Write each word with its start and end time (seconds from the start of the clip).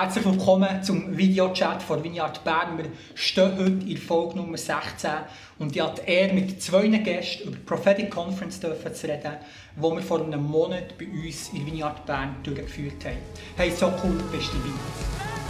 Herzlich 0.00 0.26
willkommen 0.26 0.80
zum 0.84 1.18
Videochat 1.18 1.82
von 1.82 2.04
Vineyard 2.04 2.44
Bern. 2.44 2.78
Wir 2.78 2.84
stehen 3.16 3.58
heute 3.58 3.90
in 3.90 3.96
Folge 3.96 4.36
Nummer 4.36 4.56
16 4.56 5.10
und 5.58 5.74
ich 5.74 5.82
hatte 5.82 6.02
Ehre, 6.02 6.34
mit 6.34 6.62
zwei 6.62 6.86
Gästen 6.86 7.48
über 7.48 7.56
die 7.56 7.64
Prophetic 7.64 8.08
Conference 8.08 8.60
zu 8.60 8.68
reden, 8.68 9.38
die 9.74 9.82
wir 9.82 10.02
vor 10.02 10.22
einem 10.22 10.44
Monat 10.44 10.96
bei 10.96 11.06
uns 11.06 11.48
in 11.52 11.66
Vineyard 11.66 12.06
Bern 12.06 12.36
durchgeführt 12.44 13.04
haben. 13.04 13.16
Hey, 13.56 13.72
so 13.72 13.86
cool, 14.04 14.22
bist 14.30 14.52
du 14.52 14.58
dabei. 14.58 15.47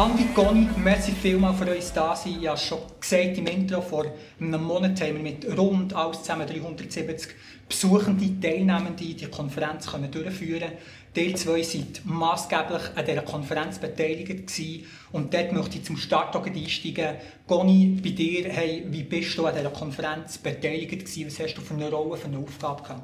Andi, 0.00 0.28
Conny, 0.34 0.66
merci 0.78 1.12
vielmals 1.12 1.58
für 1.58 1.74
uns 1.74 1.92
da 1.92 2.16
sein. 2.16 2.38
Ich 2.40 2.48
habe 2.48 2.56
schon 2.56 2.78
gesagt 2.98 3.36
im 3.36 3.46
Intro, 3.46 3.82
vor 3.82 4.06
einem 4.40 4.64
Monat 4.64 4.98
haben 5.02 5.16
wir 5.16 5.22
mit 5.22 5.58
rund 5.58 5.94
alles 5.94 6.22
zusammen 6.22 6.46
370 6.46 7.34
Besuchende, 7.68 8.40
Teilnehmende 8.40 9.04
die 9.04 9.26
Konferenz 9.26 9.88
können 9.88 10.10
durchführen 10.10 10.72
Die 11.14 11.34
zwei 11.34 11.60
waren 11.60 11.86
maßgeblich 12.04 12.82
an 12.96 13.04
dieser 13.04 13.20
Konferenz 13.20 13.78
beteiligt. 13.78 14.46
Gewesen. 14.46 14.86
Und 15.12 15.34
dort 15.34 15.52
möchte 15.52 15.76
ich 15.76 15.84
zum 15.84 15.98
Start 15.98 16.34
einsteigen. 16.34 17.16
Conny, 17.46 18.00
bei 18.02 18.10
dir, 18.12 18.48
hey, 18.50 18.86
wie 18.88 19.02
bist 19.02 19.36
du 19.36 19.44
an 19.44 19.54
dieser 19.54 19.68
Konferenz 19.68 20.38
beteiligt 20.38 20.92
gewesen? 20.92 21.26
Was 21.26 21.40
hast 21.40 21.56
du 21.56 21.60
für 21.60 21.74
eine 21.74 21.90
Rolle, 21.90 22.16
für 22.16 22.28
eine 22.28 22.38
Aufgabe 22.38 22.82
gehabt? 22.84 23.02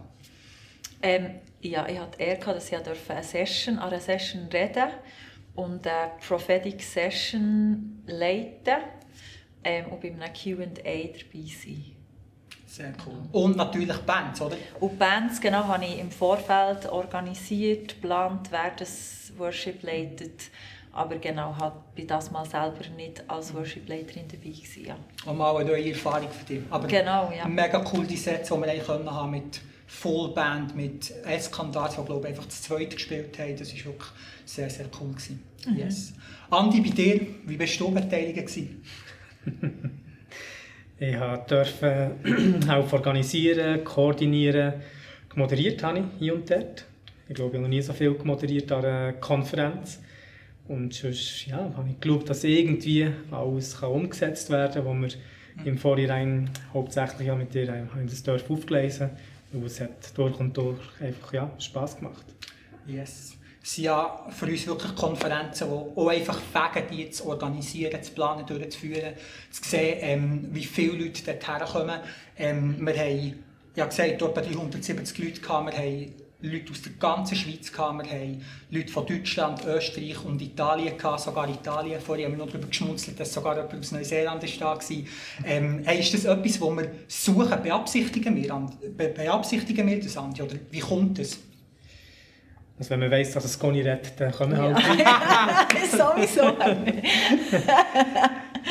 Ähm, 1.02 1.26
ja, 1.60 1.86
ich 1.90 1.98
hatte 1.98 2.16
die 2.16 2.22
Ehre, 2.22 2.54
dass 2.54 2.72
ich 2.72 2.78
eine 2.78 3.22
Session, 3.22 3.78
an 3.80 3.90
einer 3.90 4.00
Session 4.00 4.48
reden 4.50 4.72
durfte 4.74 5.25
und 5.56 5.86
eine 5.86 6.12
Prophetic 6.26 6.82
Session 6.82 8.02
leiten 8.06 8.78
ähm, 9.64 9.86
und 9.86 10.00
bei 10.00 10.08
einem 10.08 10.32
Q&A 10.32 10.64
dabei 10.64 11.46
sein. 11.48 11.96
Sehr 12.66 12.92
cool. 13.06 13.22
Und 13.32 13.56
natürlich 13.56 13.96
Bands, 13.98 14.40
oder? 14.40 14.56
Und 14.80 14.98
Bands, 14.98 15.40
genau, 15.40 15.64
habe 15.64 15.84
ich 15.84 15.98
im 15.98 16.10
Vorfeld 16.10 16.86
organisiert, 16.86 17.88
geplant, 18.00 18.48
wer 18.50 18.70
das 18.76 19.32
Worship 19.38 19.82
leitet. 19.82 20.50
Aber 20.96 21.16
genau, 21.16 21.54
halt 21.60 21.74
bin 21.94 22.06
das 22.06 22.30
mal 22.30 22.46
selber 22.46 22.88
nicht 22.96 23.22
als 23.28 23.52
Worship-Leiterin 23.52 24.28
dabei 24.28 24.48
gewesen, 24.48 24.86
ja. 24.86 24.96
Und 25.26 25.36
mal 25.36 25.54
eine 25.54 25.68
neue 25.68 25.90
Erfahrung 25.90 26.30
für 26.30 26.46
dich. 26.46 26.62
Aber 26.70 26.88
genau, 26.88 27.30
ja. 27.36 27.46
Mega 27.46 27.84
cool 27.92 28.06
die 28.06 28.16
Sets, 28.16 28.48
die 28.48 28.54
wir 28.54 28.88
haben, 28.88 29.10
haben 29.10 29.30
mit 29.30 29.60
Fullband, 29.86 30.74
mit 30.74 31.12
Eskandars, 31.26 31.96
die 31.96 32.04
glaube 32.04 32.22
ich 32.22 32.28
einfach 32.28 32.46
das 32.46 32.62
zweite 32.62 32.96
gespielt 32.96 33.38
haben. 33.38 33.58
Das 33.58 33.68
war 33.74 33.84
wirklich 33.84 34.08
sehr, 34.46 34.70
sehr 34.70 34.86
cool. 34.98 35.10
Gewesen. 35.10 35.42
Mhm. 35.66 35.76
Yes. 35.76 36.14
Andi, 36.48 36.80
bei 36.80 36.88
dir, 36.88 37.26
wie 37.44 37.56
bist 37.58 37.78
du 37.78 37.90
beteiligt? 37.90 38.56
ich 40.98 41.16
durfte 41.46 42.12
auch 42.70 42.90
organisieren, 42.90 43.84
koordinieren, 43.84 44.72
moderiert 45.34 45.82
habe 45.82 45.98
ich 45.98 46.04
hier 46.20 46.34
und 46.34 46.50
dort. 46.50 46.86
Ich 47.28 47.34
glaube, 47.34 47.50
ich 47.50 47.56
habe 47.56 47.64
noch 47.64 47.68
nie 47.68 47.82
so 47.82 47.92
viel 47.92 48.16
moderiert 48.24 48.72
an 48.72 48.82
einer 48.82 49.12
Konferenz. 49.12 50.00
Und 50.68 50.94
sonst 50.94 51.46
ja, 51.46 51.58
habe 51.76 51.88
ich 51.88 52.00
geschaut, 52.00 52.28
dass 52.28 52.44
irgendwie 52.44 53.08
alles 53.30 53.78
kann 53.78 53.90
umgesetzt 53.90 54.50
werden 54.50 54.84
kann, 54.84 55.02
was 55.02 55.16
wir 55.16 55.66
im 55.66 55.78
Vorhinein 55.78 56.50
hauptsächlich 56.74 57.32
mit 57.34 57.54
dir 57.54 57.72
haben 57.72 58.06
das 58.06 58.22
Dorf 58.22 58.50
aufgelesen 58.50 59.10
haben. 59.52 59.64
Es 59.64 59.80
hat 59.80 60.16
durch 60.16 60.38
und 60.38 60.56
durch 60.56 60.78
einfach 61.00 61.32
ja, 61.32 61.50
Spass 61.58 61.96
gemacht. 61.96 62.24
Yes 62.86 63.36
sind 63.66 63.84
ja 63.84 64.26
für 64.30 64.46
uns 64.46 64.66
wirklich 64.66 64.94
Konferenzen, 64.94 65.66
die 65.68 66.00
auch 66.00 66.08
einfach 66.08 66.38
fegen, 66.40 66.86
die 66.90 67.10
zu 67.10 67.26
organisieren, 67.26 68.00
zu 68.00 68.12
planen, 68.12 68.46
durchzuführen, 68.46 69.14
zu 69.50 69.68
sehen, 69.68 69.98
ähm, 70.00 70.48
wie 70.52 70.64
viele 70.64 71.04
Leute 71.04 71.22
dort 71.24 71.72
kommen. 71.72 71.98
Ähm, 72.38 72.86
wir 72.86 72.96
haben, 72.96 73.44
ja 73.74 73.86
gesagt, 73.86 74.22
etwa 74.22 74.40
370 74.40 75.18
Leute 75.18 75.40
gehabt, 75.40 75.72
wir 75.72 75.78
haben 75.78 76.14
Leute 76.40 76.70
aus 76.70 76.82
der 76.82 76.92
ganzen 76.92 77.34
Schweiz 77.34 77.72
gehabt, 77.72 78.04
wir 78.04 78.10
haben 78.10 78.44
Leute 78.70 78.92
von 78.92 79.06
Deutschland, 79.06 79.64
Österreich 79.64 80.22
und 80.24 80.40
Italien 80.42 80.96
gehabt, 80.98 81.20
sogar 81.20 81.48
Italien. 81.48 82.00
Vorher 82.00 82.26
haben 82.26 82.32
wir 82.32 82.44
noch 82.44 82.52
darüber 82.52 82.68
geschmunzelt, 82.68 83.18
dass 83.18 83.32
sogar 83.32 83.56
jemand 83.56 83.74
aus 83.74 83.92
Neuseeland 83.92 84.44
ist 84.44 84.60
da 84.60 84.66
war. 84.66 84.80
Ähm, 85.44 85.84
ist 85.84 86.12
das 86.12 86.24
etwas, 86.24 86.52
das 86.52 86.60
wir 86.60 86.90
suchen? 87.08 87.62
Beabsichtigen 87.62 88.36
wir, 88.36 88.68
beabsichtigen 88.96 89.86
wir 89.86 90.00
das, 90.00 90.16
Andi? 90.16 90.42
Oder 90.42 90.56
wie 90.70 90.80
kommt 90.80 91.18
das? 91.18 91.38
Also 92.78 92.90
wenn 92.90 93.00
man 93.00 93.10
weiss, 93.10 93.32
dass 93.32 93.44
es 93.46 93.58
Conny 93.58 93.80
redet, 93.80 94.20
dann 94.20 94.32
können 94.32 94.52
wir 94.52 94.68
ja. 94.68 94.74
halt 94.74 95.72
Sowieso. 95.90 96.54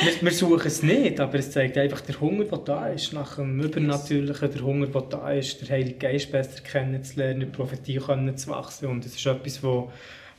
Wir, 0.01 0.22
wir 0.22 0.31
suchen 0.31 0.67
es 0.67 0.83
nicht, 0.83 1.19
aber 1.19 1.35
es 1.35 1.51
zeigt 1.51 1.78
einfach 1.78 2.01
der 2.01 2.19
Hunger, 2.19 2.44
der 2.45 2.57
da 2.59 2.88
ist, 2.89 3.13
nach 3.13 3.38
dem 3.38 3.59
Übernatürlichen, 3.59 4.51
der 4.51 4.61
Hunger, 4.61 4.88
der 4.88 5.01
da 5.01 5.31
ist, 5.31 5.61
der 5.61 5.69
Heilige 5.69 5.97
Geist 5.97 6.31
besser 6.31 6.61
kennenzulernen, 6.61 7.39
die 7.41 7.45
Prophetie 7.45 7.97
können 7.97 8.38
zu 8.38 8.50
wachsen. 8.50 8.88
Und 8.88 9.06
es 9.06 9.16
ist 9.16 9.25
etwas, 9.25 9.63
wo, 9.63 9.91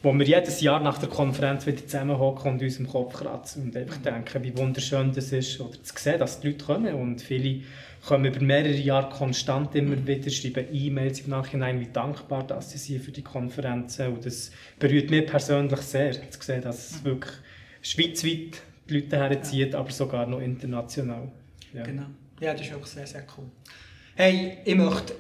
wo 0.03 0.13
wir 0.13 0.27
jedes 0.27 0.61
Jahr 0.61 0.81
nach 0.81 0.99
der 0.99 1.09
Konferenz 1.09 1.67
wieder 1.67 1.85
zusammenhocken 1.85 2.53
und 2.53 2.63
uns 2.63 2.79
im 2.79 2.87
Kopf 2.87 3.15
kratzen 3.15 3.65
und 3.65 3.77
einfach 3.77 3.97
denken, 3.99 4.43
wie 4.43 4.57
wunderschön 4.57 5.13
das 5.13 5.33
ist, 5.33 5.59
oder 5.61 5.83
zu 5.83 5.95
sehen, 5.97 6.19
dass 6.19 6.41
die 6.41 6.49
Leute 6.49 6.65
kommen 6.65 6.95
und 6.95 7.23
viele 7.23 7.63
kommen 8.07 8.27
über 8.27 8.41
mehrere 8.41 8.77
Jahre 8.77 9.09
konstant 9.11 9.75
immer 9.75 9.97
mhm. 9.97 10.07
wieder, 10.07 10.31
schreiben 10.31 10.67
E-Mails 10.73 11.21
im 11.21 11.31
Nachhinein, 11.31 11.81
wie 11.81 11.89
dankbar 11.93 12.47
dass 12.47 12.71
sie 12.71 12.79
sind 12.79 13.03
für 13.03 13.11
die 13.11 13.23
Konferenzen. 13.23 14.09
Und 14.09 14.27
das 14.27 14.51
berührt 14.79 15.11
mich 15.11 15.27
persönlich 15.27 15.81
sehr, 15.81 16.13
zu 16.13 16.41
sehen, 16.41 16.63
dass 16.63 16.91
es 16.91 17.01
mhm. 17.01 17.05
wirklich 17.07 17.35
schweizweit 17.83 18.63
die 18.89 19.01
Leute 19.01 19.17
herzieht, 19.17 19.73
ja. 19.73 19.79
aber 19.79 19.91
sogar 19.91 20.27
noch 20.27 20.41
international. 20.41 21.31
Ja. 21.73 21.83
Genau. 21.83 22.07
Ja, 22.41 22.53
das 22.53 22.63
ist 22.63 22.71
wirklich 22.71 22.93
sehr, 22.93 23.07
sehr 23.07 23.27
cool. 23.37 23.47
Hey, 24.15 24.59
ich 24.65 24.75
möchte 24.75 25.15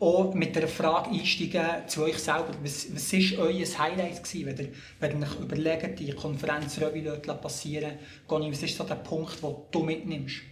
auch 0.00 0.34
mit 0.34 0.56
einer 0.56 0.66
Frage 0.66 1.10
einsteigen 1.10 1.86
zu 1.86 2.02
euch 2.02 2.18
selber. 2.18 2.50
Was, 2.62 2.92
was 2.92 3.12
war 3.12 3.46
euer 3.46 3.78
Highlight, 3.78 4.22
gewesen, 4.22 4.46
wenn 4.46 4.58
ihr, 4.58 4.68
wenn 4.98 5.20
ihr 5.20 5.26
euch 5.26 5.40
überlegt, 5.40 6.00
die 6.00 6.10
Konferenz 6.12 6.80
Revue 6.80 7.18
passieren 7.18 7.92
Conny, 8.26 8.50
was 8.50 8.62
ist 8.62 8.76
so 8.76 8.84
der 8.84 8.96
Punkt, 8.96 9.42
den 9.42 9.54
du 9.70 9.82
mitnimmst? 9.82 10.42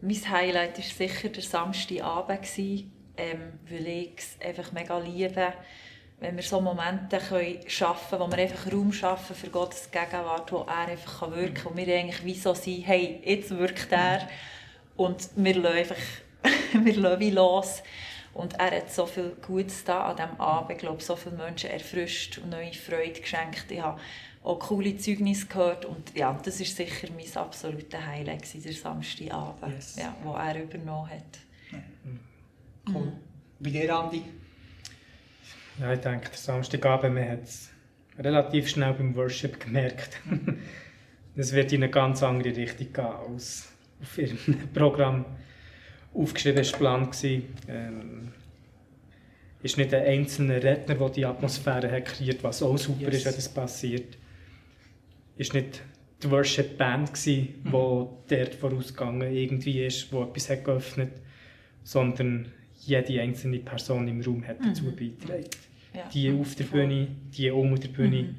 Mein 0.00 0.30
Highlight 0.30 0.78
war 0.78 0.84
sicher 0.84 1.28
der 1.28 1.42
Samstagabend, 1.42 2.40
ähm, 3.16 3.38
weil 3.70 3.86
ich 3.86 4.12
es 4.18 4.36
einfach 4.44 4.72
mega 4.72 4.98
liebe, 4.98 5.52
wenn 6.20 6.36
wir 6.36 6.42
so 6.42 6.60
Momente 6.60 7.18
können 7.18 7.58
schaffen 7.68 8.18
können, 8.18 8.32
wo 8.32 8.36
wir 8.36 8.42
einfach 8.42 8.72
Raum 8.72 8.92
schaffen 8.92 9.36
für 9.36 9.48
Gottes 9.48 9.90
Gegenwart, 9.90 10.50
wo 10.52 10.58
er 10.58 10.88
einfach 10.88 11.30
wirken 11.30 11.54
kann. 11.54 11.72
Und 11.72 11.76
wir 11.76 11.94
eigentlich 11.94 12.24
wie 12.24 12.34
so 12.34 12.54
sind, 12.54 12.86
hey, 12.86 13.20
jetzt 13.24 13.50
wirkt 13.50 13.92
er. 13.92 14.28
Und 14.96 15.28
wir 15.36 15.54
lassen 15.56 15.76
einfach 15.76 15.96
wir 16.84 16.96
lassen 16.96 17.20
wie 17.20 17.30
los. 17.30 17.82
Und 18.32 18.58
er 18.58 18.76
hat 18.76 18.90
so 18.92 19.06
viel 19.06 19.36
Gutes 19.46 19.84
da 19.84 20.06
an 20.06 20.16
diesem 20.16 20.40
Abend, 20.40 20.72
ich 20.72 20.78
glaube, 20.78 21.02
so 21.02 21.14
viele 21.14 21.36
Menschen 21.36 21.70
erfrischt 21.70 22.38
und 22.38 22.50
neue 22.50 22.72
Freude 22.72 23.20
geschenkt. 23.20 23.66
Ich 23.70 23.80
habe 23.80 24.00
auch 24.42 24.58
coole 24.58 24.96
Zeugnisse 24.96 25.46
gehört 25.46 25.84
und 25.84 26.14
ja, 26.16 26.38
das 26.44 26.60
ist 26.60 26.76
sicher 26.76 27.08
mein 27.16 27.36
absoluter 27.36 28.04
Highlight 28.04 28.42
der 28.64 28.72
Samstagabend, 28.72 29.74
yes. 29.74 29.96
ja, 29.96 30.14
wo 30.22 30.34
er 30.34 30.62
übernommen 30.62 31.10
hat. 31.10 31.22
Cool. 32.92 33.06
Mhm. 33.06 33.12
Bei 33.60 33.70
dir, 33.70 33.96
Andi? 33.96 34.22
Ja, 35.80 35.92
ich 35.92 36.00
denke, 36.00 36.28
der 36.28 36.38
Samstagabend, 36.38 37.14
man 37.14 37.28
hat 37.28 37.42
es 37.42 37.70
relativ 38.18 38.68
schnell 38.68 38.94
beim 38.94 39.14
Worship 39.16 39.60
gemerkt. 39.60 40.20
Es 41.36 41.52
wird 41.52 41.72
in 41.72 41.82
eine 41.82 41.90
ganz 41.90 42.22
andere 42.22 42.54
Richtung 42.54 42.92
gehen 42.92 43.04
als 43.04 43.68
auf 44.00 44.18
ihrem 44.18 44.38
Programm 44.72 45.24
aufgeschrieben 46.14 46.64
war. 46.64 47.10
Ähm, 47.66 48.32
ist 49.60 49.76
nicht 49.76 49.92
ein 49.92 50.04
einzelner 50.04 50.62
Redner, 50.62 50.94
der 50.94 51.08
die 51.08 51.26
Atmosphäre 51.26 51.90
hat 51.90 52.04
kreiert, 52.04 52.44
was 52.44 52.62
auch 52.62 52.78
super 52.78 53.06
yes. 53.06 53.14
ist, 53.16 53.26
wenn 53.26 53.34
das 53.34 53.48
passiert 53.48 54.16
ist 55.36 55.54
nicht 55.54 55.82
die 56.22 56.30
Worship 56.30 56.78
Band 56.78 57.10
die 57.26 57.54
mhm. 57.64 57.70
dort 57.70 58.54
vorausgegangen 58.58 59.34
irgendwie 59.34 59.84
ist, 59.84 60.12
wo 60.12 60.22
etwas 60.22 60.48
hat 60.50 60.64
geöffnet, 60.64 61.12
sondern 61.82 62.52
jede 62.86 63.20
einzelne 63.20 63.58
Person 63.58 64.08
im 64.08 64.20
Raum 64.20 64.46
hat 64.46 64.58
dazu 64.64 64.84
mhm. 64.84 64.96
beigetragen. 64.96 65.44
Ja. 65.94 66.08
Die 66.12 66.30
auf 66.32 66.54
der 66.54 66.64
Bühne, 66.64 67.08
die 67.36 67.50
unter 67.50 67.82
der 67.82 67.88
Bühne. 67.88 68.34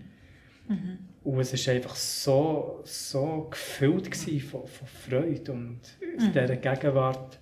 Mhm. 0.68 0.75
mhm. 0.75 0.97
Und 1.24 1.39
es 1.39 1.68
war 1.68 1.74
einfach 1.74 1.95
so, 1.95 2.81
so 2.83 3.47
gefüllt 3.50 4.15
von, 4.15 4.68
von 4.68 4.88
Freude 4.88 5.51
und 5.53 5.80
mhm. 6.00 6.31
dieser 6.31 6.56
Gegenwart. 6.56 7.39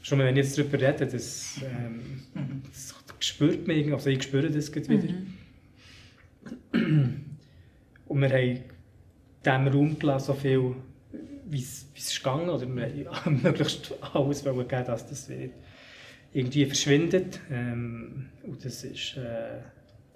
Schon 0.00 0.20
wenn 0.20 0.34
ich 0.34 0.46
jetzt 0.46 0.56
darüber 0.56 0.80
rede, 0.80 1.06
das, 1.06 1.60
ähm, 1.62 2.22
mhm. 2.32 2.62
das 2.64 2.94
spürt 3.18 3.66
mich, 3.66 3.92
also 3.92 4.08
ich 4.08 4.22
spüre 4.22 4.50
das 4.50 4.74
wieder. 4.74 5.12
Mhm. 6.72 7.26
Und 8.06 8.20
wir 8.22 8.30
haben 8.30 8.60
diesem 9.44 9.68
Raum 9.68 9.98
gelassen, 9.98 10.26
so 10.26 10.34
viel, 10.34 10.76
wie 11.46 11.58
es 11.58 12.16
gegangen, 12.16 12.48
oder 12.48 12.66
wir 12.74 13.10
haben 13.10 13.42
möglichst 13.42 13.92
alles 14.14 14.42
geben, 14.42 14.66
dass 14.66 15.08
das 15.08 15.30
irgendwie 16.32 16.66
verschwindet. 16.66 17.40
Ähm, 17.50 18.26
und 18.42 18.64
das 18.64 18.84
war 18.84 19.24
äh, 19.24 19.60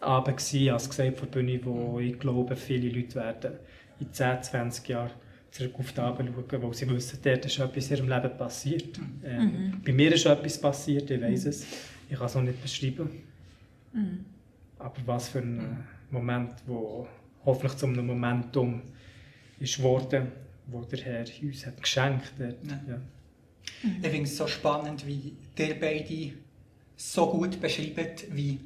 Abend, 0.00 0.37
gewesen, 0.37 0.70
als 0.70 0.88
gesagt, 0.88 1.19
vor 1.19 1.28
der 1.28 1.40
Bühne, 1.40 1.61
wo 1.64 1.99
ich 2.00 2.19
glaube, 2.19 2.56
viele 2.56 2.88
Leute 2.88 3.14
werden 3.16 3.52
in 4.00 4.12
10, 4.12 4.43
20 4.43 4.88
Jahren 4.88 5.11
zurück 5.50 5.75
auf 5.78 5.93
die 5.93 6.00
Abend 6.00 6.31
schauen, 6.34 6.62
weil 6.62 6.75
sie 6.75 6.90
wissen, 6.90 7.19
dort 7.22 7.44
ist 7.46 7.58
etwas 7.58 7.90
in 7.90 7.96
ihrem 7.96 8.08
Leben 8.08 8.37
passiert. 8.37 8.99
Mhm. 8.99 9.20
Ähm, 9.25 9.82
Bei 9.84 9.93
mir 9.93 10.12
ist 10.12 10.26
etwas 10.26 10.61
passiert, 10.61 11.11
ich 11.11 11.20
weiß 11.20 11.46
es. 11.46 11.66
Ich 12.11 12.17
kann 12.17 12.26
es 12.26 12.37
auch 12.37 12.43
nicht 12.43 12.60
beschreiben. 12.60 13.08
Mhm. 13.93 14.25
Aber 14.78 14.96
was 15.06 15.28
für 15.28 15.38
ein 15.38 15.84
Moment, 16.10 16.52
wo 16.67 17.06
hoffentlich 17.44 17.76
zu 17.76 17.87
einem 17.87 18.06
Momentum 18.06 18.82
ist 19.60 19.76
geworden, 19.76 20.32
wo 20.67 20.82
der 20.82 20.99
Herr 21.00 21.25
uns 21.43 21.67
hat 21.67 21.81
geschenkt 21.81 22.32
hat. 22.38 22.56
Ja. 22.64 22.81
Ja. 22.88 23.00
Ich 24.02 24.08
finde 24.08 24.25
es 24.25 24.37
so 24.37 24.46
spannend, 24.46 25.06
wie 25.06 25.34
ihr 25.58 25.81
beide 25.81 26.32
so 26.96 27.31
gut 27.31 27.61
beschreiben, 27.61 28.08
wie 28.31 28.61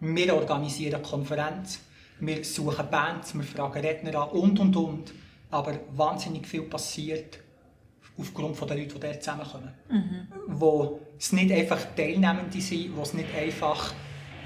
wir 0.00 0.34
organisieren 0.34 0.96
eine 0.96 1.02
Konferenz, 1.02 1.80
wir 2.20 2.44
suchen 2.44 2.90
Bands, 2.90 3.34
wir 3.34 3.44
fragen 3.44 3.80
Redner 3.80 4.22
an 4.22 4.30
und 4.30 4.58
und 4.58 4.76
und. 4.76 5.12
Aber 5.50 5.78
wahnsinnig 5.92 6.46
viel 6.46 6.62
passiert 6.62 7.38
aufgrund 8.18 8.56
von 8.56 8.68
den 8.68 8.78
Leuten, 8.78 8.94
die 8.94 9.00
dort 9.00 9.22
zusammenkommen. 9.22 9.72
Wo 10.46 11.00
es 11.18 11.32
nicht 11.32 11.52
einfach 11.52 11.78
Teilnehmende 11.96 12.60
sind, 12.60 12.96
wo 12.96 13.02
es 13.02 13.14
nicht 13.14 13.34
einfach 13.34 13.94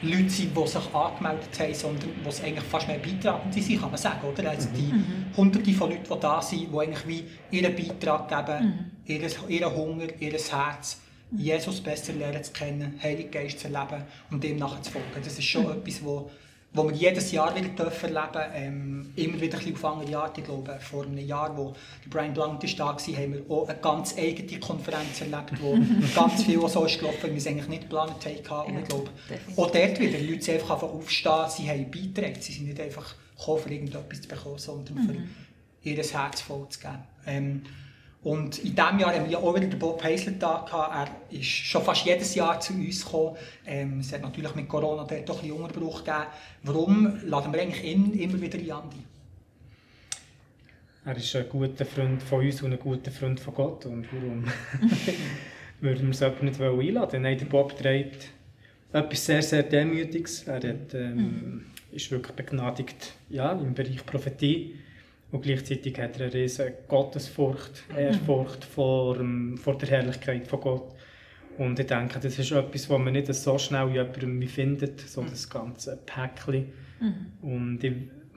Leute 0.03 0.31
sind, 0.31 0.57
die 0.57 0.67
sich 0.67 0.95
angemeldet 0.95 1.61
haben, 1.61 1.75
sondern 1.75 2.11
wo 2.25 2.29
es 2.29 2.43
eigentlich 2.43 2.65
fast 2.65 2.89
mehr 2.89 2.99
Beitragende 2.99 3.63
sind, 3.63 3.81
kann 3.81 3.91
man 3.91 3.99
sagen. 3.99 4.27
Oder? 4.27 4.51
Also 4.51 4.69
die 4.77 4.93
Hunderte 5.37 5.73
von 5.73 5.91
Leuten, 5.91 6.13
die 6.13 6.21
da 6.21 6.43
sind, 6.43 6.73
die 6.73 6.79
eigentlich 6.79 7.07
wie 7.07 7.25
ihren 7.57 7.75
Beitrag 7.75 8.29
geben, 8.29 8.91
ihres, 9.07 9.39
ihren 9.49 9.75
Hunger, 9.75 10.09
ihr 10.19 10.33
Herz, 10.33 11.01
Jesus 11.31 11.81
besser 11.81 12.13
lernen 12.13 12.45
zu 12.45 12.53
kennen, 12.53 12.99
Heiligen 13.03 13.31
Geist 13.31 13.61
zu 13.61 13.69
erleben 13.69 14.05
und 14.31 14.43
dem 14.45 14.57
nachzufolgen. 14.57 15.23
Das 15.23 15.39
ist 15.39 15.45
schon 15.45 15.71
etwas, 15.71 16.05
wo, 16.05 16.31
wo 16.75 16.89
wir 16.89 16.97
jedes 16.97 17.33
Jahr 17.33 17.55
wieder 17.55 17.69
dürfen 17.69 18.15
erleben 18.15 18.53
ähm, 18.55 19.13
Immer 19.15 19.41
wieder 19.41 19.59
ein 19.59 19.65
bisschen 19.65 19.75
auf 19.75 19.85
andere 19.85 20.19
Art. 20.19 20.39
Ich 20.39 20.45
glaube, 20.45 20.79
vor 20.81 21.05
einem 21.05 21.19
Jahr, 21.19 21.55
wo 21.55 21.75
Brian 22.09 22.33
Blunt 22.33 22.65
ist 22.65 22.81
da 22.81 22.87
war, 22.87 22.99
haben 22.99 23.35
wir 23.35 23.43
auch 23.51 23.69
eine 23.69 23.79
ganz 23.79 24.17
eigene 24.17 24.59
Konferenz 24.59 25.21
erlebt, 25.21 25.53
wo 25.61 25.77
ganz 26.15 26.45
viel 26.45 26.67
so 26.69 26.87
ist 26.87 26.99
gelaufen, 26.99 27.25
wie 27.25 27.31
wir 27.31 27.37
es 27.37 27.47
eigentlich 27.47 27.69
nicht 27.69 27.83
geplant. 27.83 28.15
Und 28.15 28.25
Ja, 28.73 28.81
ich 28.81 28.89
glaube, 28.89 29.11
auch 29.57 29.71
dort 29.71 30.01
wieder, 30.01 30.19
die 30.19 30.33
Leute 30.33 30.53
einfach 30.53 30.83
aufstehen, 30.83 31.45
sie 31.49 31.69
haben 31.69 31.91
beigetragen. 31.91 32.41
Sie 32.41 32.53
sind 32.53 32.69
nicht 32.69 32.81
einfach 32.81 33.15
gekommen, 33.37 33.63
für 33.63 33.71
irgendetwas 33.71 34.23
zu 34.23 34.29
bekommen, 34.29 34.59
sondern 34.59 34.99
für 34.99 35.89
ihr 35.89 36.03
Herz 36.03 36.41
voll 36.41 36.67
zu 36.71 36.81
geben. 36.81 37.05
Ähm, 37.27 37.63
und 38.25 38.59
in 38.59 38.77
diesem 38.77 38.99
Jahr 39.01 39.15
haben 39.15 39.25
wir 39.25 39.33
ja 39.33 39.39
auch 39.39 39.55
wieder 39.55 39.67
den 39.67 39.79
Bob 39.79 40.03
Heisler 40.03 40.33
da 40.39 40.65
gehabt. 40.65 41.11
Er 41.33 41.39
ist 41.39 41.47
schon 41.47 41.83
fast 41.83 42.05
jedes 42.07 42.35
Jahr 42.37 42.61
zu 42.61 42.73
uns 42.73 43.05
gekommen. 43.05 43.37
Ähm, 43.67 43.99
es 43.99 44.13
hat 44.13 44.23
natürlich 44.23 44.55
mit 44.55 44.69
Corona 44.69 45.05
dort 45.05 45.29
doch 45.29 45.43
ein 45.43 45.49
bisschen 45.49 45.61
Unterbruch 45.61 46.05
gegeben. 46.05 46.27
Warum 46.63 47.19
laden 47.25 47.53
wir 47.53 47.61
eigentlich 47.61 47.85
ihn 47.85 48.13
immer 48.13 48.41
wieder 48.41 48.59
in 48.59 48.71
Andi? 48.71 48.99
Er 51.05 51.17
ist 51.17 51.35
ein 51.35 51.49
guter 51.49 51.85
Freund 51.85 52.23
von 52.23 52.47
uns 52.47 52.63
und 52.63 52.73
ein 52.73 52.79
guter 52.79 53.11
Freund 53.11 53.41
von 53.41 53.55
Gott. 53.55 53.87
Und 53.87 54.07
warum 54.13 54.45
würden 55.81 56.07
wir 56.07 56.11
es 56.11 56.21
jemanden 56.21 56.45
nicht 56.47 56.61
einladen? 56.61 57.23
Nein, 57.23 57.39
der 57.39 57.47
Bob 57.47 57.77
trägt 57.77 58.29
etwas 58.93 59.27
sehr, 59.27 59.43
sehr 59.43 59.65
Demütiges. 59.65 60.45
Er 60.45 60.57
hat, 60.57 60.95
ähm, 60.95 61.67
ist 61.91 62.09
wirklich 62.13 62.37
begnadigt 62.37 63.15
ja, 63.31 63.51
im 63.51 63.75
Bereich 63.75 64.07
Prophetie. 64.07 64.77
Und 65.33 65.43
gleichzeitig 65.43 65.99
hat 65.99 66.21
er 66.21 66.27
eine 66.27 66.35
riesige 66.35 66.75
Gottesfurcht, 66.87 67.85
Ehrfurcht 67.97 68.65
vor, 68.65 69.17
vor 69.57 69.79
der 69.79 69.89
Herrlichkeit 69.89 70.47
von 70.47 70.61
Gott. 70.61 70.95
Und 71.59 71.79
ich 71.79 71.87
denke, 71.87 72.21
das 72.21 72.39
ist 72.39 72.53
etwas, 72.53 72.89
was 72.89 72.99
man 72.99 73.15
nicht 73.15 73.35
so 73.35 73.59
schnell 73.59 73.89
in 73.89 73.95
jemandem 73.95 74.43
findet, 74.43 75.01
so 75.01 75.23
das 75.23 75.49
ganze 75.49 75.99
Päckchen. 76.05 76.67
Und 77.41 77.83
ich, 77.83 77.95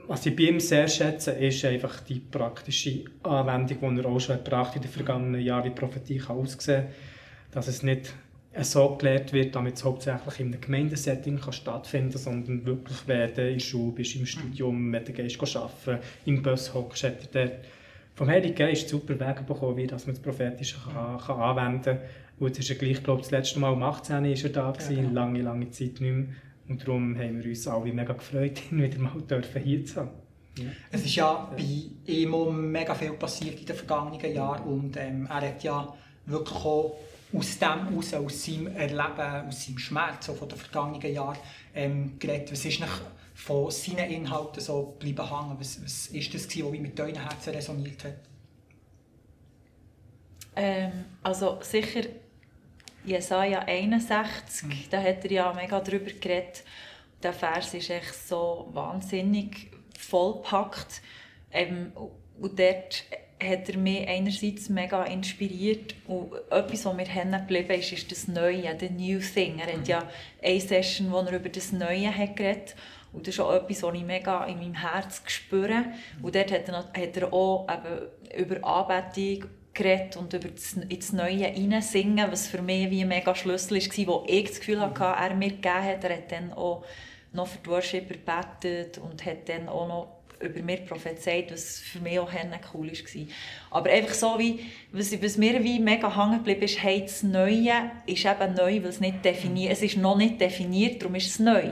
was 0.08 0.26
ich 0.26 0.36
bei 0.36 0.44
ihm 0.44 0.60
sehr 0.60 0.88
schätze, 0.88 1.32
ist 1.32 1.64
einfach 1.66 2.00
die 2.02 2.20
praktische 2.20 3.04
Anwendung, 3.24 3.96
die 3.96 4.02
er 4.02 4.08
auch 4.08 4.20
schon 4.20 4.38
gebracht 4.38 4.76
in 4.76 4.82
den 4.82 4.92
vergangenen 4.92 5.42
Jahren, 5.42 5.66
wie 5.66 5.70
die 5.70 5.76
Prophetie 5.76 6.18
kann 6.18 6.38
aussehen. 6.38 6.86
Dass 7.52 7.68
es 7.68 7.84
nicht 7.84 8.14
so 8.64 8.96
gelehrt 8.96 9.34
wird, 9.34 9.56
damit 9.56 9.76
es 9.76 9.84
hauptsächlich 9.84 10.40
in 10.40 10.48
einem 10.48 10.62
Gemeindesetting 10.62 11.40
kann 11.40 11.54
stattfinden 11.54 12.12
kann, 12.12 12.22
sondern 12.22 12.66
wirklich, 12.66 12.98
wenn 13.06 13.34
du 13.34 13.48
in 13.48 13.54
der 13.56 13.60
Schule 13.60 13.92
bist, 13.92 14.16
im 14.16 14.26
Studium, 14.26 14.92
wenn 14.94 15.04
du 15.04 15.12
gehst 15.12 15.58
arbeiten, 15.58 16.04
im 16.26 16.42
Bus 16.42 16.74
hockst, 16.74 17.04
hat 17.04 17.18
er 17.34 17.48
dort 17.48 17.60
vom 18.16 18.30
Heiligen 18.30 18.56
Geist 18.56 18.88
super 18.88 19.20
Wege 19.20 19.44
bekommen, 19.44 19.76
wie 19.76 19.88
dass 19.88 20.06
man 20.08 20.16
das 20.16 20.24
Prophetische 20.24 20.78
kann, 20.82 21.18
kann 21.18 21.40
anwenden 21.40 21.84
kann. 21.84 22.00
Und 22.40 22.48
jetzt 22.48 22.60
ist 22.60 22.70
er 22.70 22.76
gleich, 22.76 23.04
glaube 23.04 23.22
ich, 23.22 23.28
das 23.28 23.32
letzte 23.32 23.60
Mal 23.60 23.74
um 23.74 23.84
18 23.84 24.26
ist 24.26 24.44
er 24.44 24.50
da 24.52 24.72
gewesen, 24.72 24.96
genau. 24.96 25.14
lange, 25.14 25.42
lange 25.42 25.70
Zeit 25.72 26.00
nicht 26.00 26.02
mehr. 26.02 26.26
Und 26.68 26.82
darum 26.82 27.18
haben 27.18 27.44
wir 27.44 27.50
uns 27.50 27.68
alle 27.68 27.94
mega 27.94 28.14
gefreut, 28.14 28.62
ihn 28.72 28.82
wieder 28.82 29.00
mal 29.00 29.22
dürfen 29.22 29.62
hier 29.62 29.86
zu 29.86 29.98
haben. 29.98 30.10
Ja. 30.58 30.66
Es 30.90 31.06
ist 31.06 31.16
ja 31.16 31.52
bei 31.56 31.64
ihm 32.06 32.34
auch 32.34 32.52
mega 32.52 32.96
viel 32.96 33.12
passiert 33.12 33.60
in 33.60 33.66
den 33.66 33.76
vergangenen 33.76 34.34
Jahren 34.34 34.64
und 34.64 34.96
ähm, 34.96 35.28
er 35.30 35.50
hat 35.50 35.64
ja 35.64 35.94
wirklich 36.26 36.56
auch 36.56 36.98
aus 37.34 37.60
dem 37.60 37.90
heraus, 37.90 38.14
aus 38.14 38.46
seinem 38.46 38.68
Erleben, 38.76 39.48
aus 39.48 39.66
seinem 39.66 39.78
Schmerz 39.78 40.26
von 40.28 40.48
den 40.48 40.58
vergangenen 40.58 41.14
Jahren 41.14 41.38
ähm, 41.74 42.20
geredet. 42.20 42.52
Was 42.52 42.66
ist 42.66 42.80
nach 42.80 43.02
von 43.34 43.70
seinen 43.70 44.10
Inhalten 44.10 44.62
so 44.62 44.96
bleiben 44.98 45.30
hängen? 45.30 45.58
Was, 45.60 45.84
was 45.84 46.08
ist 46.08 46.34
das, 46.34 46.48
gewesen, 46.48 46.72
was 46.72 46.80
mit 46.80 46.98
deinen 46.98 47.22
Herzen 47.22 47.54
resoniert 47.54 48.04
hat? 48.04 48.16
Ähm, 50.56 51.06
also 51.22 51.60
sicher 51.62 52.04
Jesaja 53.04 53.60
61, 53.60 54.90
da 54.90 55.02
hat 55.02 55.26
er 55.26 55.32
ja 55.32 55.54
mega 55.54 55.80
drüber 55.80 56.12
geredet. 56.12 56.64
Der 57.22 57.34
Vers 57.34 57.74
ist 57.74 57.90
echt 57.90 58.28
so 58.28 58.70
wahnsinnig 58.72 59.70
vollpackt. 60.00 61.02
Ähm, 61.52 61.92
und 62.40 62.60
dort 62.60 63.04
hat 63.48 63.70
er 63.70 63.78
mich 63.78 64.08
einerseits 64.08 64.70
mega 64.70 65.04
inspiriert 65.04 65.96
und 66.08 66.34
etwas, 66.50 66.86
was 66.86 66.94
mir 66.94 67.06
hängen 67.06 67.40
geblieben 67.40 67.80
ist, 67.80 67.92
ist 67.92 68.12
das 68.12 68.28
Neue, 68.28 68.76
the 68.80 68.90
New 68.90 69.20
Thing. 69.20 69.60
Er 69.60 69.74
hat 69.74 69.88
ja 69.88 70.04
eine 70.44 70.60
Session, 70.60 71.12
wo 71.12 71.20
er 71.20 71.34
über 71.34 71.50
das 71.50 71.72
Neue 71.72 72.16
hat 72.16 72.36
geredet 72.36 72.76
und 73.16 73.26
das 73.28 73.36
ist 73.36 73.40
auch 73.40 73.54
etwas, 73.54 73.82
was 73.82 73.96
ich 73.96 74.04
mega 74.04 74.44
in 74.46 74.60
meinem 74.60 74.74
Herz 74.74 75.22
spüre. 75.28 75.86
Und 76.22 76.36
dort 76.36 76.52
hat 76.52 76.68
er, 76.68 76.78
hat 76.80 77.18
er 77.18 77.34
auch 77.34 77.66
eben 77.70 78.42
über 78.42 78.68
Anbetung 78.68 79.50
geredet 79.74 80.18
und 80.18 80.34
über 80.34 80.50
das, 80.50 80.74
ins 80.74 81.14
Neue 81.14 81.48
hineinsingen, 81.48 82.30
was 82.30 82.48
für 82.48 82.62
mich 82.62 82.90
wie 82.90 83.02
ein 83.02 83.08
mega 83.08 83.34
Schlüssel 83.34 83.78
war, 83.78 84.08
wo 84.08 84.24
ich 84.28 84.50
das 84.50 84.60
Gefühl 84.60 84.82
hatte, 84.82 85.04
er 85.04 85.34
mir 85.34 85.50
gegeben 85.50 85.84
hat. 85.84 86.04
Er 86.04 86.18
hat 86.18 86.32
dann 86.32 86.52
auch 86.54 86.84
noch 87.32 87.48
für 87.48 87.60
die 87.60 87.70
Worshipper 87.70 88.16
gebetet 88.16 88.98
und 88.98 89.26
hat 89.26 89.48
dann 89.48 89.70
auch 89.70 89.88
noch 89.88 90.15
über 90.46 90.62
mir 90.62 90.78
prophezeit, 90.78 91.52
was 91.52 91.80
für 91.80 92.00
mich 92.00 92.20
auch 92.20 92.30
cool 92.74 92.92
war. 92.92 93.22
Aber 93.72 93.90
einfach 93.90 94.14
so 94.14 94.38
wie, 94.38 94.60
was, 94.92 95.22
was 95.22 95.38
mir 95.38 95.64
wie 95.64 95.80
mega 95.80 96.16
hängen 96.16 96.38
geblieben 96.38 96.64
ist, 96.64 96.82
hey, 96.82 97.02
das 97.02 97.24
Neue 97.24 97.92
ist 98.06 98.26
eben 98.26 98.54
neu, 98.54 98.82
weil 98.82 98.90
es 98.90 99.00
nicht 99.00 99.24
definiert, 99.26 99.74
es 99.74 99.82
ist 99.82 99.98
noch 99.98 100.18
nicht 100.18 100.40
definiert, 100.40 101.02
darum 101.02 101.16
ist 101.16 101.28
es 101.28 101.40
neu. 101.40 101.64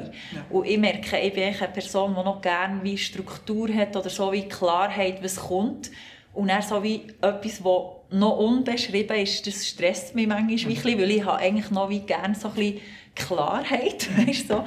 Und 0.49 0.65
ich 0.65 0.77
merke, 0.77 1.19
ich 1.19 1.33
bin 1.33 1.43
eine 1.43 1.67
Person, 1.69 2.15
die 2.17 2.23
noch 2.23 2.41
gerne 2.41 2.83
wie 2.83 2.97
Struktur 2.97 3.73
hat 3.73 3.95
oder 3.95 4.09
so 4.09 4.31
wie 4.31 4.47
Klarheit, 4.47 5.23
was 5.23 5.37
kommt. 5.37 5.91
Und 6.33 6.47
dann 6.47 6.61
so 6.61 6.81
wie 6.81 7.01
etwas, 7.21 7.59
das 7.59 7.93
noch 8.09 8.37
unbeschrieben 8.37 9.17
ist, 9.17 9.45
das 9.45 9.67
stresst 9.67 10.15
mich 10.15 10.27
manchmal 10.27 10.55
bisschen, 10.55 10.99
weil 10.99 11.11
ich 11.11 11.25
habe 11.25 11.39
eigentlich 11.39 11.71
noch 11.71 11.89
wie 11.89 11.99
gerne 11.99 12.35
so 12.35 12.49
ein 12.49 12.55
bisschen 12.55 12.81
Klarheit, 13.15 14.09
weißt 14.27 14.47
so. 14.47 14.63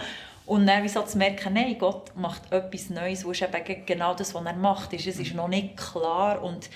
Und 0.47 0.67
dann 0.67 0.85
wie 0.85 0.89
so 0.89 1.03
zu 1.03 1.19
merken, 1.19 1.55
nein, 1.55 1.77
Gott 1.79 2.17
macht 2.17 2.53
etwas 2.53 2.89
Neues, 2.89 3.25
wo 3.25 3.33
eben 3.33 3.65
ge- 3.65 3.83
genau 3.85 4.15
das, 4.15 4.33
was 4.33 4.45
er 4.45 4.55
macht. 4.55 4.93
Ist. 4.93 5.07
Es 5.07 5.19
ist 5.19 5.35
noch 5.35 5.49
nicht 5.49 5.77
klar 5.77 6.43
und 6.43 6.71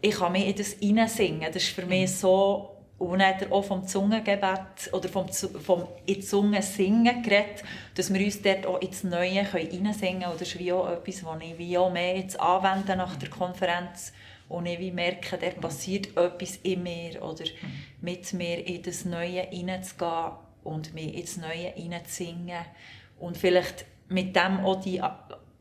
ich 0.00 0.14
kann 0.14 0.32
mich 0.32 0.46
in 0.46 0.56
das 0.56 0.72
hineinsingen. 0.74 1.52
Das 1.52 1.62
ist 1.62 1.74
für 1.74 1.86
mich 1.86 2.16
so... 2.16 2.76
Und 2.98 3.20
dann 3.20 3.28
hat 3.34 3.40
er 3.40 3.50
auch 3.50 3.62
vom 3.64 3.86
Zungengebet 3.86 4.92
oder 4.92 5.08
vom, 5.08 5.26
vom 5.28 5.86
in 6.04 6.16
die 6.16 6.20
Zunge 6.20 6.60
singen 6.60 7.22
geredet, 7.22 7.64
dass 7.94 8.12
wir 8.12 8.22
uns 8.22 8.42
dort 8.42 8.66
auch 8.66 8.78
ins 8.82 9.04
Neue 9.04 9.42
hineinsingen 9.42 10.20
können. 10.20 10.32
Und 10.32 10.38
das 10.38 10.48
ist 10.48 10.58
wie 10.58 10.70
auch 10.70 10.86
etwas, 10.86 11.24
was 11.24 11.40
ich 11.40 11.56
wie 11.56 11.78
auch 11.78 11.90
mehr 11.90 12.18
jetzt 12.18 12.38
anwende 12.38 12.96
nach 12.96 13.16
der 13.16 13.30
Konferenz. 13.30 14.12
Und 14.50 14.66
ich 14.66 14.78
wie 14.78 14.90
merke, 14.90 15.38
da 15.38 15.48
passiert 15.48 16.14
etwas 16.14 16.56
in 16.56 16.82
mir 16.82 17.22
oder 17.22 17.44
mit 18.02 18.30
mir 18.34 18.66
in 18.66 18.82
das 18.82 19.06
Neue 19.06 19.46
hineinzugehen 19.48 20.32
und 20.62 20.92
mich 20.92 21.14
ins 21.14 21.38
Neue 21.38 21.72
hineinzusingen. 21.74 22.66
Und 23.20 23.36
vielleicht 23.36 23.84
mit 24.08 24.34
dem 24.34 24.60
auch 24.60 24.80
die, 24.80 25.00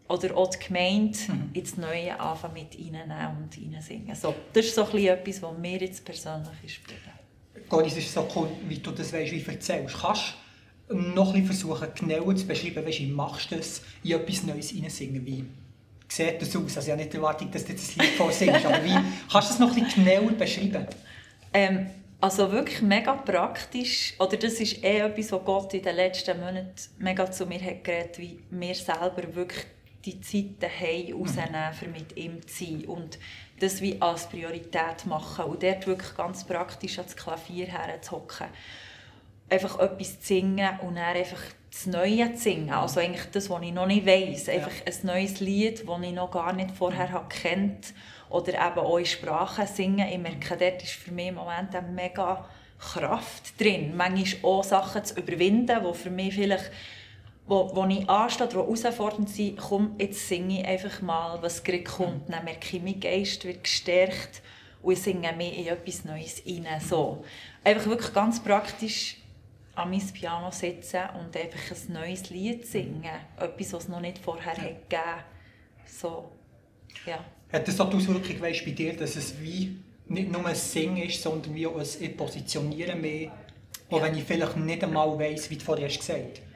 oder 0.07 0.37
auch 0.37 0.49
die 0.49 0.67
Gemeinde 0.67 1.19
ins 1.53 1.77
Neue 1.77 2.19
anfangen 2.19 2.55
mit 2.55 2.75
reinnehmen 2.75 3.43
und 3.43 3.53
hineinsingen. 3.53 4.15
So, 4.15 4.33
das 4.51 4.65
ist 4.65 4.75
so 4.75 4.85
ein 4.85 4.91
bisschen 4.91 5.07
etwas, 5.09 5.41
was 5.41 5.57
mir 5.57 5.77
jetzt 5.77 6.03
persönlich 6.03 6.49
ist. 6.65 6.79
Goris, 7.69 7.93
es 7.93 7.99
ist 7.99 8.13
so 8.13 8.27
cool, 8.35 8.49
wie 8.67 8.79
du 8.79 8.91
das 8.91 9.13
weißt, 9.13 9.31
wie 9.31 9.41
du 9.41 9.51
erzählst. 9.51 9.95
Kannst 10.01 10.33
du 10.87 10.95
noch 10.95 11.33
ein 11.33 11.45
bisschen 11.45 11.67
versuchen, 11.67 11.87
genauer 11.93 12.35
zu 12.35 12.47
beschreiben, 12.47 12.83
wie 12.87 13.05
machst 13.05 13.51
du 13.51 13.57
das, 13.57 13.83
in 14.03 14.11
etwas 14.11 14.43
Neues 14.43 14.69
hineinsingen? 14.69 15.23
Wie 15.23 15.45
sieht 16.07 16.41
das 16.41 16.55
aus? 16.55 16.77
Also 16.77 16.87
ich 16.87 16.91
habe 16.91 17.03
nicht 17.03 17.13
erwartet, 17.13 17.53
dass 17.53 17.65
du 17.65 17.73
das 17.73 17.95
Lied 17.95 18.09
vorsingst, 18.17 18.65
aber 18.65 18.83
wie 18.83 18.97
kannst 19.31 19.49
du 19.49 19.53
es 19.53 19.59
noch 19.59 19.75
ein 19.75 19.83
bisschen 19.83 20.05
genauer 20.05 20.31
beschreiben? 20.31 20.87
Ähm, 21.53 21.87
also 22.21 22.51
wirklich 22.51 22.81
mega 22.81 23.13
praktisch, 23.13 24.13
oder 24.19 24.37
das 24.37 24.53
ist 24.59 24.83
eh 24.83 24.99
etwas, 24.99 25.31
was 25.31 25.45
Gott 25.45 25.73
in 25.73 25.83
den 25.83 25.95
letzten 25.95 26.39
Monaten 26.39 26.73
mega 26.97 27.31
zu 27.31 27.45
mir 27.45 27.61
hat 27.61 27.83
geredet, 27.83 28.19
wie 28.19 28.39
wir 28.49 28.75
selber 28.75 29.35
wirklich 29.35 29.65
die 30.05 30.19
Zeit 30.21 30.61
daheim 30.61 31.13
rausnehmen, 31.13 31.73
für 31.73 31.87
mit 31.87 32.15
ihm 32.17 32.45
zu 32.45 32.65
sein. 32.65 32.85
Und 32.85 33.19
das 33.59 33.81
wie 33.81 34.01
als 34.01 34.27
Priorität 34.27 35.05
machen 35.05 35.45
und 35.45 35.63
dort 35.63 35.87
wirklich 35.87 36.15
ganz 36.15 36.43
praktisch 36.45 36.97
ans 36.97 37.15
Klavier 37.15 37.67
herzuhocken. 37.67 38.47
Einfach 39.49 39.79
etwas 39.79 40.19
zu 40.19 40.27
singen 40.27 40.79
und 40.81 40.95
dann 40.95 41.15
einfach 41.15 41.41
das 41.71 41.85
Neue 41.85 42.33
zu 42.33 42.43
singen. 42.43 42.71
Also 42.71 42.99
eigentlich 42.99 43.29
das, 43.31 43.49
was 43.49 43.61
ich 43.61 43.71
noch 43.71 43.85
nicht 43.85 44.05
weiss. 44.05 44.49
Einfach 44.49 44.71
ja. 44.71 44.85
ein 44.87 45.05
neues 45.05 45.39
Lied, 45.39 45.87
das 45.87 46.01
ich 46.01 46.13
noch 46.13 46.31
gar 46.31 46.53
nicht 46.53 46.71
vorher 46.71 47.11
habe 47.11 47.29
kennt 47.29 47.93
Oder 48.29 48.53
eben 48.53 48.79
auch 48.79 48.97
in 48.97 49.05
Sprachen 49.05 49.67
singen. 49.67 50.07
Ich 50.07 50.17
merke, 50.17 50.57
dort 50.57 50.83
ist 50.83 50.93
für 50.93 51.11
mich 51.11 51.27
im 51.27 51.35
Moment 51.35 51.75
eine 51.75 51.87
mega 51.87 52.45
Kraft 52.79 53.59
drin. 53.59 53.95
Manchmal 53.95 54.51
auch 54.51 54.63
Sachen 54.63 55.03
zu 55.03 55.15
überwinden, 55.19 55.79
die 55.85 55.93
für 55.93 56.09
mich 56.09 56.33
vielleicht 56.33 56.71
wo, 57.49 57.75
wo 57.75 57.85
ich 57.85 58.07
anstehe, 58.07 58.47
die 58.47 58.55
herausfordernd 58.55 59.29
sind, 59.29 59.57
komm, 59.57 59.95
jetzt 59.97 60.27
singe 60.27 60.61
ich 60.61 60.67
einfach 60.67 61.01
mal, 61.01 61.41
was 61.41 61.63
gerade 61.63 61.83
kommt. 61.83 62.31
Dann 62.31 62.45
merke 62.45 62.77
ich, 62.77 62.83
mein 62.83 62.99
Geist 62.99 63.43
wird 63.43 63.63
gestärkt 63.63 64.43
und 64.83 64.93
ich 64.93 65.01
singe 65.01 65.33
mehr 65.33 65.51
in 65.53 65.67
etwas 65.67 66.05
Neues 66.05 66.43
rein. 66.45 66.67
So. 66.79 67.23
Einfach 67.63 67.87
wirklich 67.87 68.13
ganz 68.13 68.39
praktisch 68.39 69.17
an 69.79 69.89
mein 69.89 70.05
Piano 70.13 70.51
sitzen 70.51 71.01
und 71.19 71.35
einfach 71.35 71.71
ein 71.71 71.93
neues 71.93 72.29
Lied 72.29 72.65
singen. 72.65 73.03
Etwas, 73.37 73.73
was 73.73 73.83
es 73.83 73.89
noch 73.89 74.01
nicht 74.01 74.17
vorher 74.19 74.53
ja. 74.55 74.63
hat 74.63 74.89
gegeben 74.89 75.23
so, 75.85 76.31
ja. 77.05 77.23
Hat 77.51 77.67
das 77.67 77.79
auch 77.79 77.89
die 77.89 77.97
Auswirkung 77.97 78.39
weißt, 78.39 78.63
bei 78.65 78.71
dir, 78.71 78.95
dass 78.95 79.15
es 79.15 79.39
wie 79.41 79.77
nicht 80.07 80.31
nur 80.31 80.45
ein 80.45 80.55
Singen 80.55 81.03
ist, 81.03 81.21
sondern 81.21 81.55
wie 81.55 81.65
auch 81.65 81.79
ein 81.79 82.17
Positionieren 82.17 83.01
mehr, 83.01 83.31
auch 83.89 83.97
ja. 83.97 84.03
wenn 84.03 84.17
ich 84.17 84.23
vielleicht 84.23 84.57
nicht 84.57 84.83
einmal 84.83 85.17
weiss, 85.17 85.49
wie 85.49 85.55
du 85.55 85.65
vorher 85.65 85.87
gesagt 85.87 86.09
hast? 86.09 86.49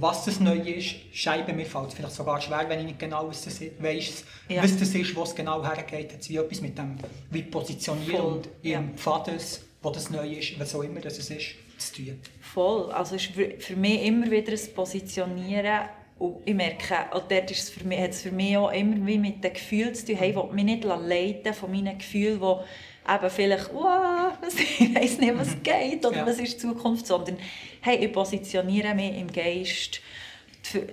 was 0.00 0.24
das 0.24 0.40
Neue 0.40 0.74
ist, 0.74 0.96
Scheibe 1.12 1.52
mir 1.52 1.66
fällt 1.66 1.92
vielleicht 1.92 2.14
sogar 2.14 2.40
schwer, 2.40 2.68
wenn 2.68 2.80
ich 2.80 2.86
nicht 2.86 2.98
genau 2.98 3.28
was 3.28 3.44
das 3.44 3.60
weiss, 3.78 4.24
ja. 4.48 4.62
was 4.62 4.76
das 4.78 4.94
ist, 4.94 5.14
wo 5.14 5.22
es 5.22 5.34
genau 5.34 5.64
hergeht. 5.64 6.12
Hat 6.12 6.20
es 6.20 6.28
wie 6.28 6.36
etwas 6.36 6.60
mit 6.60 6.76
dem 6.76 6.96
wie 7.30 7.42
positionieren 7.42 8.20
Voll. 8.20 8.32
und 8.32 8.48
im 8.62 8.70
ja. 8.70 8.82
Pfades, 8.96 9.64
wo 9.82 9.90
das 9.90 10.10
Neue 10.10 10.36
ist, 10.36 10.58
was 10.58 10.74
auch 10.74 10.82
immer 10.82 11.00
das 11.00 11.18
ist, 11.18 11.54
zu 11.78 11.94
tun. 11.94 12.20
Voll. 12.40 12.90
Also 12.92 13.16
es 13.16 13.26
ist 13.26 13.64
für 13.64 13.76
mich 13.76 14.04
immer 14.04 14.30
wieder 14.30 14.52
ein 14.52 14.74
Positionieren 14.74 15.88
und 16.18 16.36
ich 16.46 16.54
merke, 16.54 17.12
auch 17.12 17.28
dort 17.28 17.50
ist 17.50 17.64
es 17.64 17.70
für 17.70 17.84
mich, 17.84 18.00
hat 18.00 18.10
es 18.10 18.22
für 18.22 18.32
mich 18.32 18.56
auch 18.56 18.72
immer 18.72 19.06
wie 19.06 19.18
mit 19.18 19.44
den 19.44 19.52
Gefühlen 19.52 19.94
zu 19.94 20.06
tun. 20.06 20.16
Hey, 20.16 20.30
ich 20.30 20.52
mich 20.52 20.64
nicht 20.64 20.84
leiten 20.84 21.52
von 21.52 21.70
meinen 21.70 21.98
Gefühlen, 21.98 22.40
die 22.40 23.12
eben 23.14 23.30
vielleicht, 23.30 23.74
wow, 23.74 24.32
ich 24.78 24.94
weiß 24.94 25.18
nicht, 25.18 25.38
was 25.38 25.54
mhm. 25.56 25.62
geht 25.62 26.06
oder 26.06 26.16
ja. 26.16 26.26
was 26.26 26.38
ist 26.38 26.54
die 26.54 26.58
Zukunft, 26.58 27.06
sondern 27.06 27.36
hey, 27.82 28.04
ich 28.04 28.12
positioniere 28.12 28.94
mich 28.94 29.18
im 29.18 29.30
Geist, 29.30 30.00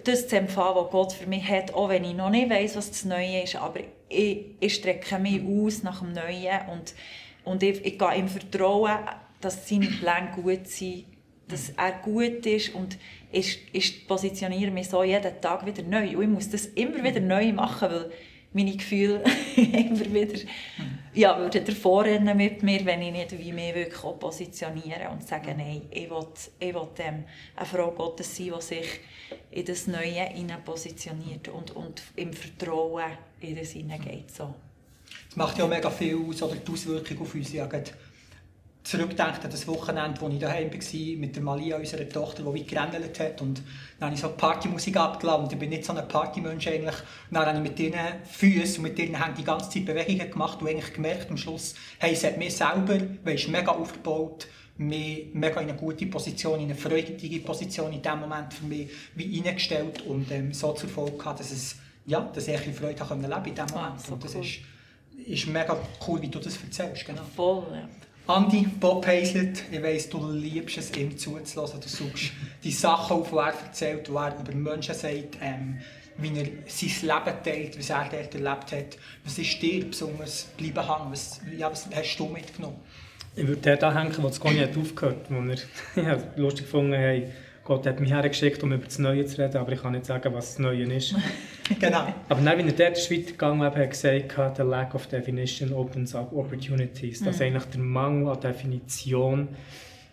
das 0.03 0.27
zu 0.27 0.37
empfangen, 0.37 0.75
was 0.75 0.91
Gott 0.91 1.13
für 1.13 1.25
mich 1.25 1.47
hat, 1.47 1.73
auch 1.73 1.89
wenn 1.89 2.03
ich 2.03 2.13
noch 2.13 2.29
nicht 2.29 2.49
weiß, 2.49 2.75
was 2.75 2.91
das 2.91 3.05
Neue 3.05 3.43
ist, 3.43 3.55
aber 3.55 3.79
ich, 4.09 4.45
ich 4.59 4.75
strecke 4.75 5.17
mich 5.17 5.41
aus 5.43 5.83
nach 5.83 5.99
dem 5.99 6.13
Neuen 6.13 6.59
und, 6.71 6.93
und 7.43 7.63
ich, 7.63 7.83
ich 7.83 7.97
gehe 7.97 8.15
im 8.15 8.27
Vertrauen, 8.27 8.99
dass 9.43 9.67
seine 9.67 9.87
Pläne 9.87 10.31
gut 10.35 10.67
sind, 10.67 11.05
dass 11.47 11.69
er 11.69 11.91
gut 12.03 12.45
ist 12.45 12.73
und 12.73 12.97
ich, 13.31 13.59
ich 13.73 14.07
positioniere 14.07 14.71
mich 14.71 14.89
so 14.89 15.03
jeden 15.03 15.41
Tag 15.41 15.65
wieder 15.65 15.83
neu 15.83 16.17
und 16.17 16.23
ich 16.23 16.29
muss 16.29 16.49
das 16.49 16.67
immer 16.67 17.03
wieder 17.03 17.19
neu 17.19 17.51
machen, 17.51 17.89
weil 17.89 18.11
meine 18.53 18.75
Gefühle 18.75 19.23
immer 19.55 20.13
wieder 20.13 20.39
ja, 21.13 21.37
würden 21.37 21.65
davor 21.65 22.05
rennen 22.05 22.35
mit 22.37 22.63
mir, 22.63 22.85
wenn 22.85 23.01
ich 23.01 23.11
nicht 23.11 23.37
wie 23.37 23.51
mich 23.51 23.75
wirklich 23.75 24.19
positioniere 24.19 25.09
und 25.11 25.27
sage, 25.27 25.53
nein, 25.55 25.83
ich 25.91 26.09
will, 26.09 26.27
ich 26.59 26.73
will 26.73 26.87
ähm, 26.99 27.23
eine 27.55 27.65
Frau 27.65 27.91
Gottes 27.91 28.35
sein, 28.35 28.51
die 28.55 28.61
sich 28.61 28.99
in 29.51 29.65
das 29.65 29.87
Neue 29.87 30.27
positioniert 30.63 31.49
und, 31.49 31.75
und 31.75 32.01
im 32.15 32.33
Vertrauen 32.33 33.11
in 33.41 33.55
das 33.55 33.71
hineingeht. 33.71 34.31
So. 34.31 34.55
Das 35.27 35.35
macht 35.35 35.57
ja 35.57 35.67
mega 35.67 35.89
viel 35.89 36.17
aus, 36.17 36.41
oder 36.41 36.55
die 36.55 36.71
Auswirkung 36.71 37.21
auf 37.21 37.35
uns. 37.35 37.53
Ja, 37.53 37.67
zurückdenkt 38.83 39.45
an 39.45 39.49
das 39.49 39.67
Wochenende, 39.67 40.19
wo 40.19 40.27
ich 40.27 40.39
daheim 40.39 40.71
war 40.71 41.17
mit 41.17 41.35
der 41.35 41.43
Malia, 41.43 41.77
unserer 41.77 42.07
Tochter, 42.07 42.43
die 42.43 42.59
weit 42.59 42.67
gerändelt 42.67 43.19
hat. 43.19 43.41
Und 43.41 43.61
dann 43.99 44.07
habe 44.07 44.15
ich 44.15 44.21
so 44.21 44.29
Partymusik 44.29 44.97
abgeladen. 44.97 45.47
Ich 45.49 45.57
bin 45.57 45.69
nicht 45.69 45.85
so 45.85 45.93
ein 45.93 46.07
Partymensch 46.07 46.67
eigentlich. 46.67 46.95
Und 46.95 47.35
dann 47.35 47.45
habe 47.45 47.57
ich 47.57 47.63
mit 47.63 47.79
ihren 47.79 48.25
Füßen 48.29 48.77
und 48.77 48.83
mit 48.83 48.99
ihren 48.99 49.21
Händen 49.21 49.37
die 49.37 49.43
ganze 49.45 49.69
Zeit 49.69 49.85
Bewegungen 49.85 50.29
gemacht 50.29 50.61
und 50.61 50.67
eigentlich 50.67 50.93
gemerkt 50.93 51.29
am 51.29 51.37
Schluss, 51.37 51.75
hey, 51.99 52.11
es 52.13 52.23
hat 52.25 52.37
mir 52.37 52.51
selber, 52.51 52.97
weißt, 53.23 53.47
mega 53.47 53.71
aufgebaut, 53.71 54.47
mich 54.75 55.27
mega 55.33 55.61
in 55.61 55.69
eine 55.69 55.77
gute 55.77 56.05
Position, 56.07 56.59
in 56.59 56.65
eine 56.65 56.75
freudige 56.75 57.39
Position 57.39 57.93
in 57.93 58.01
dem 58.01 58.19
Moment 58.19 58.53
für 58.53 58.65
mich 58.65 58.89
wie 59.15 59.41
eingestellt 59.47 60.01
und 60.01 60.29
ähm, 60.31 60.51
so 60.51 60.73
zur 60.73 60.89
Folge 60.89 61.17
gehabt, 61.17 61.39
dass 61.39 61.51
es 61.51 61.77
ja, 62.05 62.19
dass 62.19 62.47
ich 62.47 62.67
ein 62.67 62.73
Freude 62.73 63.01
leben 63.01 63.29
konnte 63.29 63.49
in 63.49 63.55
diesem 63.55 63.77
ah, 63.77 63.81
Moment. 63.81 63.95
Ah, 63.95 64.03
so 64.05 64.13
und 64.13 64.23
das 64.23 64.35
cool. 64.35 64.41
ist, 64.41 64.59
ist 65.25 65.47
mega 65.47 65.77
cool, 66.07 66.21
wie 66.21 66.27
du 66.27 66.39
das 66.39 66.57
erzählst. 66.61 67.05
Genau. 67.05 67.21
Voll, 67.35 67.65
ja. 67.71 67.87
Andi, 68.25 68.65
Bob 68.79 69.05
Hazlett, 69.05 69.65
ich 69.69 69.83
weiss, 69.83 70.09
du 70.09 70.25
liebst 70.31 70.77
es, 70.77 70.95
ihm 70.95 71.17
zuzulassen. 71.17 71.81
Du 71.81 71.89
suchst 71.89 72.31
die 72.63 72.71
Sachen 72.71 73.17
auf, 73.17 73.31
die 73.31 73.35
er 73.35 73.53
erzählt, 73.65 74.07
die 74.07 74.15
er 74.15 74.39
über 74.39 74.55
Menschen 74.55 74.95
sagt, 74.95 75.37
ähm, 75.41 75.79
wie 76.17 76.29
er 76.29 76.47
sein 76.67 76.89
Leben 77.01 77.43
teilt, 77.43 77.77
wie 77.77 77.91
er 77.91 78.07
dort 78.09 78.35
erlebt 78.35 78.71
hat. 78.71 78.97
Was 79.25 79.37
ist 79.37 79.61
dir 79.61 79.85
besonders 79.85 80.45
bleiben 80.55 80.87
hängen? 80.87 81.11
Was, 81.11 81.41
ja, 81.57 81.69
was 81.69 81.89
hast 81.93 82.17
du 82.17 82.27
mitgenommen? 82.27 82.77
Ich 83.35 83.45
würde 83.45 83.75
da 83.75 83.93
hängen, 83.93 84.15
wo 84.17 84.29
Conny 84.29 84.59
hat 84.59 84.77
aufgehört, 84.77 85.25
wo 85.27 85.41
wir 85.41 85.57
lustig 86.37 86.65
gefunden 86.65 86.93
haben, 86.93 87.23
Gott 87.65 87.87
hat 87.87 87.99
mich 88.01 88.11
hergeschickt, 88.11 88.61
um 88.63 88.73
über 88.73 88.83
das 88.85 88.99
Neue 88.99 89.25
zu 89.25 89.41
reden, 89.41 89.57
aber 89.57 89.71
ich 89.71 89.81
kann 89.81 89.93
nicht 89.93 90.05
sagen, 90.05 90.33
was 90.33 90.55
das 90.55 90.59
Neue 90.59 90.83
ist. 90.83 91.15
genau. 91.79 92.13
Aber 92.27 92.41
dann, 92.41 92.57
wie 92.57 92.63
er 92.63 92.73
dort 92.73 93.11
weitergegangen 93.11 93.61
hat, 93.61 93.75
hat 93.75 93.81
er 93.81 93.87
gesagt, 93.87 94.57
the 94.57 94.63
lack 94.63 94.93
of 94.93 95.07
definition 95.07 95.71
opens 95.71 96.13
up 96.13 96.33
opportunities. 96.33 97.21
Mhm. 97.21 97.25
Dass 97.25 97.39
eigentlich 97.39 97.65
der 97.65 97.79
Mangel 97.79 98.33
an 98.33 98.39
Definition 98.41 99.47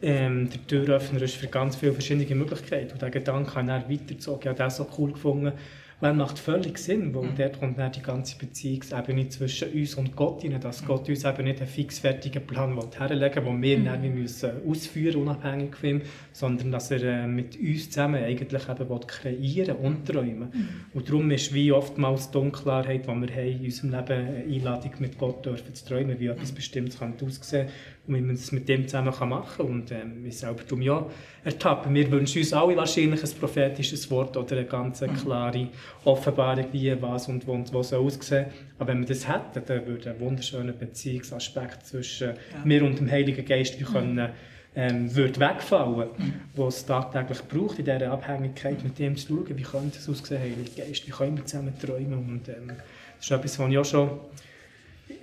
ähm, 0.01 0.49
der 0.49 0.67
Türöffner 0.67 1.23
ist 1.23 1.35
für 1.35 1.49
ganz 1.49 1.75
viele 1.75 1.93
verschiedene 1.93 2.35
Möglichkeiten. 2.37 2.93
Und 2.93 3.03
diesen 3.03 3.11
Gedanken 3.11 3.55
habe 3.55 3.61
ich 3.63 3.67
dann 3.67 3.91
weitergezogen. 3.91 4.41
Ich 4.43 4.49
habe 4.49 4.59
das 4.59 4.77
so 4.77 4.87
cool 4.97 5.13
gefunden, 5.13 5.53
weil 6.01 6.15
macht 6.15 6.39
völlig 6.39 6.79
Sinn, 6.79 7.15
weil 7.15 7.25
mhm. 7.25 7.37
dort 7.37 7.59
kommt 7.61 7.79
dann 7.79 7.93
die 7.93 8.03
ganze 8.03 8.37
Beziehungsebene 8.39 9.29
zwischen 9.29 9.73
uns 9.73 9.95
und 9.95 10.17
Gott 10.17 10.43
rein, 10.43 10.59
dass 10.61 10.83
mhm. 10.83 10.87
Gott 10.87 11.09
uns 11.09 11.25
eben 11.25 11.45
nicht 11.45 11.61
einen 11.61 11.69
fixfertigen 11.69 12.47
Plan 12.47 12.79
herlegen 12.99 13.45
will, 13.45 13.53
den 13.53 13.63
wir 13.63 13.79
mhm. 13.79 13.85
dann 13.85 14.15
müssen 14.15 14.51
ausführen 14.69 15.23
unabhängig 15.23 15.77
von 15.77 15.89
ihm, 15.89 16.03
sondern 16.33 16.73
dass 16.73 16.91
er 16.91 17.03
äh, 17.03 17.27
mit 17.27 17.59
uns 17.61 17.91
zusammen 17.91 18.23
eigentlich 18.25 18.69
eben 18.69 18.89
will 18.89 19.01
kreieren 19.07 19.77
und 19.77 20.07
träumen 20.07 20.51
mhm. 20.53 20.69
Und 20.95 21.09
darum 21.09 21.31
ist 21.31 21.53
wie 21.53 21.73
oftmals 21.73 22.31
die 22.31 22.39
Unklarheit, 22.39 23.07
die 23.07 23.09
wir 23.09 23.15
haben 23.15 23.59
in 23.59 23.65
unserem 23.65 23.91
Leben, 23.91 24.27
eine 24.27 24.45
Einladung 24.45 24.93
mit 24.99 25.19
Gott 25.19 25.45
dürfen 25.45 25.75
zu 25.75 25.87
träumen, 25.87 26.19
wie 26.19 26.27
etwas 26.27 26.53
Bestimmtes 26.53 26.99
könnte 26.99 27.27
aussehen 27.27 27.69
und 28.07 28.15
wie 28.15 28.21
man 28.21 28.35
es 28.35 28.51
mit 28.53 28.69
dem 28.69 28.89
zusammen 28.89 29.13
machen 29.29 29.57
kann. 29.57 29.67
Und 29.67 29.93
ähm, 29.93 30.25
wir 30.25 30.33
selber 30.33 30.67
tun 30.67 30.83
ja 30.83 31.07
ertappen. 31.45 31.95
Wir 31.95 32.11
wünschen 32.11 32.41
uns 32.41 32.53
alle 32.53 32.77
wahrscheinlich 32.77 33.23
ein 33.23 33.31
prophetisches 33.39 34.11
Wort 34.11 34.37
oder 34.37 34.57
eine 34.57 34.67
ganz 34.67 35.01
mhm. 35.01 35.15
klare 35.17 35.69
Offenbarung, 36.05 36.67
wie 36.73 37.01
was 37.01 37.29
und 37.29 37.47
wo 37.47 37.53
und 37.53 37.73
wo 37.73 37.83
soll 37.83 38.05
aussehen. 38.05 38.47
Aber 38.79 38.89
wenn 38.93 39.01
wir 39.01 39.09
das 39.09 39.29
hätten, 39.29 39.63
dann 39.65 39.87
würde 39.87 40.11
ein 40.11 40.21
wunderschöner 40.21 40.73
Beziehungsaspekt 40.73 41.87
zwischen 41.87 42.29
ja. 42.29 42.35
mir 42.65 42.85
und 42.85 42.99
dem 42.99 43.11
Heiligen 43.11 43.45
Geist 43.45 43.79
wir 43.79 43.89
mhm. 43.89 43.93
können, 43.93 44.29
ähm, 44.77 45.15
würde 45.15 45.41
wegfallen, 45.41 46.09
mhm. 46.17 46.35
wo 46.55 46.69
es 46.69 46.87
tagtäglich 46.87 47.43
braucht, 47.49 47.79
in 47.79 47.85
dieser 47.85 48.11
Abhängigkeit 48.13 48.83
mit 48.85 48.99
dem 48.99 49.17
zu 49.17 49.29
schauen, 49.29 49.57
wie 49.57 49.63
könnte 49.63 49.99
es 49.99 50.09
aussehen, 50.09 50.41
Heiliger 50.41 50.85
Geist, 50.85 51.07
wie 51.07 51.11
können 51.11 51.37
wir 51.37 51.45
zusammen 51.45 51.75
träumen. 51.79 52.19
Und 52.19 52.49
ähm, 52.49 52.73
das 53.17 53.27
ist 53.27 53.31
etwas, 53.31 53.59
was 53.59 53.71
ich 53.71 53.79
auch 53.79 53.85
schon 53.85 54.11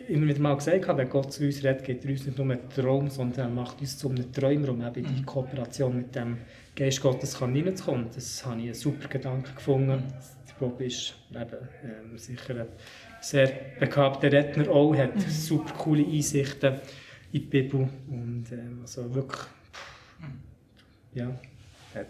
immer 0.09 0.27
wieder 0.27 0.39
mal 0.39 0.55
gesagt 0.55 0.87
habe, 0.87 0.99
wenn 0.99 1.09
Gott 1.09 1.33
zu 1.33 1.43
uns 1.43 1.63
redet, 1.63 1.83
geht 1.83 2.03
er 2.05 2.11
uns 2.11 2.25
nicht 2.25 2.37
nur 2.37 2.49
einen 2.49 2.69
Traum, 2.69 3.09
sondern 3.09 3.49
er 3.49 3.53
macht 3.53 3.81
uns 3.81 3.97
zu 3.97 4.09
einem 4.09 4.31
Träumer, 4.31 4.69
um 4.69 4.81
eben 4.81 5.05
in 5.05 5.15
die 5.15 5.23
Kooperation 5.23 5.97
mit 5.97 6.15
dem 6.15 6.37
Geist 6.75 7.01
Gottes 7.01 7.37
hineinzukommen. 7.37 8.07
Das 8.13 8.45
habe 8.45 8.59
ich 8.59 8.65
einen 8.65 8.73
super 8.73 9.07
Gedanken 9.07 9.55
gefunden. 9.55 10.03
Bob 10.59 10.81
ist 10.81 11.13
eben, 11.31 11.69
ähm, 11.83 12.17
sicher 12.17 12.61
ein 12.61 12.67
sehr 13.21 13.47
begabter 13.79 14.31
Redner 14.31 14.69
auch, 14.69 14.95
hat 14.95 15.15
mhm. 15.15 15.29
super 15.29 15.73
coole 15.73 16.05
Einsichten 16.05 16.73
in 16.73 16.79
die 17.31 17.39
Bibel 17.39 17.87
und 18.09 18.45
ähm, 18.51 18.79
also 18.81 19.13
wirklich, 19.13 19.41
ja, 21.13 21.27
hat 21.93 22.07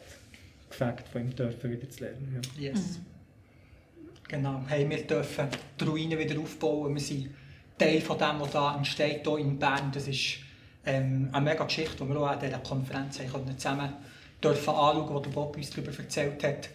gefällt, 0.70 1.02
von 1.12 1.22
ihm 1.22 1.36
dürfen 1.36 1.72
wieder 1.72 1.90
zu 1.90 2.04
lernen. 2.04 2.42
Ja. 2.58 2.70
Yes. 2.70 3.00
Mhm. 3.00 3.06
Genau, 4.30 4.62
hey, 4.68 4.90
wir 4.90 5.04
dürfen 5.08 5.48
die 5.80 5.84
Ruinen 5.86 6.20
wieder 6.20 6.40
aufbauen. 6.40 6.94
Wir 6.94 7.02
sind 7.02 7.30
Teil 7.78 8.02
von 8.02 8.18
dem, 8.18 8.40
was 8.40 8.52
da 8.52 8.76
entsteht 8.76 9.22
hier 9.24 9.38
in 9.38 9.58
Bern. 9.60 9.92
Das 9.94 10.08
ist 10.08 10.38
ähm, 10.86 11.30
eine 11.32 11.46
mega 11.46 11.64
Geschichte, 11.64 12.04
die 12.04 12.10
wir 12.10 12.20
auch 12.20 12.28
an 12.28 12.40
dieser 12.40 12.60
Konferenz 12.60 13.20
haben 13.20 13.58
zusammen 13.58 13.94
dürfen 14.44 14.70
anschauen, 14.70 15.24
der 15.24 15.30
Bob 15.32 15.58
uns 15.58 15.70
darüber 15.70 15.92
erzählt 15.98 16.44
hat. 16.44 16.70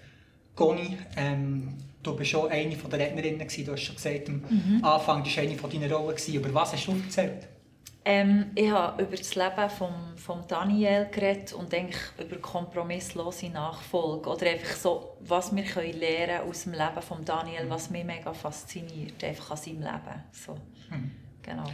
Conny, 0.54 0.99
ähm, 1.16 1.75
du 2.02 2.14
bist 2.16 2.30
schon 2.30 2.50
eine 2.50 2.76
der 2.76 2.99
Rednerinnen, 2.99 3.38
gewesen. 3.38 3.64
du 3.64 3.73
hast 3.73 3.82
schon 3.82 3.97
gesagt, 3.97 4.28
am 4.28 4.42
mhm. 4.49 4.85
Anfang 4.85 5.25
war 5.25 5.42
eine 5.42 5.56
deiner 5.56 5.94
Rollen. 5.94 6.16
Über 6.28 6.54
was 6.54 6.73
hast 6.73 6.87
du 6.87 6.92
erzählt? 6.92 7.49
Ähm, 8.04 8.50
ich 8.54 8.71
habe 8.71 9.02
über 9.02 9.16
das 9.16 9.35
Leben 9.35 9.71
von 9.71 9.92
vom 10.16 10.47
Daniel 10.47 11.09
geredet 11.11 11.52
und 11.52 11.73
eigentlich 11.75 12.00
über 12.18 12.37
kompromisslose 12.37 13.49
Nachfolge. 13.49 14.28
Oder 14.30 14.50
einfach 14.50 14.76
so, 14.76 15.16
was 15.21 15.54
wir 15.54 15.64
können 15.64 15.99
lernen 15.99 16.49
aus 16.49 16.64
dem 16.64 16.73
Leben 16.73 17.02
von 17.02 17.25
Daniel, 17.25 17.64
was 17.68 17.90
mich 17.90 18.04
mega 18.04 18.32
fasziniert, 18.32 19.23
einfach 19.23 19.52
an 19.52 19.56
seinem 19.56 19.82
Leben. 19.82 20.23
So. 20.32 20.54
Mhm. 20.90 21.11
Genau. 21.42 21.64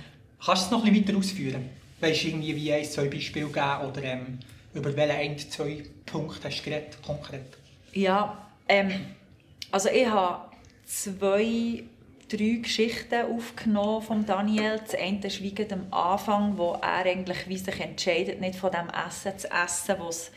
Kannst 0.44 0.62
du 0.62 0.66
es 0.66 0.70
noch 0.70 0.84
ein 0.84 0.92
bisschen 0.92 1.08
weiter 1.08 1.18
ausführen? 1.18 1.70
Weißt 2.00 2.24
du 2.24 2.28
irgendwie 2.28 2.56
wie 2.56 2.72
ein, 2.72 2.84
zwei 2.84 3.08
Beispiele 3.08 3.46
geben 3.46 3.86
oder 3.86 4.02
ähm, 4.04 4.38
über 4.74 4.94
welche 4.96 5.14
ein, 5.14 5.38
zwei 5.38 5.82
Punkte 6.06 6.48
hast 6.48 6.60
du 6.60 6.70
geredet, 6.70 6.98
konkret? 7.04 7.46
Ja, 7.92 8.46
ähm, 8.68 9.06
also 9.70 9.88
ich 9.88 10.06
habe 10.06 10.50
zwei 10.84 11.84
drei 12.28 12.60
Geschichten 12.62 13.22
aufgenommen 13.34 14.02
von 14.02 14.26
Daniel. 14.26 14.80
Das 14.84 14.94
eine 14.94 15.26
ist 15.26 15.42
wie 15.42 15.54
am 15.70 15.92
Anfang, 15.92 16.58
wo 16.58 16.72
er 16.72 17.06
eigentlich 17.06 17.48
wie 17.48 17.56
sich 17.56 17.80
entscheidet, 17.80 18.40
nicht 18.40 18.56
von 18.56 18.70
dem 18.70 18.88
Essen 18.90 19.38
zu 19.38 19.50
essen, 19.50 19.96
was 19.98 20.16
es 20.16 20.32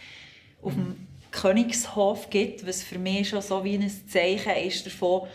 auf 0.62 0.74
dem 0.74 1.07
Königshof 1.31 2.29
gibt, 2.29 2.65
was 2.67 2.83
für 2.83 3.00
mich 3.00 3.29
schon 3.29 3.41
so 3.41 3.63
wie 3.63 3.75
ein 3.75 3.91
Zeichen 4.07 4.55
ist 4.67 4.86
davon, 4.86 5.27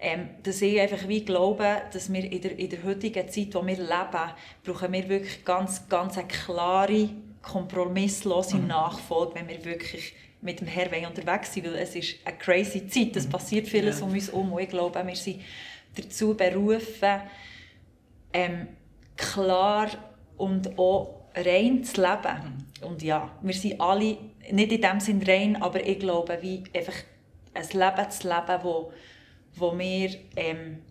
ähm, 0.00 0.30
dass 0.42 0.60
ich 0.60 0.80
einfach 0.80 1.06
wie 1.06 1.24
glaube, 1.24 1.82
dass 1.92 2.12
wir 2.12 2.24
in 2.24 2.40
der, 2.40 2.58
in 2.58 2.68
der 2.68 2.82
heutigen 2.82 3.28
Zeit, 3.28 3.36
in 3.36 3.50
der 3.50 3.66
wir 3.66 3.76
leben, 3.76 4.32
brauchen 4.64 4.92
wir 4.92 5.08
wirklich 5.08 5.44
ganz, 5.44 5.88
ganz 5.88 6.18
eine 6.18 6.26
klare, 6.26 7.10
kompromisslose 7.42 8.56
mhm. 8.56 8.68
Nachfolge, 8.68 9.34
wenn 9.36 9.48
wir 9.48 9.64
wirklich 9.64 10.14
mit 10.40 10.60
dem 10.60 10.66
Herrn 10.66 11.06
unterwegs 11.06 11.54
sind, 11.54 11.66
weil 11.66 11.76
es 11.76 11.94
ist 11.94 12.16
eine 12.24 12.36
crazy 12.36 12.88
Zeit, 12.88 13.14
es 13.14 13.28
passiert 13.28 13.68
vieles 13.68 14.00
ja. 14.00 14.06
um 14.06 14.12
uns 14.12 14.26
herum 14.26 14.52
und 14.52 14.60
ich 14.60 14.68
glaube, 14.68 15.06
wir 15.06 15.14
sind 15.14 15.40
dazu 15.94 16.36
berufen, 16.36 17.20
ähm, 18.32 18.68
klar 19.16 19.88
und 20.36 20.78
auch 20.78 21.22
rein 21.34 21.84
zu 21.84 22.00
leben. 22.00 22.70
Und 22.82 23.02
ja, 23.02 23.30
wir 23.42 23.54
sind 23.54 23.80
alle 23.80 24.18
nicht 24.50 24.72
in 24.72 24.80
dem 24.80 25.00
Sinn 25.00 25.22
rein, 25.22 25.62
aber 25.62 25.86
ich 25.86 25.98
glaube, 25.98 26.38
wie 26.40 26.64
einfach 26.74 26.94
ein 27.54 27.68
Leben 27.72 28.10
zu 28.10 28.28
leben, 28.28 28.62
wo, 28.62 28.92
wo 29.54 29.78
wir 29.78 30.10
ähm, 30.36 30.82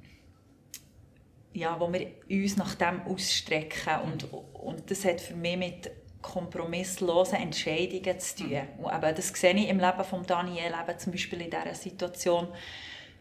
ja, 1.53 1.77
wo 1.79 1.91
wir 1.91 2.08
uns 2.29 2.55
nach 2.58 2.75
dem 2.75 3.01
ausstrecken 3.01 4.01
und, 4.05 4.27
und 4.53 4.89
das 4.89 5.03
hat 5.03 5.20
für 5.20 5.36
mich 5.36 5.58
mit 5.58 5.91
kompromisslosen 6.22 7.39
Entscheidungen 7.39 8.20
zu 8.20 8.36
tun. 8.38 8.62
Und 8.77 8.93
eben, 8.93 9.15
das 9.15 9.29
sehe 9.29 9.55
ich 9.55 9.70
im 9.70 9.79
Leben 9.79 10.03
von 10.03 10.25
Daniel, 10.25 10.72
eben 10.81 11.00
zum 11.00 11.12
Beispiel 11.12 11.41
in 11.41 11.50
dieser 11.50 11.74
Situation, 11.74 12.48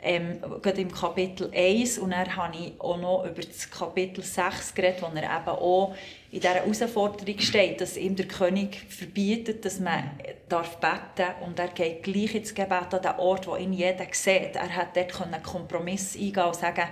ähm, 0.02 0.40
gerade 0.62 0.80
im 0.80 0.92
Kapitel 0.92 1.50
1 1.54 1.98
und 1.98 2.10
dann 2.10 2.36
habe 2.36 2.56
ich 2.56 2.80
auch 2.80 2.96
noch 2.96 3.24
über 3.24 3.42
das 3.42 3.70
Kapitel 3.70 4.22
6 4.22 4.74
geredet, 4.74 5.02
wo 5.02 5.06
er 5.14 5.24
eben 5.24 5.48
auch 5.48 5.94
in 6.30 6.40
dieser 6.40 6.54
Herausforderung 6.54 7.38
steht, 7.40 7.80
dass 7.80 7.96
ihm 7.96 8.16
der 8.16 8.26
König 8.28 8.76
verbietet, 8.88 9.64
dass 9.64 9.80
man 9.80 10.10
darf 10.48 10.78
beten 10.78 11.30
und 11.44 11.58
er 11.58 11.68
geht 11.68 12.02
gleich 12.02 12.34
ins 12.34 12.54
Gebet 12.54 12.94
an 12.94 13.02
den 13.02 13.12
Ort, 13.18 13.46
wo 13.46 13.56
ihn 13.56 13.72
jeder 13.72 14.06
sieht. 14.12 14.54
Er 14.54 14.74
hat 14.74 14.96
dort 14.96 15.20
einen 15.20 15.42
Kompromiss 15.42 16.16
eingehen 16.16 16.44
und 16.44 16.56
sagen, 16.56 16.88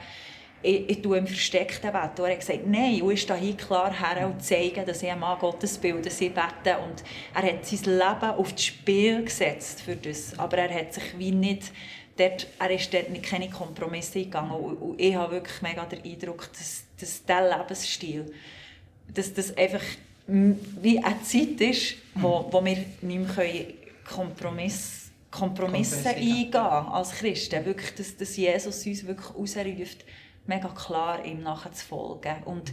ich, 0.63 0.91
ich 0.91 1.03
tue 1.03 1.19
im 1.19 1.27
versteckten 1.27 1.93
Bett. 1.93 2.19
Und 2.19 2.27
er 2.27 2.33
hat 2.33 2.41
gesagt, 2.41 2.67
nein, 2.67 2.95
ich 2.95 3.03
ist 3.03 3.33
hier 3.33 3.57
klar 3.57 3.93
her 3.93 4.27
und 4.27 4.43
zeigen, 4.43 4.85
dass 4.85 5.03
ich 5.03 5.11
ein 5.11 5.21
Mann 5.21 5.39
Gottes 5.39 5.79
bin, 5.79 6.03
dass 6.03 6.21
ich 6.21 6.33
bete. 6.33 6.79
Und 6.79 7.05
er 7.35 7.43
hat 7.43 7.65
sein 7.65 7.85
Leben 7.85 8.37
auf 8.37 8.53
das 8.53 8.65
Spiel 8.65 9.25
gesetzt 9.25 9.83
für 9.83 9.97
das. 9.97 10.37
Aber 10.39 10.59
er 10.59 10.75
hat 10.75 10.95
sich 10.95 11.17
wie 11.17 11.31
nicht 11.31 11.71
dort, 12.19 12.47
er 12.59 12.71
ist 12.71 12.93
dort 12.93 13.11
nicht 13.11 13.25
keine 13.25 13.49
Kompromisse 13.49 14.19
eingegangen. 14.19 14.53
Und, 14.53 15.01
ich 15.01 15.15
habe 15.15 15.33
wirklich 15.33 15.63
mega 15.63 15.85
den 15.85 16.05
Eindruck, 16.05 16.49
dass, 16.53 16.85
dass 16.99 17.25
dieser 17.25 17.59
Lebensstil, 17.59 18.33
dass 19.15 19.33
das 19.33 19.57
einfach 19.57 19.83
wie 20.27 20.99
eine 20.99 21.23
Zeit 21.23 21.61
ist, 21.61 21.95
wo, 22.15 22.47
wo 22.51 22.65
wir 22.65 22.77
nicht 23.01 23.37
mehr 23.37 23.65
Kompromiss, 24.05 25.11
Kompromisse 25.31 26.11
eingehen 26.11 26.55
als 26.55 27.13
Christen. 27.13 27.65
Wirklich, 27.65 27.95
dass, 27.95 28.17
dass 28.17 28.37
Jesus 28.37 28.87
uns 28.87 29.07
wirklich 29.07 29.35
ausruft, 29.35 30.05
mega 30.47 30.69
klar 30.69 31.25
ihm 31.25 31.43
nachzufolgen. 31.43 32.43
Und 32.45 32.73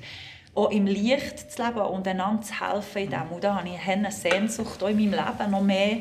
auch 0.53 0.71
im 0.71 0.87
Licht 0.87 1.51
zu 1.51 1.63
leben 1.63 1.81
und 1.81 2.07
einander 2.07 2.41
zu 2.41 2.59
helfen 2.59 3.03
in 3.03 3.09
dem. 3.09 3.29
Und 3.31 3.43
da 3.43 3.55
habe 3.55 3.67
ich 3.67 3.87
eine 3.87 4.11
Sehnsucht, 4.11 4.81
auch 4.81 4.87
in 4.87 4.97
meinem 4.97 5.25
Leben 5.25 5.51
noch 5.51 5.61
mehr 5.61 5.99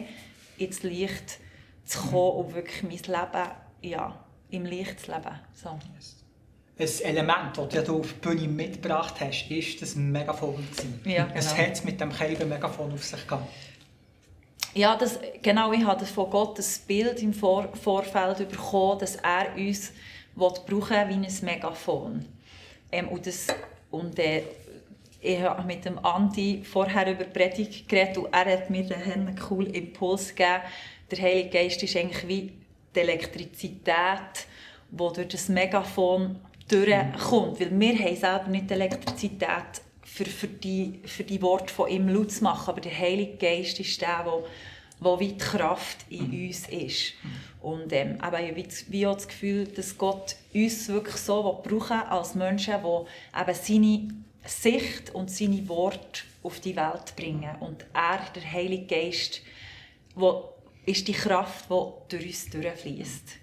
ins 0.56 0.82
Licht 0.84 1.38
zu 1.84 1.98
kommen 1.98 2.46
und 2.46 2.54
wirklich 2.54 2.82
mein 2.82 2.92
Leben 2.92 3.50
ja, 3.82 4.18
im 4.50 4.64
Licht 4.64 5.00
zu 5.00 5.12
leben. 5.12 5.38
So. 5.52 5.78
Ein 6.76 6.88
Element, 7.04 7.56
das 7.56 7.84
du 7.84 8.00
auf 8.00 8.12
die 8.14 8.28
Bühne 8.28 8.48
mitgebracht 8.48 9.14
hast, 9.20 9.48
ist 9.48 9.80
das 9.80 9.94
Megafon. 9.94 10.66
Ja, 11.04 11.24
genau. 11.24 11.38
Es 11.38 11.56
hat 11.56 11.84
mit 11.84 12.00
dem 12.00 12.12
Kelben 12.12 12.48
Megafon 12.48 12.92
auf 12.92 13.04
sich 13.04 13.26
gehabt. 13.26 13.48
Ja, 14.74 14.96
das, 14.96 15.20
genau, 15.40 15.72
ich 15.72 15.84
habe 15.84 16.04
von 16.04 16.28
Gott 16.30 16.58
das 16.58 16.80
Bild 16.80 17.22
im 17.22 17.32
Vor 17.32 17.68
Vorfeld 17.80 18.48
bekommen, 18.50 18.98
dass 18.98 19.14
er 19.16 19.54
uns 19.56 19.92
brauchen 20.34 21.08
wie 21.08 21.14
ein 21.14 21.26
Megafon. 21.42 22.24
Ähm, 22.90 23.08
und 23.08 23.24
das, 23.24 23.46
und, 23.92 24.18
äh, 24.18 24.42
ich 25.20 25.40
habe 25.40 25.62
mit 25.62 25.84
dem 25.84 25.98
Andi 26.04 26.62
vorher 26.64 27.10
über 27.10 27.24
Predigt 27.24 27.88
geredet 27.88 28.18
und 28.18 28.34
er 28.34 28.52
hat 28.52 28.68
mir 28.68 28.84
einen 28.94 29.36
coolen 29.36 29.72
Impuls 29.72 30.34
gegeben, 30.34 30.62
der 31.10 31.20
Heilige 31.20 31.50
Geist 31.50 31.82
ist 31.82 31.96
eigentlich 31.96 32.28
wie 32.28 32.52
die 32.94 33.00
Elektrizität, 33.00 34.46
die 34.90 34.96
durch 34.96 35.28
das 35.28 35.48
Megafon 35.48 36.36
durchkommt. 36.68 37.60
Weil 37.60 37.80
wir 37.80 37.98
haben 37.98 38.16
selber 38.16 38.48
nicht 38.48 38.70
die 38.70 38.74
Elektrizität, 38.74 39.82
für, 40.02 40.26
für, 40.26 40.46
die, 40.46 41.00
für 41.04 41.24
die 41.24 41.42
Worte 41.42 41.72
von 41.72 41.90
ihm 41.90 42.08
laut 42.08 42.30
zu 42.30 42.44
machen, 42.44 42.70
aber 42.70 42.80
der 42.80 42.96
Heilige 42.96 43.36
Geist 43.36 43.80
ist 43.80 44.00
der, 44.00 44.22
der 44.24 44.44
wo 45.00 45.18
wie 45.18 45.28
die 45.28 45.38
Kraft 45.38 45.98
in 46.08 46.30
mhm. 46.30 46.46
uns 46.46 46.68
ist. 46.68 47.14
Und 47.60 47.92
ähm, 47.92 48.18
aber 48.20 48.40
ich 48.40 48.90
wie 48.90 49.06
auch 49.06 49.14
das 49.14 49.28
Gefühl, 49.28 49.66
dass 49.66 49.96
Gott 49.98 50.36
uns 50.52 50.88
wirklich 50.88 51.16
so 51.16 51.60
brauchen 51.64 52.00
als 52.00 52.34
Menschen, 52.34 52.74
die 52.82 53.40
eben 53.40 53.54
seine 53.54 54.08
Sicht 54.46 55.14
und 55.14 55.30
seine 55.30 55.68
Worte 55.68 56.22
auf 56.42 56.60
die 56.60 56.76
Welt 56.76 57.16
bringen. 57.16 57.56
Und 57.60 57.86
er, 57.94 58.20
der 58.34 58.52
Heilige 58.52 58.86
Geist, 58.86 59.40
der 60.16 60.44
ist 60.86 61.08
die 61.08 61.12
Kraft, 61.12 61.66
die 61.70 62.16
durch 62.16 62.26
uns 62.26 62.50
durchfließt. 62.50 63.38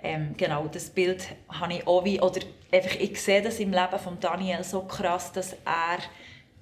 Ähm, 0.00 0.34
genau, 0.36 0.68
das 0.68 0.90
Bild 0.90 1.26
habe 1.48 1.74
ich 1.74 1.86
auch 1.86 2.04
wie, 2.04 2.20
oder 2.20 2.40
einfach, 2.70 2.94
ich 2.94 3.20
sehe 3.20 3.42
das 3.42 3.58
im 3.58 3.72
Leben 3.72 3.98
von 3.98 4.20
Daniel 4.20 4.62
so 4.62 4.82
krass, 4.82 5.32
dass 5.32 5.54
er 5.64 5.98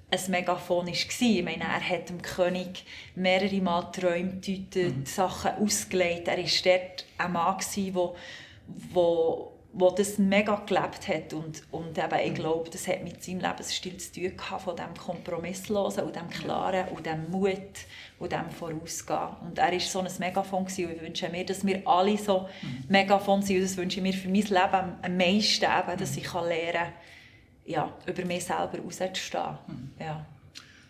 ein 0.09 0.31
Megafon 0.31 0.87
war. 0.87 0.93
Ich 0.93 1.43
meine, 1.43 1.63
er 1.63 1.89
hat 1.89 2.09
dem 2.09 2.21
König 2.21 2.85
mehrere 3.15 3.61
Mal 3.61 3.91
Träume 3.91 4.39
gedeutet, 4.39 4.97
mhm. 4.97 5.05
Sachen 5.05 5.51
ausgelegt. 5.63 6.27
Er 6.27 6.37
war 6.37 6.45
dort 6.63 7.05
ein 7.17 7.31
Mann, 7.31 7.57
der 8.95 9.56
wo 9.79 9.91
das 9.91 10.17
mega 10.17 10.55
gelebt 10.65 11.07
hat 11.07 11.33
und, 11.33 11.61
und 11.69 11.97
eben, 11.97 12.19
ich 12.23 12.31
mhm. 12.31 12.35
glaube, 12.35 12.69
das 12.71 12.87
hat 12.87 13.03
mit 13.03 13.23
seinem 13.23 13.41
Lebensstil 13.41 13.97
zu 13.97 14.11
tun 14.11 14.35
gehabt, 14.35 14.63
von 14.63 14.75
dem 14.75 14.93
Kompromisslosen 14.95 16.03
und 16.05 16.15
dem 16.15 16.27
Klaren 16.29 16.87
und 16.89 17.05
dem 17.05 17.29
Mut 17.29 17.51
und 18.17 18.31
dem 18.31 18.49
Vorausgehen. 18.49 19.29
Und 19.41 19.59
er 19.59 19.71
war 19.71 19.79
so 19.79 19.99
ein 19.99 20.11
Megafon 20.17 20.65
gewesen, 20.65 20.85
und 20.85 20.95
ich 20.95 21.01
wünsche 21.01 21.29
mir, 21.29 21.45
dass 21.45 21.63
wir 21.63 21.87
alle 21.87 22.17
so 22.17 22.47
mhm. 22.63 22.85
Megafon 22.89 23.43
sind 23.43 23.57
und 23.57 23.63
das 23.65 23.77
wünsche 23.77 23.99
ich 23.99 24.03
mir 24.03 24.13
für 24.13 24.29
mein 24.29 24.41
Leben 24.41 24.97
am 24.99 25.17
meisten, 25.17 25.65
eben, 25.65 25.99
dass 25.99 26.11
mhm. 26.13 26.17
ich 26.17 26.23
kann 26.23 26.47
lernen 26.47 26.73
kann, 26.73 26.93
ja, 27.65 27.93
über 28.07 28.25
mich 28.25 28.45
selber 28.45 28.79
rauszustehen. 28.83 29.57
Mhm. 29.67 29.91
Ja. 29.99 30.25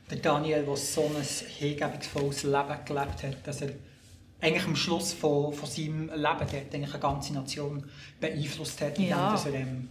Der 0.09 0.17
Daniel, 0.19 0.63
der 0.63 0.75
so 0.77 1.01
ein 1.01 1.21
hingebungsvolles 1.21 2.43
Leben 2.43 2.79
gelebt 2.85 3.23
hat, 3.23 3.45
dass 3.45 3.61
er 3.61 3.71
eigentlich 4.39 4.65
am 4.65 4.75
Schluss 4.75 5.13
von, 5.13 5.53
von 5.53 5.69
seinem 5.69 6.09
Leben 6.09 6.15
dort 6.15 6.53
eigentlich 6.53 6.93
eine 6.93 6.99
ganze 6.99 7.33
Nation 7.33 7.83
beeinflusst 8.19 8.81
hat, 8.81 8.97
indem 8.97 9.09
ja. 9.09 9.35
er 9.35 9.53
ähm, 9.53 9.89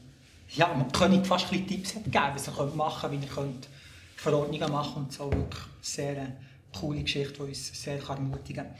ja, 0.50 0.68
man 0.68 0.90
könnte 0.92 1.24
fast 1.24 1.52
ein 1.52 1.66
Tipps 1.66 1.96
hat 1.96 2.04
gegeben, 2.04 2.32
was 2.34 2.48
er 2.48 2.66
machen 2.66 3.10
könnte, 3.10 3.20
wie 3.20 3.28
er 3.28 3.34
könnte 3.34 3.68
Verordnungen 4.16 4.72
machen 4.72 5.02
und 5.04 5.12
so. 5.12 5.30
Wirklich 5.30 5.62
sehr 5.80 6.10
eine 6.10 6.28
äh, 6.28 6.78
coole 6.78 7.02
Geschichte, 7.02 7.34
die 7.34 7.42
uns 7.42 7.82
sehr 7.82 7.98
ermutigen 8.08 8.64
kann. 8.64 8.74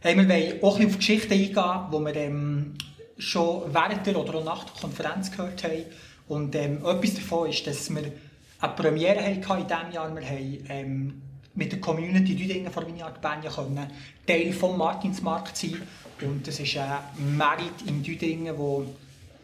Hey, 0.00 0.16
wir 0.16 0.28
wollen 0.28 0.62
auch 0.62 0.78
ein 0.78 0.86
auf 0.86 0.96
Geschichten 0.96 1.32
eingehen, 1.32 1.52
die 1.54 2.04
wir 2.04 2.16
ähm, 2.16 2.74
schon 3.18 3.72
während 3.72 4.06
der 4.06 4.16
oder 4.16 4.34
auch 4.36 4.44
nach 4.44 4.64
der 4.64 4.80
Konferenz 4.80 5.30
gehört 5.30 5.62
haben. 5.64 5.84
Und 6.28 6.54
ähm, 6.54 6.84
etwas 6.84 7.14
davon 7.14 7.48
ist, 7.48 7.66
dass 7.66 7.90
wir 7.90 8.12
eine 8.60 8.72
Premiere 8.74 9.24
hatten 9.24 9.60
in 9.60 9.66
diesem 9.66 9.92
Jahr. 9.92 10.14
Wir 10.14 10.28
haben 10.28 10.64
ähm, 10.68 11.22
mit 11.58 11.72
der 11.72 11.80
Community 11.80 12.36
Düdingen 12.36 12.72
von 12.72 12.86
Vineyard 12.86 13.20
Benja 13.20 13.50
können 13.50 13.90
Teil 14.26 14.52
des 14.52 14.60
Martinsmarkt 14.60 15.56
sein. 15.56 15.82
Und 16.22 16.46
das 16.46 16.60
ist 16.60 16.76
ein 16.76 17.36
Merit 17.36 17.82
in 17.86 18.02
Düdingen, 18.02 18.56
wo 18.56 18.86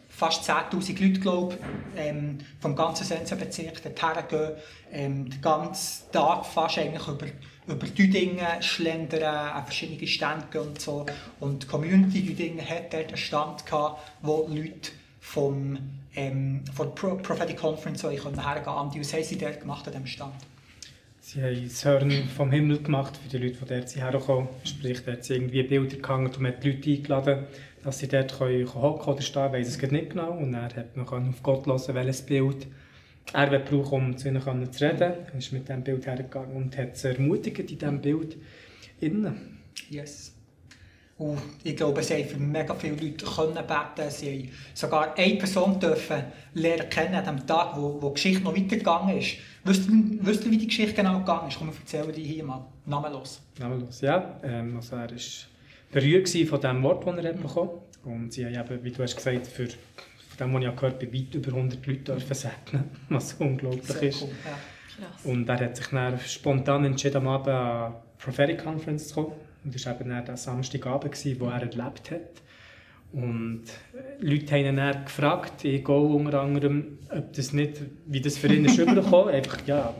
fast 0.08 0.48
10'000 0.48 1.02
Leute, 1.02 1.20
glaube 1.20 1.58
ähm, 1.96 2.38
vom 2.60 2.76
ganzen 2.76 3.04
Sensenbezirk 3.04 3.82
dorthin 3.82 4.28
gehen, 4.28 4.50
ähm, 4.92 5.30
den 5.30 5.40
ganzen 5.42 6.10
Tag 6.12 6.46
fast 6.46 6.78
eigentlich 6.78 7.06
über, 7.08 7.26
über 7.66 7.86
Düdingen 7.86 8.62
schlendern, 8.62 9.24
an 9.24 9.64
verschiedene 9.64 10.06
Stände 10.06 10.46
gehen 10.52 10.62
und 10.62 10.80
so. 10.80 11.06
Und 11.40 11.64
die 11.64 11.66
Community 11.66 12.22
Düdingen 12.22 12.64
hat 12.64 12.92
dort 12.92 13.08
einen 13.08 13.16
Stand 13.16 13.66
gehabt, 13.66 14.00
wo 14.22 14.46
Leute 14.48 14.92
vom 15.20 15.78
ähm, 16.14 16.62
von 16.72 16.88
der 16.88 16.94
Pro 16.94 17.16
Prophetic 17.16 17.56
Conference 17.56 18.02
so 18.02 18.08
hergehen 18.08 18.64
konnten. 18.64 19.00
Was 19.00 19.12
haben 19.12 19.24
Sie 19.24 19.36
dort 19.36 19.60
gemacht 19.60 19.84
an 19.88 19.94
diesem 19.94 20.06
Stand? 20.06 20.34
Sie 21.34 21.42
haben 21.42 21.64
das 21.64 21.84
Hören 21.84 22.12
vom 22.36 22.52
Himmel 22.52 22.80
gemacht 22.80 23.16
für 23.16 23.28
die 23.28 23.44
Leute, 23.44 23.58
die 23.60 23.66
dort 23.66 23.96
herkommen. 23.96 24.48
Sprich, 24.62 25.00
dort 25.04 25.24
sind 25.24 25.36
irgendwie 25.36 25.64
Bilder 25.64 25.96
gehangen 25.96 26.26
und 26.26 26.38
man 26.38 26.52
hat 26.52 26.62
die 26.62 26.70
Leute 26.70 26.90
eingeladen, 26.90 27.46
dass 27.82 27.98
sie 27.98 28.06
dort 28.06 28.38
hocken 28.38 29.12
oder 29.12 29.20
stehen 29.20 29.50
können, 29.50 29.62
es 29.64 29.82
nicht 29.82 30.10
genau. 30.10 30.30
Und 30.30 30.52
dann 30.52 30.72
hat 30.72 30.96
man 30.96 31.28
auf 31.28 31.42
Gott 31.42 31.66
hören, 31.66 31.94
welches 31.96 32.22
Bild 32.22 32.68
er 33.32 33.58
braucht, 33.58 33.92
um 33.92 34.16
zu 34.16 34.28
ihnen 34.28 34.72
zu 34.72 34.84
reden. 34.84 35.00
Er 35.00 35.34
ist 35.36 35.52
mit 35.52 35.68
diesem 35.68 35.82
Bild 35.82 36.06
hergegangen 36.06 36.54
und 36.54 36.78
hat 36.78 36.96
sie 36.96 37.08
ermutigt 37.08 37.58
in 37.58 37.66
diesem 37.66 38.00
Bild. 38.00 38.36
Innen. 39.00 39.58
Yes. 39.90 40.33
Und 41.16 41.38
ich 41.62 41.76
glaube, 41.76 42.02
sie 42.02 42.14
haben 42.14 42.28
für 42.28 42.38
mega 42.38 42.74
viele 42.74 42.96
Leute 42.96 43.24
können 43.24 43.54
beten. 43.54 44.10
Sie 44.10 44.28
haben 44.28 44.50
sogar 44.74 45.16
eine 45.16 45.36
Person 45.36 45.78
dürfen 45.78 46.24
lernen 46.54 46.88
kennen 46.88 47.14
an 47.14 47.24
dem 47.24 47.46
Tag, 47.46 47.76
wo, 47.76 48.02
wo 48.02 48.08
die 48.08 48.14
Geschichte 48.14 48.42
noch 48.42 48.56
weitergegangen 48.56 49.18
ist. 49.18 49.36
Wisst 49.62 49.88
ihr, 49.88 50.50
wie 50.50 50.58
die 50.58 50.66
Geschichte 50.66 50.94
genau 50.94 51.20
gegangen 51.20 51.48
ist? 51.48 51.58
Komm, 51.58 51.70
ich 51.70 51.78
erzähle 51.78 52.12
dir 52.12 52.24
hier 52.24 52.44
mal. 52.44 52.64
Namenlos. 52.84 53.40
Namenlos, 53.58 54.00
ja. 54.00 54.40
Ähm, 54.42 54.76
also 54.76 54.96
er 54.96 55.10
war 55.10 55.18
berührt 55.92 56.28
von 56.28 56.60
dem 56.60 56.82
Wort, 56.82 57.06
das 57.06 57.24
er 57.24 57.32
bekommen 57.32 57.70
hat. 57.70 58.04
Und 58.04 58.32
sie 58.32 58.44
haben 58.44 58.72
eben, 58.72 58.84
wie 58.84 58.90
du 58.90 59.02
hast 59.02 59.16
gesagt, 59.16 59.46
für 59.46 59.68
von 60.36 60.48
dem, 60.48 60.54
was 60.54 60.62
ich 60.62 60.76
gehört 60.76 61.02
habe, 61.02 61.12
weit 61.12 61.34
über 61.34 61.48
100 61.48 61.86
Leuten 61.86 62.34
segnen 62.34 62.90
was 63.08 63.34
unglaublich 63.34 63.84
Sehr 63.84 64.02
ist. 64.02 64.22
Cool, 64.22 64.30
ja. 64.44 65.30
Und 65.30 65.48
er 65.48 65.60
hat 65.60 65.76
sich 65.76 65.86
dann 65.86 66.18
spontan 66.18 66.84
entschieden, 66.84 67.16
am 67.18 67.28
Abend 67.28 67.48
an 67.48 67.84
eine 67.84 67.94
Prophetic 68.18 68.62
Conference 68.62 69.08
zu 69.08 69.14
kommen. 69.14 69.32
Und 69.64 69.74
das 69.74 69.86
war 69.86 70.00
eben 70.00 70.10
der 70.10 70.36
Samstagabend, 70.36 71.40
wo 71.40 71.46
er 71.46 71.62
erlebt 71.62 72.10
hat. 72.10 72.42
Und 73.12 73.62
Leute 74.20 74.54
haben 74.54 74.66
ihn 74.66 74.76
dann 74.76 75.04
gefragt, 75.04 75.64
ich 75.64 75.84
gehe 75.84 75.96
unter 75.96 76.40
anderem, 76.40 76.98
ob 77.10 77.32
das 77.32 77.52
nicht, 77.52 77.80
wie 78.06 78.20
das 78.20 78.36
für 78.36 78.52
ihn 78.52 78.64
ist 78.64 78.78
übergekommen 78.78 79.34
einfach, 79.34 79.58
ja, 79.66 79.94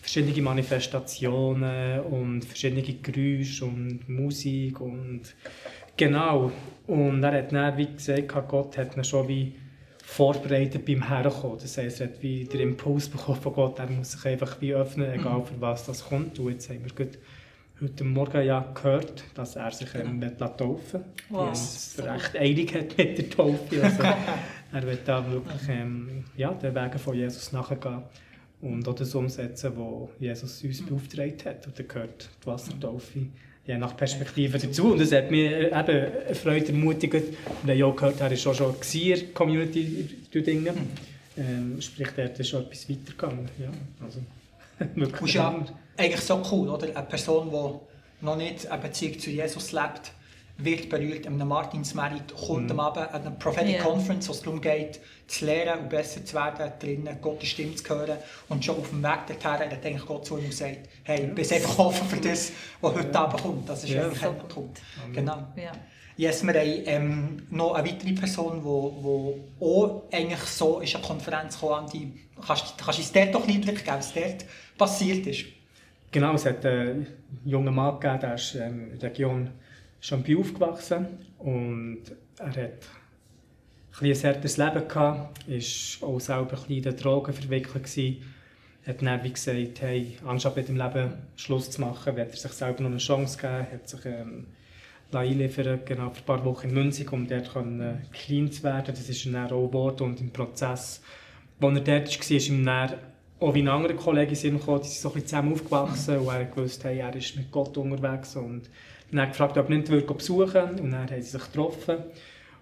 verschiedene 0.00 0.42
Manifestationen 0.42 2.00
und 2.00 2.44
verschiedene 2.44 2.82
Geräusche 2.82 3.64
und 3.64 4.08
Musik 4.08 4.80
und 4.80 5.22
genau. 5.96 6.50
Und 6.86 7.22
er 7.22 7.32
hat 7.32 7.52
dann, 7.52 7.76
wie 7.76 7.86
gesagt, 7.86 8.48
Gott 8.48 8.76
hat 8.76 8.96
ihn 8.96 9.04
schon 9.04 9.28
wie 9.28 9.54
vorbereitet 10.02 10.86
beim 10.86 11.06
Herkommen. 11.06 11.58
Das 11.60 11.76
heisst, 11.76 12.00
er 12.00 12.08
hat 12.08 12.22
wie 12.22 12.44
den 12.44 12.60
Impuls 12.60 13.08
bekommen 13.08 13.40
von 13.40 13.52
Gott, 13.52 13.78
er 13.78 13.90
muss 13.90 14.12
sich 14.12 14.24
einfach 14.24 14.60
wie 14.60 14.74
öffnen, 14.74 15.12
egal 15.12 15.44
für 15.44 15.60
was 15.60 15.84
das 15.84 16.04
kommt. 16.06 16.38
Und 16.38 16.50
jetzt 16.50 16.70
haben 16.70 16.82
wir 16.82 17.06
heute 17.80 18.04
Morgen 18.04 18.44
ja 18.44 18.72
gehört, 18.74 19.24
dass 19.34 19.56
er 19.56 19.70
sich 19.70 19.94
ähm, 19.94 20.22
ja. 20.22 20.48
taufen 20.48 21.00
will. 21.00 21.04
Wow. 21.30 21.48
Und 21.48 22.04
recht 22.04 22.36
eilig 22.36 22.74
hat 22.74 22.98
mit 22.98 23.18
der 23.18 23.30
Taufe. 23.30 23.82
Also, 23.82 24.02
er 24.72 24.82
wird 24.86 25.06
da 25.06 25.30
wirklich 25.30 25.68
ähm, 25.68 26.24
ja, 26.36 26.52
den 26.52 26.74
Wegen 26.74 26.98
von 26.98 27.14
Jesus 27.14 27.52
nachgehen 27.52 28.02
und 28.60 28.88
auch 28.88 28.94
das 28.94 29.14
umsetzen, 29.14 29.72
was 29.76 30.10
Jesus 30.18 30.62
uns 30.64 30.84
beauftragt 30.84 31.44
hat. 31.44 31.66
Und 31.66 31.78
da 31.78 31.82
gehört 31.84 32.28
die 32.42 32.46
Wassertaufe 32.46 33.20
je 33.68 33.76
nach 33.76 33.96
Perspektive 33.96 34.58
dazu. 34.58 34.92
Und 34.92 35.00
das 35.00 35.12
hat 35.12 35.30
mich 35.30 35.50
eben 35.50 35.74
erfreut, 35.74 36.68
ermutigt. 36.68 37.12
Wir 37.12 37.74
haben 37.74 37.78
ja 37.78 37.90
gehört, 37.90 38.20
er 38.20 38.32
ist 38.32 38.46
auch 38.46 38.54
schon 38.54 38.74
in 38.94 39.34
Community 39.34 40.08
Dinge. 40.32 40.72
Ähm, 41.36 41.80
sprich, 41.80 42.08
dort 42.16 42.40
ist 42.40 42.48
schon 42.48 42.64
etwas 42.64 42.88
weitergegangen. 42.88 43.48
Ja, 43.58 43.70
also, 44.02 44.20
wirklich. 44.94 45.38
Eigentlich 45.98 46.20
so 46.20 46.42
cool, 46.50 46.68
oder? 46.68 46.86
Eine 46.86 47.06
Person, 47.06 47.50
die 47.50 48.24
noch 48.24 48.36
nicht 48.36 48.66
eine 48.66 48.82
Beziehung 48.82 49.18
zu 49.18 49.30
Jesus 49.30 49.72
lebt, 49.72 50.12
wird 50.60 50.88
berührt 50.88 51.26
an 51.26 51.34
einem 51.34 51.48
Martinsmerit, 51.48 52.34
kommt 52.34 52.64
mhm. 52.64 52.72
am 52.72 52.80
Abend 52.80 53.14
an 53.14 53.20
einer 53.22 53.30
Prophetic 53.30 53.76
yeah. 53.76 53.84
Conference, 53.84 54.28
wo 54.28 54.32
es 54.32 54.42
darum 54.42 54.60
geht, 54.60 55.00
zu 55.28 55.44
lernen 55.44 55.84
und 55.84 55.88
besser 55.88 56.24
zu 56.24 56.34
werden, 56.34 56.72
drinnen 56.80 57.16
Gottes 57.22 57.48
Stimme 57.50 57.76
zu 57.76 57.88
hören. 57.88 58.18
Und 58.48 58.64
schon 58.64 58.76
auf 58.76 58.88
dem 58.90 59.02
Weg 59.02 59.26
dorthin 59.28 59.70
hat 59.70 59.86
eigentlich 59.86 60.06
Gott 60.06 60.26
zu 60.26 60.36
ihm 60.36 60.48
gesagt, 60.48 60.78
hey, 61.04 61.22
ja. 61.22 61.32
bist 61.32 61.52
einfach 61.52 61.78
offen 61.78 62.08
für 62.08 62.16
das, 62.16 62.50
was 62.80 62.94
heute 62.94 63.08
ja. 63.12 63.20
Abend 63.20 63.40
kommt. 63.40 63.68
Das 63.68 63.84
ist 63.84 63.90
ja. 63.90 64.04
eigentlich 64.04 64.20
so 64.20 64.34
cool. 64.56 64.68
Genau. 65.12 65.46
Ja. 65.54 65.72
Yes, 66.16 66.44
wir 66.44 66.52
haben 66.52 66.82
ähm, 66.86 67.46
noch 67.50 67.74
eine 67.74 67.88
weitere 67.88 68.12
Person, 68.12 68.58
die 68.58 68.64
wo, 68.64 69.38
wo 69.60 69.74
auch 69.76 70.12
eigentlich 70.12 70.40
so 70.40 70.80
ist 70.80 70.96
eine 70.96 71.04
Konferenz 71.04 71.54
gekommen 71.54 71.88
die 71.92 72.12
kannst, 72.44 72.76
kannst 72.76 72.98
du 72.98 73.02
uns 73.02 73.12
dort 73.12 73.34
doch 73.36 73.46
Einblick 73.46 73.84
geben, 73.84 73.98
was 73.98 74.12
dort 74.12 74.44
passiert 74.76 75.24
ist? 75.28 75.44
Genau, 76.10 76.34
es 76.34 76.46
hat 76.46 76.64
einen 76.64 77.06
jungen 77.44 77.74
Mann 77.74 78.00
gegeben, 78.00 78.20
der 78.20 78.34
ist 78.34 78.54
ähm, 78.54 78.92
in 78.92 78.98
der 78.98 79.10
Region 79.10 79.50
Champion 80.00 80.40
aufgewachsen 80.40 81.06
und 81.38 82.02
er 82.38 82.46
hat 82.46 82.56
ein, 84.00 84.10
ein 84.10 84.22
hartes 84.22 84.56
Leben 84.56 84.88
gehabt, 84.88 85.48
war 85.48 86.08
auch 86.08 86.20
selber 86.20 86.56
ein 86.56 86.76
in 86.76 86.82
den 86.82 86.96
Drogen 86.96 87.32
verwickelt 87.34 87.84
gewesen. 87.84 88.22
hat 88.86 89.02
dann 89.02 89.22
wie 89.22 89.32
gesagt, 89.32 89.82
hey, 89.82 90.16
anstatt 90.26 90.56
mit 90.56 90.68
dem 90.68 90.76
Leben 90.76 91.12
Schluss 91.36 91.70
zu 91.70 91.82
machen, 91.82 92.16
wird 92.16 92.30
er 92.30 92.36
sich 92.36 92.52
selber 92.52 92.82
noch 92.82 92.90
eine 92.90 92.98
Chance 92.98 93.38
geben, 93.38 93.66
hat 93.70 93.86
sich 93.86 94.06
ähm, 94.06 94.46
einliefern 95.12 95.80
genau 95.84 96.08
für 96.10 96.20
ein 96.20 96.24
paar 96.24 96.44
Wochen 96.46 96.68
in 96.68 96.74
Münzig, 96.74 97.12
um 97.12 97.28
dort 97.28 97.52
können, 97.52 98.02
clean 98.12 98.50
zu 98.50 98.62
werden. 98.62 98.94
Das 98.94 99.08
ist 99.08 99.26
dann 99.26 99.36
auch 99.36 99.66
geworden 99.66 100.04
und 100.04 100.20
im 100.20 100.30
Prozess, 100.30 101.02
wo 101.60 101.68
er 101.68 101.80
dort 101.80 101.86
war, 101.86 102.36
ist 102.36 102.48
ihm 102.48 102.64
dann 102.64 102.94
auch 103.40 103.54
wie 103.54 103.68
andere 103.68 103.94
Kollegen 103.94 104.34
sind 104.34 104.58
gekommen, 104.58 104.80
die 104.82 104.88
sind 104.88 105.00
so 105.00 105.08
ein 105.08 105.14
bisschen 105.14 105.28
zusammen 105.28 105.52
aufgewachsen 105.52 106.18
und 106.18 106.28
er 106.28 106.56
wusste, 106.56 106.88
hey, 106.88 106.98
er 106.98 107.14
ist 107.14 107.36
mit 107.36 107.50
Gott 107.50 107.76
unterwegs 107.76 108.34
und 108.36 108.68
dann 109.10 109.22
hat 109.22 109.30
gefragt, 109.30 109.56
ob 109.56 109.70
er 109.70 109.76
nicht 109.76 109.88
besuchen 110.06 110.54
will. 110.54 110.80
Und 110.82 110.90
dann 110.90 111.10
haben 111.10 111.22
sie 111.22 111.30
sich 111.30 111.44
getroffen. 111.44 111.96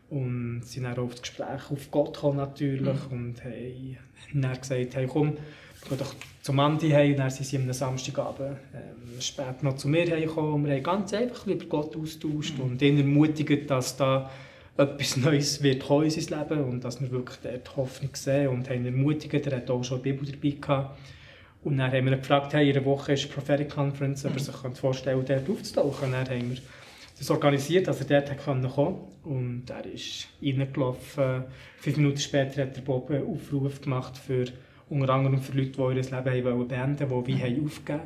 Und 0.08 0.62
sind 0.64 0.84
dann 0.84 0.96
auf 0.98 1.10
das 1.10 1.22
Gespräch 1.22 1.70
auf 1.70 1.90
Gott 1.90 2.14
gekommen, 2.14 2.36
natürlich. 2.36 3.10
Mhm. 3.10 3.12
Und 3.12 3.44
haben 3.44 3.98
dann 4.34 4.60
gesagt, 4.60 4.94
hey, 4.94 5.06
komm, 5.08 5.36
geh 5.88 5.96
doch 5.96 6.14
zum 6.42 6.60
Andi 6.60 6.90
heim. 6.90 7.12
Und 7.12 7.18
dann 7.18 7.30
sind 7.30 7.46
sie 7.46 7.56
am 7.56 7.72
Samstagabend 7.72 8.58
ähm, 8.72 9.20
spät 9.20 9.62
noch 9.62 9.76
zu 9.76 9.88
mir 9.88 10.04
gekommen. 10.04 10.54
Und 10.54 10.66
wir 10.66 10.74
haben 10.74 10.82
ganz 10.84 11.12
einfach 11.12 11.46
über 11.46 11.64
Gott 11.64 11.96
austauscht 11.96 12.58
mhm. 12.58 12.64
und 12.64 12.82
ihn 12.82 12.98
ermutigt, 12.98 13.68
dass 13.68 13.96
da 13.96 14.30
etwas 14.76 15.16
Neues 15.16 15.62
wird 15.62 15.86
kommen 15.86 16.04
in 16.04 16.10
sein 16.10 16.38
Leben 16.38 16.64
und 16.64 16.84
dass 16.84 17.00
wir 17.00 17.10
wirklich 17.10 17.38
dort 17.42 17.76
Hoffnung 17.76 18.10
sehen 18.14 18.48
und 18.48 18.68
haben 18.68 18.84
ermutigt. 18.84 19.46
Er 19.46 19.56
hat 19.56 19.70
auch 19.70 19.82
schon 19.82 20.02
eine 20.02 20.12
Bibel 20.12 20.26
dabei 20.30 20.56
gehabt. 20.60 20.98
Und 21.64 21.78
dann 21.78 21.90
haben 21.90 22.04
wir 22.04 22.12
ihn 22.12 22.20
gefragt, 22.20 22.52
hey, 22.52 22.70
in 22.70 22.76
einer 22.76 22.84
Woche 22.84 23.14
ist 23.14 23.32
Prophetic 23.32 23.70
Conference, 23.70 24.24
ob 24.24 24.34
er 24.34 24.38
sich 24.38 24.54
vorstellen 24.74 25.24
könnte, 25.24 25.42
dort 25.44 25.58
aufzutauchen. 25.58 26.06
Und 26.06 26.12
dann 26.12 26.28
haben 26.28 26.50
wir 26.50 26.58
das 27.18 27.30
organisiert, 27.30 27.88
dass 27.88 28.00
er 28.02 28.20
dort 28.20 28.38
kommen 28.38 28.68
konnte. 28.68 29.00
Und 29.24 29.64
er 29.70 29.86
ist 29.86 30.28
reingelaufen. 30.42 31.44
Fünf 31.78 31.96
Minuten 31.96 32.18
später 32.18 32.62
hat 32.62 32.76
der 32.76 32.82
Bob 32.82 33.10
einen 33.10 33.26
Aufruf 33.26 33.80
gemacht 33.80 34.16
für 34.16 34.44
unter 34.88 35.12
anderem 35.12 35.40
für 35.40 35.56
Leute, 35.56 35.70
die 35.70 35.80
ihr 35.80 35.94
Leben 35.94 36.14
haben 36.14 36.68
beenden 36.68 37.10
wollten, 37.10 37.32
die 37.32 37.42
wie 37.42 37.60
mhm. 37.60 37.66
aufgeben 37.66 38.00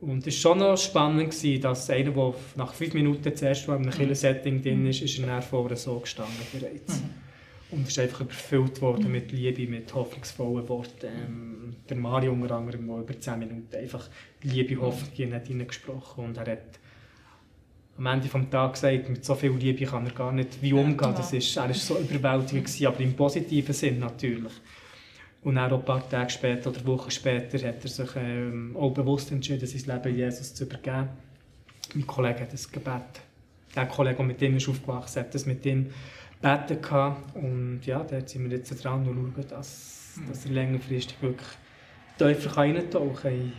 Und 0.00 0.26
es 0.26 0.44
war 0.44 0.52
schon 0.52 0.58
noch 0.58 0.76
spannend, 0.76 1.64
dass 1.64 1.90
einer, 1.90 2.10
der 2.10 2.34
nach 2.56 2.74
fünf 2.74 2.94
Minuten 2.94 3.34
zuerst 3.34 3.66
mal 3.66 3.76
in 3.76 3.88
einem 3.88 4.08
mhm. 4.08 4.14
Setting 4.14 4.62
drin 4.62 4.86
ist, 4.86 5.02
ist 5.02 5.18
er 5.18 5.42
vorher 5.42 5.76
so 5.76 5.98
gestanden 5.98 6.34
bereits. 6.52 7.00
Mhm. 7.00 7.10
Und 7.68 7.88
ist 7.88 7.98
einfach 7.98 8.20
überfüllt 8.20 8.80
worden 8.80 9.10
mit 9.10 9.32
Liebe, 9.32 9.66
mit 9.66 9.92
hoffnungsvollen 9.92 10.68
Worten. 10.68 11.06
Ähm, 11.06 11.76
der 11.88 11.96
Mario 11.96 12.32
unter 12.32 12.54
anderem, 12.54 12.86
der 12.86 12.98
über 12.98 13.18
10 13.18 13.38
Minuten 13.38 13.74
einfach 13.74 14.08
Liebe, 14.42 14.80
Hoffnung 14.80 15.10
hineingesprochen 15.12 16.26
und 16.26 16.36
er 16.36 16.52
hat 16.52 16.78
am 17.98 18.06
Ende 18.06 18.28
des 18.28 18.50
Tages 18.50 18.80
gesagt, 18.80 19.08
mit 19.08 19.24
so 19.24 19.34
viel 19.34 19.52
Liebe 19.52 19.86
kann 19.86 20.06
er 20.06 20.12
gar 20.12 20.32
nicht 20.32 20.60
wie 20.60 20.72
umgehen. 20.72 21.14
Das 21.16 21.32
ist, 21.32 21.56
er 21.56 21.64
war 21.64 21.74
so 21.74 21.98
überwältigend, 21.98 22.66
gewesen, 22.66 22.86
aber 22.86 23.00
im 23.00 23.14
positiven 23.14 23.74
Sinn 23.74 23.98
natürlich. 23.98 24.52
Und 25.46 25.54
dann 25.54 25.70
auch 25.70 25.78
ein 25.78 25.84
paar 25.84 26.08
Tage 26.08 26.28
später 26.28 26.70
oder 26.70 26.84
Wochen 26.86 27.12
später 27.12 27.56
hat 27.68 27.84
er 27.84 27.88
sich 27.88 28.10
ähm, 28.16 28.76
auch 28.76 28.90
bewusst 28.90 29.30
entschieden, 29.30 29.64
sein 29.64 30.02
Leben 30.02 30.16
Jesus 30.16 30.52
zu 30.52 30.64
übergeben. 30.64 31.08
Mein 31.94 32.04
Kollege 32.04 32.40
hat 32.40 32.52
das 32.52 32.68
Gebet. 32.68 33.20
Der 33.76 33.86
Kollege, 33.86 34.16
der 34.16 34.26
mit 34.26 34.42
ihm 34.42 34.56
ist 34.56 34.68
aufgewachsen 34.68 35.20
ist, 35.20 35.24
hat 35.24 35.34
das 35.36 35.46
mit 35.46 35.64
ihm 35.64 35.86
gebeten 36.42 37.16
und 37.34 37.80
ja, 37.86 38.02
da 38.02 38.26
sind 38.26 38.50
wir 38.50 38.56
jetzt 38.56 38.82
dran 38.82 39.06
und 39.06 39.34
schauen, 39.36 39.48
dass, 39.48 40.18
dass 40.26 40.46
er 40.46 40.50
längerfristig 40.50 41.22
wirklich 41.22 41.48
tiefer 42.18 42.56
reintauchen 42.56 43.14
kann 43.14 43.32
in 43.32 43.52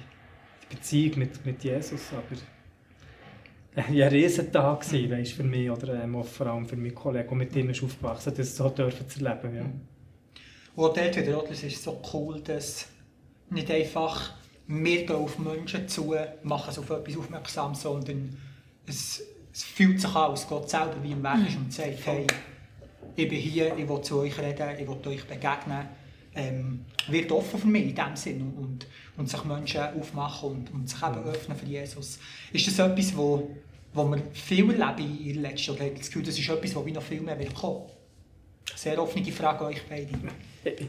die 0.69 0.75
Beziehung 0.75 1.19
mit, 1.19 1.45
mit 1.45 1.63
Jesus, 1.63 2.11
aber 2.11 3.81
äh, 3.81 3.93
ja, 3.93 4.07
ein 4.07 4.11
Riesentag 4.11 4.81
gewesen, 4.81 5.09
weißt, 5.09 5.31
für 5.31 5.43
mich 5.43 5.71
oder 5.71 6.03
ähm, 6.03 6.21
vor 6.21 6.47
allem 6.47 6.65
für 6.65 6.75
meinen 6.75 6.93
Kollegen, 6.93 7.29
der 7.29 7.37
mit 7.37 7.55
ihm 7.55 7.69
ist 7.69 7.81
aufgewachsen 7.81 8.33
das 8.35 8.57
so 8.57 8.69
zu 8.71 8.81
erleben. 8.81 9.55
Ja. 9.55 9.65
Und 10.77 10.95
dort 10.95 11.17
wieder, 11.17 11.43
es 11.49 11.63
ist 11.63 11.81
so 11.81 11.99
cool, 12.13 12.39
dass 12.39 12.85
nicht 13.49 13.71
einfach 13.71 14.35
wir 14.67 15.05
gehen 15.07 15.15
auf 15.15 15.39
Menschen 15.39 15.87
zu, 15.87 16.13
machen 16.43 16.69
es 16.69 16.77
auf 16.77 16.91
etwas 16.91 17.17
aufmerksam, 17.17 17.73
sondern 17.73 18.37
es, 18.85 19.23
es 19.51 19.63
fühlt 19.63 19.99
sich 19.99 20.09
an, 20.11 20.29
als 20.29 20.47
Gott 20.47 20.69
selber 20.69 20.97
wie 21.01 21.13
im 21.13 21.23
Weg 21.23 21.47
ist 21.47 21.57
und 21.57 21.73
sagt, 21.73 22.05
hey, 22.05 22.27
ich 23.15 23.27
bin 23.27 23.39
hier, 23.39 23.75
ich 23.75 23.89
will 23.89 24.01
zu 24.01 24.19
euch 24.19 24.37
reden, 24.37 24.69
ich 24.79 24.87
will 24.87 25.11
euch 25.11 25.25
begegnen, 25.25 25.87
ähm, 26.35 26.85
wird 27.07 27.31
offen 27.31 27.59
für 27.59 27.67
mich 27.67 27.87
in 27.87 27.95
dem 27.95 28.15
Sinn 28.15 28.41
und, 28.41 28.63
und, 28.63 28.87
und 29.17 29.27
sich 29.27 29.43
Menschen 29.45 29.81
aufmachen 29.81 30.51
und, 30.51 30.73
und 30.75 30.87
sich 30.87 31.01
eben 31.01 31.23
öffnen 31.23 31.57
für 31.57 31.65
Jesus. 31.65 32.19
Ist 32.53 32.67
das 32.67 32.77
etwas, 32.77 33.17
wo, 33.17 33.49
wo 33.93 34.03
wir 34.03 34.21
viel 34.31 34.79
erleben 34.79 35.25
in 35.25 35.41
letzter 35.41 35.75
Zeit? 35.75 35.97
Das 35.97 36.05
Gefühl, 36.05 36.23
das 36.23 36.37
ist 36.37 36.47
etwas, 36.47 36.75
wo 36.75 36.85
wir 36.85 36.93
noch 36.93 37.01
viel 37.01 37.21
mehr 37.21 37.39
will 37.39 37.51
kommen? 37.51 37.96
Sehr 38.75 39.01
offene 39.01 39.31
Frage 39.31 39.61
an 39.61 39.65
euch 39.67 39.81
beide. 39.87 40.09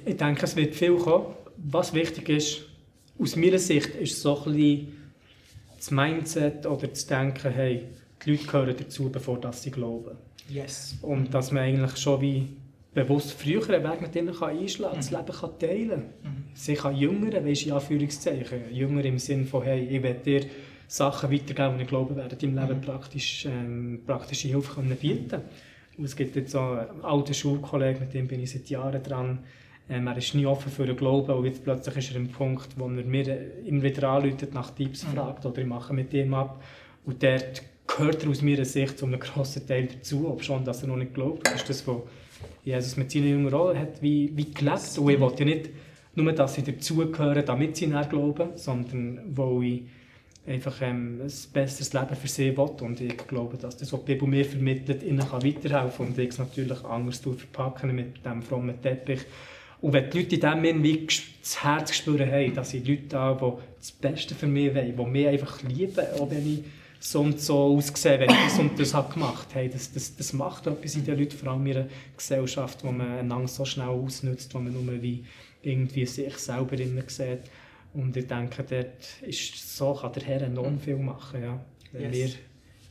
Ich 0.04 0.16
denke, 0.16 0.44
es 0.44 0.56
wird 0.56 0.74
viel 0.74 0.96
kommen. 0.96 1.34
Was 1.56 1.92
wichtig 1.92 2.28
ist, 2.28 2.62
aus 3.18 3.36
meiner 3.36 3.58
Sicht, 3.58 3.94
ist 3.96 4.20
so 4.20 4.38
ein 4.38 4.52
bisschen 4.52 5.12
das 5.76 5.90
Mindset 5.90 6.66
oder 6.66 6.92
zu 6.92 7.06
denken, 7.06 7.52
hey, 7.52 7.84
die 8.24 8.30
Leute 8.30 8.44
gehören 8.44 8.74
dazu, 8.78 9.10
bevor 9.10 9.52
sie 9.52 9.70
glauben. 9.70 10.16
Yes. 10.48 10.96
Und 11.02 11.32
dass 11.32 11.52
man 11.52 11.62
eigentlich 11.62 11.96
schon 11.96 12.20
wie 12.20 12.48
bewusst 12.94 13.32
früher 13.32 13.68
einen 13.70 13.84
Weg 13.84 14.00
mit 14.00 14.16
ihnen 14.16 14.28
einschlagen 14.42 14.70
kann, 14.70 14.90
mhm. 14.92 14.96
das 14.96 15.10
Leben 15.10 15.38
kann 15.38 15.58
teilen 15.58 15.88
kann. 16.22 16.32
Mhm. 16.32 16.44
Sich 16.54 16.84
an 16.84 16.96
Jüngeren, 16.96 17.46
weißt 17.46 17.66
du, 17.66 17.74
Anführungszeichen, 17.74 18.74
Jünger 18.74 19.04
im 19.04 19.18
Sinne 19.18 19.46
von, 19.46 19.62
hey, 19.62 19.84
ich 19.84 20.02
will 20.02 20.14
dir 20.14 20.46
Sachen 20.88 21.30
weitergeben, 21.30 21.76
die 21.76 21.82
ich 21.82 21.88
glaube, 21.88 22.16
werden 22.16 22.38
im 22.40 22.58
Leben 22.58 22.78
mhm. 22.78 22.82
praktisch, 22.82 23.46
ähm, 23.46 24.00
praktische 24.06 24.48
Hilfe 24.48 24.74
können 24.74 24.96
bieten 24.96 25.42
Und 25.98 26.04
es 26.04 26.14
gibt 26.16 26.36
jetzt 26.36 26.52
so 26.52 26.60
einen 26.60 27.02
alten 27.02 27.34
Schulkollegen, 27.34 28.00
mit 28.00 28.14
dem 28.14 28.28
bin 28.28 28.40
ich 28.40 28.52
seit 28.52 28.70
Jahren 28.70 29.02
dran, 29.02 29.40
ähm, 29.90 30.06
er 30.06 30.16
ist 30.16 30.34
nie 30.34 30.46
offen 30.46 30.70
für 30.70 30.86
den 30.86 30.96
Glauben 30.96 31.32
und 31.32 31.44
jetzt 31.44 31.64
plötzlich 31.64 31.96
ist 31.96 32.10
er 32.10 32.16
im 32.16 32.28
Punkt, 32.28 32.68
wo 32.76 32.84
er 32.84 32.90
mir 32.90 33.64
immer 33.64 33.82
wieder 33.82 34.08
anruft, 34.08 34.52
nach 34.52 34.70
Tipps 34.70 35.04
mhm. 35.04 35.14
fragt 35.14 35.46
oder 35.46 35.58
ich 35.58 35.66
mache 35.66 35.94
mit 35.94 36.12
ihm 36.12 36.34
ab. 36.34 36.62
Und 37.06 37.22
dort 37.22 37.62
gehört 37.86 38.22
er 38.22 38.30
aus 38.30 38.42
meiner 38.42 38.64
Sicht 38.64 38.98
zu 38.98 39.06
einem 39.06 39.18
grossen 39.18 39.66
Teil 39.66 39.88
dazu, 39.88 40.28
ob 40.28 40.44
schon, 40.44 40.64
dass 40.64 40.82
er 40.82 40.88
noch 40.88 40.96
nicht 40.96 41.14
glaubt. 41.14 41.46
Das 41.46 41.56
ist 41.56 41.70
das, 41.70 41.86
was 41.86 42.02
Jesus 42.64 42.96
mit 42.96 43.10
seinen 43.10 43.28
Jüngern 43.28 43.54
auch 43.54 43.74
hat 43.74 44.02
wie, 44.02 44.30
wie 44.36 44.52
gelebt. 44.52 44.98
Und 44.98 45.08
ich 45.08 45.20
wollte 45.20 45.44
ja 45.44 45.54
nicht 45.56 45.70
nur, 46.14 46.32
dass 46.32 46.54
sie 46.54 46.62
dazugehören, 46.62 47.44
damit 47.46 47.76
sie 47.76 47.86
nicht 47.86 48.10
glauben, 48.10 48.50
sondern 48.56 49.20
wo 49.30 49.62
ich 49.62 49.82
einfach 50.48 50.80
ähm, 50.80 51.20
ein 51.22 51.32
besseres 51.52 51.92
Leben 51.92 52.16
für 52.16 52.28
sie 52.28 52.56
will. 52.56 52.70
Und 52.80 53.00
ich 53.00 53.16
glaube, 53.16 53.56
dass 53.56 53.76
das, 53.76 53.92
was 53.92 54.00
die 54.00 54.14
Bibel 54.14 54.28
mir 54.28 54.44
vermittelt, 54.44 55.02
ihnen 55.02 55.28
kann 55.28 55.44
weiterhelfen 55.44 55.98
kann. 55.98 56.06
Und 56.06 56.18
ich 56.18 56.28
es 56.30 56.38
natürlich 56.38 56.84
anders 56.84 57.18
verpacken 57.18 57.94
mit 57.94 58.24
diesem 58.24 58.42
frommen 58.42 58.80
Teppich. 58.80 59.20
Und 59.80 59.92
wenn 59.92 60.10
die 60.10 60.18
Leute 60.18 60.34
in 60.34 60.40
dem 60.40 60.62
Moment 60.62 61.22
das 61.40 61.62
Herz 61.62 61.94
spüren 61.94 62.30
haben, 62.30 62.54
dass 62.54 62.70
sie 62.70 62.80
Leute 62.80 63.04
da, 63.08 63.34
die 63.34 63.78
das 63.78 63.92
Beste 63.92 64.34
für 64.34 64.48
mich 64.48 64.74
wollen, 64.74 64.96
die 64.96 65.04
mich 65.04 65.28
einfach 65.28 65.62
lieben, 65.62 66.04
auch 66.18 66.30
wenn 66.30 66.54
ich 66.54 66.64
so 67.00 67.20
und 67.20 67.40
so 67.40 67.76
aussehe, 67.76 68.18
wenn 68.18 68.30
ich 68.30 68.36
das 68.36 68.58
und 68.58 68.78
das 68.78 68.92
habe 68.92 69.14
gemacht 69.14 69.54
habe, 69.54 69.68
das, 69.68 69.92
das, 69.92 70.16
das 70.16 70.32
macht 70.32 70.66
etwas 70.66 70.96
in 70.96 71.04
den 71.04 71.16
Leuten, 71.16 71.36
vor 71.36 71.52
allem 71.52 71.66
in 71.66 71.76
einer 71.76 71.86
Gesellschaft, 72.16 72.82
wo 72.82 72.90
man 72.90 73.18
einander 73.18 73.46
so 73.46 73.64
schnell 73.64 73.88
ausnutzt, 73.88 74.52
wo 74.52 74.58
man 74.58 74.72
nur 74.72 75.00
wie 75.00 75.24
irgendwie 75.62 76.06
sich 76.06 76.36
selber 76.38 76.76
sieht. 76.76 77.42
Und 77.94 78.16
ich 78.16 78.26
denke, 78.26 78.62
dort 78.62 79.22
ist, 79.22 79.76
so 79.76 79.94
kann 79.94 80.12
der 80.12 80.22
Herr 80.24 80.42
enorm 80.42 80.74
mhm. 80.74 80.80
viel 80.80 80.96
machen, 80.96 81.42
ja, 81.42 81.60
wenn 81.92 82.12
yes. 82.12 82.38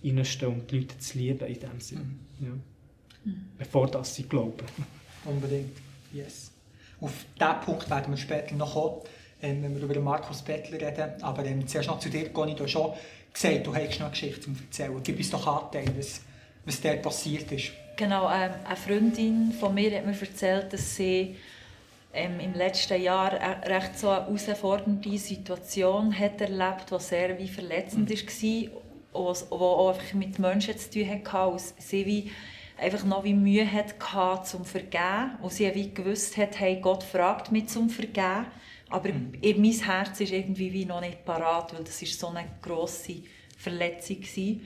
wir 0.01 0.13
reinstehen, 0.13 0.53
um 0.53 0.67
die 0.67 0.79
Leute 0.79 0.97
zu 0.97 1.17
lieben 1.17 1.47
in 1.47 1.59
dem 1.59 1.79
Sinne. 1.79 2.01
Mhm. 2.01 2.45
Ja. 2.45 2.51
Mhm. 3.23 3.45
Bevor 3.57 3.87
das 3.87 4.15
sie 4.15 4.23
glauben. 4.23 4.65
Unbedingt, 5.25 5.77
yes. 6.13 6.51
Auf 6.99 7.13
diesen 7.39 7.61
Punkt 7.61 7.89
werden 7.89 8.13
wir 8.13 8.17
später 8.17 8.55
noch 8.55 8.73
kommen, 8.73 9.01
ähm, 9.41 9.63
wenn 9.63 9.75
wir 9.75 9.83
über 9.83 9.99
Markus 9.99 10.41
Bettler 10.41 10.81
reden. 10.81 11.21
Aber 11.21 11.45
ähm, 11.45 11.67
zuerst 11.67 11.89
noch 11.89 11.99
zu 11.99 12.09
dir, 12.09 12.29
Conny, 12.29 12.55
du 12.55 12.63
hast 12.63 12.71
schon 12.71 12.93
gesagt, 13.31 13.67
du 13.67 13.75
hast 13.75 13.99
noch 13.99 14.07
eine 14.07 14.11
Geschichte 14.11 14.41
zu 14.41 14.51
erzählen. 14.51 14.99
Gib 15.03 15.17
uns 15.17 15.29
doch 15.29 15.45
Anteil, 15.45 15.85
was, 15.95 16.21
was 16.65 16.81
da 16.81 16.95
passiert 16.95 17.51
ist. 17.51 17.71
Genau, 17.97 18.31
ähm, 18.31 18.51
eine 18.65 18.75
Freundin 18.75 19.51
von 19.59 19.73
mir 19.73 19.95
hat 19.95 20.05
mir 20.05 20.19
erzählt, 20.19 20.71
dass 20.73 20.95
sie 20.95 21.35
ähm, 22.13 22.39
im 22.39 22.53
letzten 22.53 23.01
Jahr 23.01 23.33
eine 23.33 23.67
recht 23.67 23.99
so 23.99 24.09
eine 24.09 24.25
herausfordernde 24.25 25.17
Situation 25.17 26.17
hat 26.17 26.41
erlebt, 26.41 26.91
die 26.91 26.99
sehr 26.99 27.37
wie 27.37 27.47
verletzend 27.47 28.09
mhm. 28.09 28.15
war, 28.15 28.23
die 28.41 28.69
auch 29.13 29.89
einfach 29.89 30.13
mit 30.13 30.39
Menschen 30.39 30.77
zu 30.77 30.89
tun 30.91 31.09
hatte. 31.09 31.47
Und 31.51 31.61
sie 31.79 32.05
wie 32.05 32.31
einfach 32.77 33.03
noch 33.03 33.23
wie 33.23 33.33
Mühe 33.33 33.71
hatte 33.71 34.43
zum 34.43 34.65
Vergeben. 34.65 35.37
Und 35.41 35.51
sie 35.53 35.73
wie 35.73 35.93
gewusst 35.93 36.37
hat, 36.37 36.59
hey, 36.59 36.79
Gott 36.81 37.03
fragt 37.03 37.51
mich 37.51 37.67
zum 37.67 37.89
Vergeben. 37.89 38.45
Aber 38.89 39.09
mhm. 39.09 39.33
mein 39.41 39.71
Herz 39.71 40.19
ist 40.19 40.31
irgendwie 40.31 40.71
wie 40.71 40.85
noch 40.85 41.01
nicht 41.01 41.25
parat, 41.25 41.73
weil 41.73 41.83
das 41.83 42.01
ist 42.01 42.19
so 42.19 42.27
eine 42.27 42.45
grosse 42.61 43.21
Verletzung 43.57 44.21
war. 44.21 44.43
Mhm. 44.43 44.63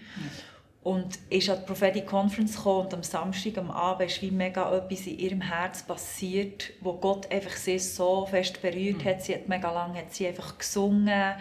Und 0.84 1.20
ist 1.30 1.48
an 1.48 1.60
die 1.60 1.66
Prophetic 1.68 2.08
Conference 2.08 2.56
gekommen 2.56 2.86
und 2.86 2.94
am 2.96 3.04
Samstag 3.04 3.60
am 3.60 3.70
Abend 3.70 4.10
ist 4.10 4.20
wie 4.24 4.32
mega 4.32 4.76
etwas 4.76 5.06
in 5.06 5.20
ihrem 5.20 5.42
Herz 5.42 5.84
passiert, 5.84 6.72
wo 6.82 6.94
Gott 6.94 7.32
einfach 7.32 7.56
sie 7.56 7.78
so 7.78 8.26
fest 8.26 8.60
berührt 8.64 9.06
mhm. 9.06 9.10
hat. 9.10 9.22
Sie 9.22 9.36
hat 9.36 9.48
mega 9.48 9.72
lange 9.72 10.00
hat 10.00 10.12
sie 10.12 10.26
einfach 10.26 10.58
gesungen, 10.58 11.36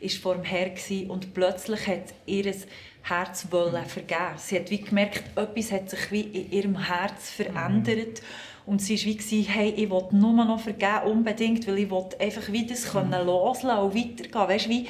ist 0.00 0.18
vor 0.18 0.36
dem 0.36 0.44
Herr 0.44 0.70
und 1.08 1.34
plötzlich 1.34 1.88
hat 1.88 2.14
ihr 2.26 2.54
Herz 3.02 3.48
wollen 3.50 3.82
mhm. 3.82 3.86
vergeben. 3.86 4.36
Sie 4.36 4.56
hat 4.56 4.70
wie 4.70 4.80
gemerkt, 4.80 5.24
etwas 5.36 5.72
hat 5.72 5.90
sich 5.90 6.12
wie 6.12 6.20
in 6.20 6.52
ihrem 6.52 6.86
Herz 6.86 7.30
verändert. 7.30 8.20
Mhm. 8.20 8.26
Und 8.66 8.80
sie 8.80 8.96
war 8.96 9.24
wie, 9.30 9.42
hey, 9.42 9.70
ich 9.76 9.90
will 9.90 10.06
nur 10.12 10.32
noch 10.32 10.60
vergeben, 10.60 11.10
unbedingt, 11.10 11.66
weil 11.66 11.78
ich 11.78 11.92
einfach 12.20 12.50
wieder 12.52 12.68
das 12.68 12.94
mhm. 12.94 13.12
loslassen 13.26 13.80
und 13.80 13.94
weitergehen. 13.96 14.48
Weißt, 14.48 14.68
wie, 14.68 14.86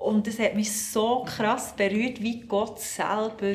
und 0.00 0.26
das 0.26 0.38
hat 0.38 0.54
mich 0.54 0.72
so 0.72 1.24
krass 1.24 1.74
berührt, 1.76 2.22
wie 2.22 2.40
Gott 2.40 2.80
selber 2.80 3.52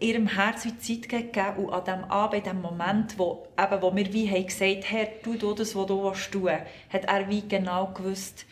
ihrem 0.00 0.28
Herz 0.28 0.64
wie 0.64 0.78
Zeit 0.78 1.08
gegeben 1.08 1.64
und 1.64 1.72
an 1.72 1.84
dem 1.84 2.04
Abend, 2.10 2.46
in 2.46 2.52
dem 2.52 2.62
Moment, 2.62 3.18
wo, 3.18 3.46
eben, 3.58 3.82
wo 3.82 3.94
wir 3.94 4.12
wie 4.12 4.30
haben 4.30 4.46
gesagt 4.46 4.90
Herr, 4.90 5.22
tu 5.22 5.34
das, 5.34 5.74
was 5.74 5.86
du 5.86 6.12
tun 6.30 6.44
willst, 6.44 6.66
hat 6.92 7.04
er 7.04 7.28
wie 7.28 7.46
genau 7.46 7.88
gewusst, 7.88 8.46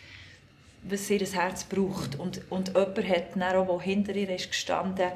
was 0.82 1.08
ihr 1.10 1.20
Herz 1.20 1.64
braucht. 1.64 2.18
Und, 2.18 2.40
und 2.50 2.68
jemand 2.68 3.08
hat 3.08 3.24
dann 3.34 3.42
auch, 3.42 3.66
der 3.66 3.80
hinter 3.80 4.14
ihr 4.14 4.30
ist 4.30 4.50
gestanden 4.50 5.10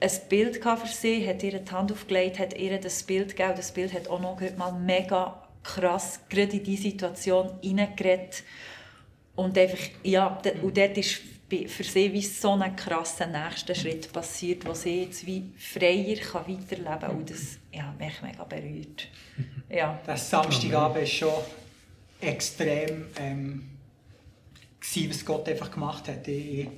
ein 0.00 0.10
Bild 0.28 0.62
für 0.62 0.86
sie, 0.86 1.26
hat 1.26 1.42
ihr 1.42 1.58
die 1.58 1.72
Hand 1.72 1.92
aufgelegt, 1.92 2.38
hat 2.38 2.58
ihr 2.58 2.78
das 2.78 3.02
Bild 3.02 3.36
gegeben. 3.36 3.54
Das 3.56 3.72
Bild 3.72 3.92
hat 3.92 4.08
auch 4.08 4.20
noch 4.20 4.38
mal 4.56 4.72
mega 4.72 5.42
krass 5.62 6.20
gerade 6.28 6.56
in 6.56 6.64
diese 6.64 6.82
Situation 6.82 7.50
hineingeredet. 7.62 8.42
Und, 9.36 9.58
einfach, 9.58 9.78
ja, 10.02 10.40
und 10.62 10.76
dort 10.76 10.96
ist 10.96 11.20
für 11.68 11.84
sie 11.84 12.12
wie 12.12 12.22
so 12.22 12.52
ein 12.52 12.74
krasser 12.74 13.26
nächster 13.26 13.74
Schritt 13.74 14.12
passiert, 14.12 14.64
wo 14.66 14.74
sie 14.74 15.02
jetzt 15.02 15.26
wie 15.26 15.52
freier 15.56 16.16
kann 16.16 16.46
weiterleben 16.48 17.00
kann. 17.00 17.16
Und 17.16 17.30
das 17.30 17.58
ja, 17.72 17.94
mich 17.98 18.22
mega 18.22 18.44
berührt. 18.44 19.08
Ja. 19.70 19.98
Das 20.06 20.30
Samstagabend 20.30 20.98
war 20.98 21.06
schon 21.06 21.32
extrem, 22.20 23.06
ähm, 23.16 23.70
gewesen, 24.78 25.10
was 25.10 25.24
Gott 25.24 25.48
einfach 25.48 25.70
gemacht 25.70 26.06
hat. 26.06 26.26
Die, 26.26 26.68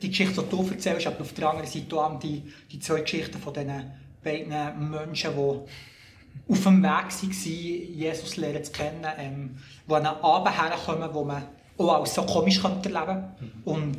die 0.00 0.08
Geschichte, 0.08 0.40
die 0.40 0.48
du 0.48 0.68
erzählst, 0.68 1.06
aber 1.06 1.22
auf 1.22 1.32
der 1.32 1.48
anderen 1.48 1.68
Seite 1.68 1.96
auch 1.96 2.18
die, 2.20 2.42
die 2.70 2.78
zwei 2.78 3.00
Geschichten 3.00 3.38
von 3.38 3.54
diesen 3.54 3.90
beiden 4.22 4.90
Menschen, 4.90 5.32
die 5.34 6.52
auf 6.52 6.62
dem 6.62 6.82
Weg 6.82 6.86
waren, 6.86 7.94
Jesus 7.98 8.36
lernen 8.36 8.62
zu 8.62 8.72
kennen, 8.72 9.06
ähm, 9.18 9.56
die 9.88 9.94
an 9.94 10.06
einen 10.06 10.22
Abend 10.22 10.62
herkommen, 10.62 11.12
wo 11.12 11.24
man 11.24 11.48
auch 11.78 12.00
als 12.00 12.14
so 12.14 12.22
komisch 12.22 12.62
erleben 12.62 12.82
könnte 12.84 13.26
und 13.64 13.98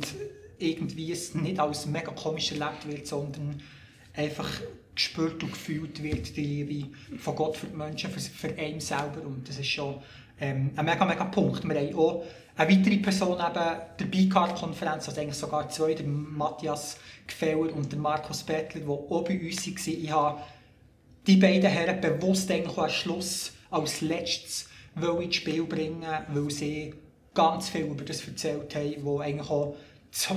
irgendwie 0.58 1.12
es 1.12 1.34
nicht 1.34 1.58
als 1.58 1.86
mega 1.86 2.12
komisch 2.12 2.52
erlebt 2.52 2.86
wird, 2.88 3.06
sondern 3.06 3.60
einfach 4.14 4.48
gespürt 4.94 5.42
und 5.42 5.52
gefühlt 5.52 6.02
wird, 6.02 6.36
die 6.36 6.62
Liebe 6.62 6.96
von 7.18 7.34
Gott 7.34 7.56
für 7.56 7.66
die 7.66 7.76
Menschen, 7.76 8.10
für, 8.10 8.20
für 8.20 8.56
einen 8.56 8.80
selber 8.80 9.22
und 9.24 9.48
das 9.48 9.58
ist 9.58 9.66
schon 9.66 9.96
ähm, 10.40 10.70
ein 10.76 10.84
mega, 10.84 11.04
mega 11.04 11.24
Punkt. 11.24 11.66
Wir 11.68 11.74
haben 11.74 11.94
auch 11.96 12.24
eine 12.56 12.70
weitere 12.70 12.98
Person 12.98 13.38
eben 13.38 13.42
dabei 13.96 14.24
gehabt, 14.24 14.58
Konferenz, 14.58 15.08
also 15.08 15.20
eigentlich 15.20 15.34
sogar 15.34 15.68
zwei, 15.68 15.94
der 15.94 16.06
Matthias 16.06 16.98
Gfeller 17.26 17.74
und 17.74 17.90
der 17.90 17.98
Markus 17.98 18.42
Bettler, 18.42 18.82
die 18.82 18.88
auch 18.88 19.24
bei 19.24 19.40
uns 19.40 19.66
waren. 19.66 20.04
Ich 20.04 20.10
habe 20.10 20.40
die 21.26 21.36
beiden 21.36 21.70
Herren 21.70 22.00
bewusst 22.00 22.50
eigentlich 22.50 22.78
am 22.78 22.90
Schluss 22.90 23.52
als 23.70 24.00
letztes 24.00 24.68
ins 25.20 25.34
Spiel 25.34 25.64
bringen, 25.64 26.04
weil 26.28 26.50
sie 26.50 26.94
ganz 27.34 27.68
viel 27.68 27.86
über 27.86 28.04
das 28.04 28.26
erzählt 28.26 28.74
haben, 28.74 29.04
wo 29.04 29.18
eigentlich 29.20 29.50
auch 29.50 29.76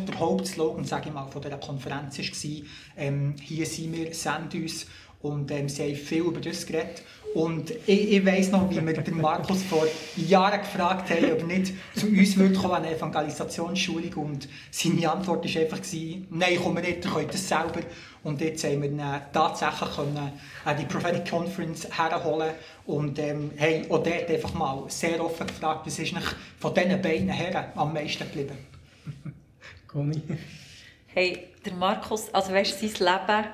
der 0.08 0.20
Hauptslogan 0.20 0.84
sage 0.84 1.10
ich 1.10 1.14
mal, 1.14 1.28
von 1.28 1.42
dieser 1.42 1.58
Konferenz 1.58 2.18
war, 2.18 2.66
ähm, 2.98 3.36
hier 3.40 3.66
sind 3.66 3.94
wir, 3.96 4.14
send 4.14 4.56
uns. 4.56 4.88
Und 5.22 5.52
ähm, 5.52 5.68
sie 5.68 5.84
haben 5.84 5.96
viel 5.96 6.22
über 6.22 6.40
das 6.40 6.66
geredet. 6.66 7.04
Und 7.34 7.72
ich, 7.86 8.14
ich 8.14 8.26
weiss 8.26 8.50
noch, 8.52 8.70
wie 8.70 8.84
wir 8.84 8.94
den 8.94 9.18
Markus 9.18 9.62
vor 9.64 9.86
Jahren 10.16 10.60
gefragt 10.60 11.10
haben, 11.10 11.32
ob 11.32 11.40
er 11.40 11.46
nicht 11.46 11.74
zu 11.96 12.08
uns 12.08 12.38
würde 12.38 12.56
kommen, 12.56 12.76
eine 12.76 12.96
Evangelisationsschulung. 12.96 14.14
Und 14.14 14.48
seine 14.72 15.12
Antwort 15.12 15.44
war 15.44 15.62
einfach, 15.62 15.80
nein, 16.30 16.58
komm 16.62 16.76
nicht, 16.76 17.06
ihr 17.06 17.12
könnt 17.12 17.34
das 17.34 17.48
selber. 17.48 17.82
Und 18.24 18.42
jetzt 18.42 18.64
haben 18.64 18.82
wir 18.82 18.90
ihn 18.90 19.00
äh, 19.00 19.20
tatsächlich 19.32 19.96
können, 19.96 20.32
äh, 20.66 20.76
die 20.76 20.86
Prophetic 20.86 21.30
Conference 21.30 21.88
herholen 21.96 22.52
und 22.86 23.20
ähm, 23.20 23.52
haben 23.60 23.84
auch 23.92 24.04
dort 24.04 24.30
einfach 24.30 24.54
mal 24.54 24.86
sehr 24.88 25.24
offen 25.24 25.48
gefragt, 25.48 25.86
was 25.86 26.00
ist 26.00 26.14
nicht 26.14 26.36
von 26.60 26.74
diesen 26.74 27.02
beiden 27.02 27.30
Herren 27.30 27.72
am 27.76 27.94
meisten 27.94 28.24
geblieben? 28.24 28.58
Conny? 29.88 30.22
Hey, 31.08 31.48
der 31.66 31.74
Markus, 31.74 32.34
also 32.34 32.52
weißt 32.52 32.82
du, 32.82 32.88
sein 32.88 33.08
Leben, 33.08 33.46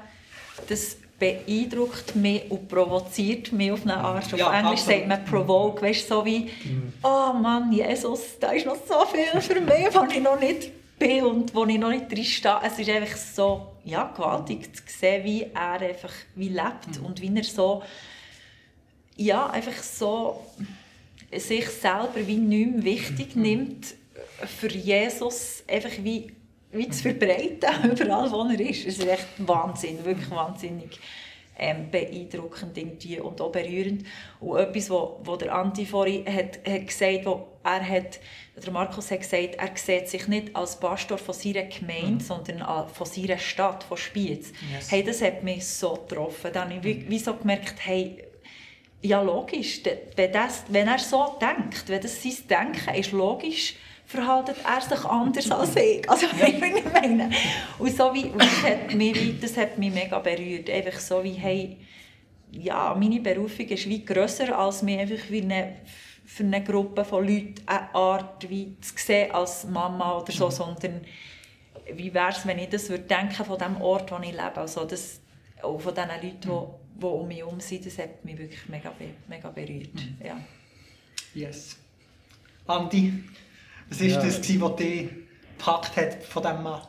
das 0.67 0.97
beeindruckt 1.19 2.15
mich 2.15 2.49
und 2.49 2.67
provoziert 2.67 3.51
mich 3.51 3.71
auf 3.71 3.83
eine 3.83 3.95
Art. 3.95 4.33
Auf 4.33 4.39
ja, 4.39 4.51
Englisch 4.59 4.81
absolut. 4.81 4.99
sagt 4.99 5.07
man 5.07 5.25
provoke, 5.25 5.81
weißt 5.83 6.07
so 6.07 6.25
wie, 6.25 6.49
mhm. 6.63 6.93
oh 7.03 7.33
Mann, 7.33 7.71
Jesus, 7.71 8.39
da 8.39 8.51
ist 8.51 8.65
noch 8.65 8.77
so 8.87 9.05
viel 9.05 9.41
für 9.41 9.61
mich, 9.61 9.93
was 9.93 10.13
ich 10.13 10.21
noch 10.21 10.39
nicht 10.39 10.71
bin 10.97 11.23
und 11.23 11.55
wo 11.55 11.65
ich 11.65 11.77
noch 11.77 11.89
nicht 11.89 12.11
drin 12.11 12.23
stehe. 12.23 12.59
Es 12.63 12.79
ist 12.79 12.89
einfach 12.89 13.15
so 13.15 13.67
ja, 13.85 14.11
gewaltig 14.15 14.75
zu 14.75 14.83
sehen, 14.87 15.23
wie 15.23 15.43
er 15.53 15.81
einfach 15.81 16.13
wie 16.35 16.49
lebt 16.49 16.99
mhm. 16.99 17.05
und 17.05 17.21
wie 17.21 17.35
er 17.35 17.43
so 17.43 17.83
ja, 19.15 19.49
einfach 19.49 19.83
so 19.83 20.43
sich 21.31 21.67
selber 21.69 22.25
wie 22.25 22.37
nicht 22.37 22.71
mehr 22.71 22.83
wichtig 22.83 23.35
mhm. 23.35 23.41
nimmt, 23.41 23.95
für 24.59 24.69
Jesus 24.69 25.63
einfach 25.67 25.91
wie, 25.99 26.31
wie 26.73 26.89
zu 26.89 27.03
verbreiten, 27.03 27.91
überall 27.91 28.31
wo 28.31 28.43
er 28.43 28.59
ist. 28.59 28.85
Es 28.85 28.99
ist 28.99 29.07
echt 29.07 29.27
Wahnsinn, 29.37 30.03
wirklich 30.03 30.29
wahnsinnig 30.31 30.99
ähm, 31.57 31.89
beeindruckend 31.91 32.77
irgendwie 32.77 33.19
und 33.19 33.39
auch 33.39 33.51
berührend. 33.51 34.05
Und 34.39 34.59
etwas, 34.59 34.89
wo, 34.89 35.19
wo 35.23 35.35
der 35.35 35.53
Anti 35.53 35.85
vorhin 35.85 36.25
hat, 36.25 36.59
hat 36.67 36.87
gesagt, 36.87 37.25
wo 37.25 37.47
er 37.63 37.87
hat, 37.87 38.19
der 38.55 38.73
Markus 38.73 39.11
hat 39.11 39.21
gesagt, 39.21 39.55
er 39.55 39.69
sieht 39.75 40.09
sich 40.09 40.27
nicht 40.27 40.55
als 40.55 40.79
Pastor 40.79 41.17
von 41.17 41.33
seiner 41.33 41.63
Gemeinde, 41.63 42.15
mhm. 42.15 42.19
sondern 42.19 42.89
von 42.89 43.07
seiner 43.07 43.37
Stadt, 43.37 43.83
von 43.83 43.97
Spiez. 43.97 44.51
Yes. 44.71 44.91
Hey, 44.91 45.03
das 45.03 45.21
hat 45.21 45.43
mich 45.43 45.65
so 45.65 45.93
getroffen. 45.93 46.51
Dann 46.53 46.69
habe 46.69 46.75
ich 46.75 46.83
wie, 46.83 47.09
wie 47.09 47.19
so 47.19 47.35
gemerkt, 47.35 47.75
hey, 47.79 48.17
ja 49.01 49.21
logisch, 49.21 49.81
wenn, 50.15 50.31
das, 50.31 50.63
wenn 50.69 50.87
er 50.87 50.99
so 50.99 51.37
denkt, 51.39 51.87
wenn 51.87 52.01
das 52.01 52.23
sein 52.23 52.35
Denken 52.49 52.95
ist, 52.95 53.11
logisch, 53.11 53.75
verhaltet 54.13 54.57
er 54.63 54.81
sich 54.81 55.05
anders 55.05 55.51
als 55.51 55.75
ich. 55.75 56.09
Also, 56.09 56.27
ich 56.27 56.59
meine. 56.93 57.29
Und 57.79 57.97
so 57.97 58.13
wie, 58.13 58.31
das, 58.37 58.63
hat 58.63 58.93
mich, 58.93 59.39
das 59.39 59.57
hat 59.57 59.77
mich 59.77 59.93
mega 59.93 60.19
berührt. 60.19 60.69
Einfach 60.69 60.99
so 60.99 61.23
wie, 61.23 61.33
hey, 61.33 61.77
ja, 62.51 62.95
meine 62.97 63.19
Berufung 63.19 63.65
ist 63.67 63.89
wie 63.89 64.05
grösser, 64.05 64.57
als 64.57 64.83
mich 64.83 64.99
einfach 64.99 65.29
wie 65.29 65.41
eine, 65.41 65.75
für 66.25 66.43
eine 66.43 66.63
Gruppe 66.63 67.03
von 67.03 67.27
Leuten 67.27 67.55
eine 67.65 67.93
Art 67.95 68.47
wie 68.49 68.77
zu 68.79 68.93
sehen 68.95 69.31
als 69.31 69.65
Mama 69.65 70.19
oder 70.19 70.31
so, 70.31 70.45
mhm. 70.45 70.51
sondern 70.51 71.01
wie 71.91 72.13
wäre 72.13 72.29
es, 72.29 72.45
wenn 72.45 72.59
ich 72.59 72.69
das 72.69 72.89
würde 72.89 73.03
denken 73.03 73.43
von 73.43 73.57
dem 73.57 73.81
Ort, 73.81 74.11
wo 74.11 74.17
ich 74.17 74.31
lebe. 74.31 74.57
Also 74.57 74.85
das, 74.85 75.19
auch 75.61 75.79
von 75.79 75.95
den 75.95 76.07
Leuten, 76.07 76.39
die, 76.41 76.49
mhm. 76.49 76.99
die 76.99 77.05
um 77.05 77.27
mich 77.27 77.37
herum 77.39 77.59
sind, 77.59 77.85
das 77.85 77.97
hat 77.97 78.23
mich 78.23 78.37
wirklich 78.37 78.69
mega, 78.69 78.93
mega 79.27 79.49
berührt. 79.49 79.95
Mhm. 79.95 80.17
Ja. 80.23 80.37
Yes. 81.33 81.77
Andi, 82.67 83.11
was 83.93 84.01
war 84.01 84.07
ja. 84.07 84.21
das, 84.21 84.61
was 84.61 84.75
dich 84.75 85.09
gepackt 85.57 85.95
hat 85.97 86.23
von 86.23 86.41
diesem 86.41 86.63
Mann? 86.63 86.81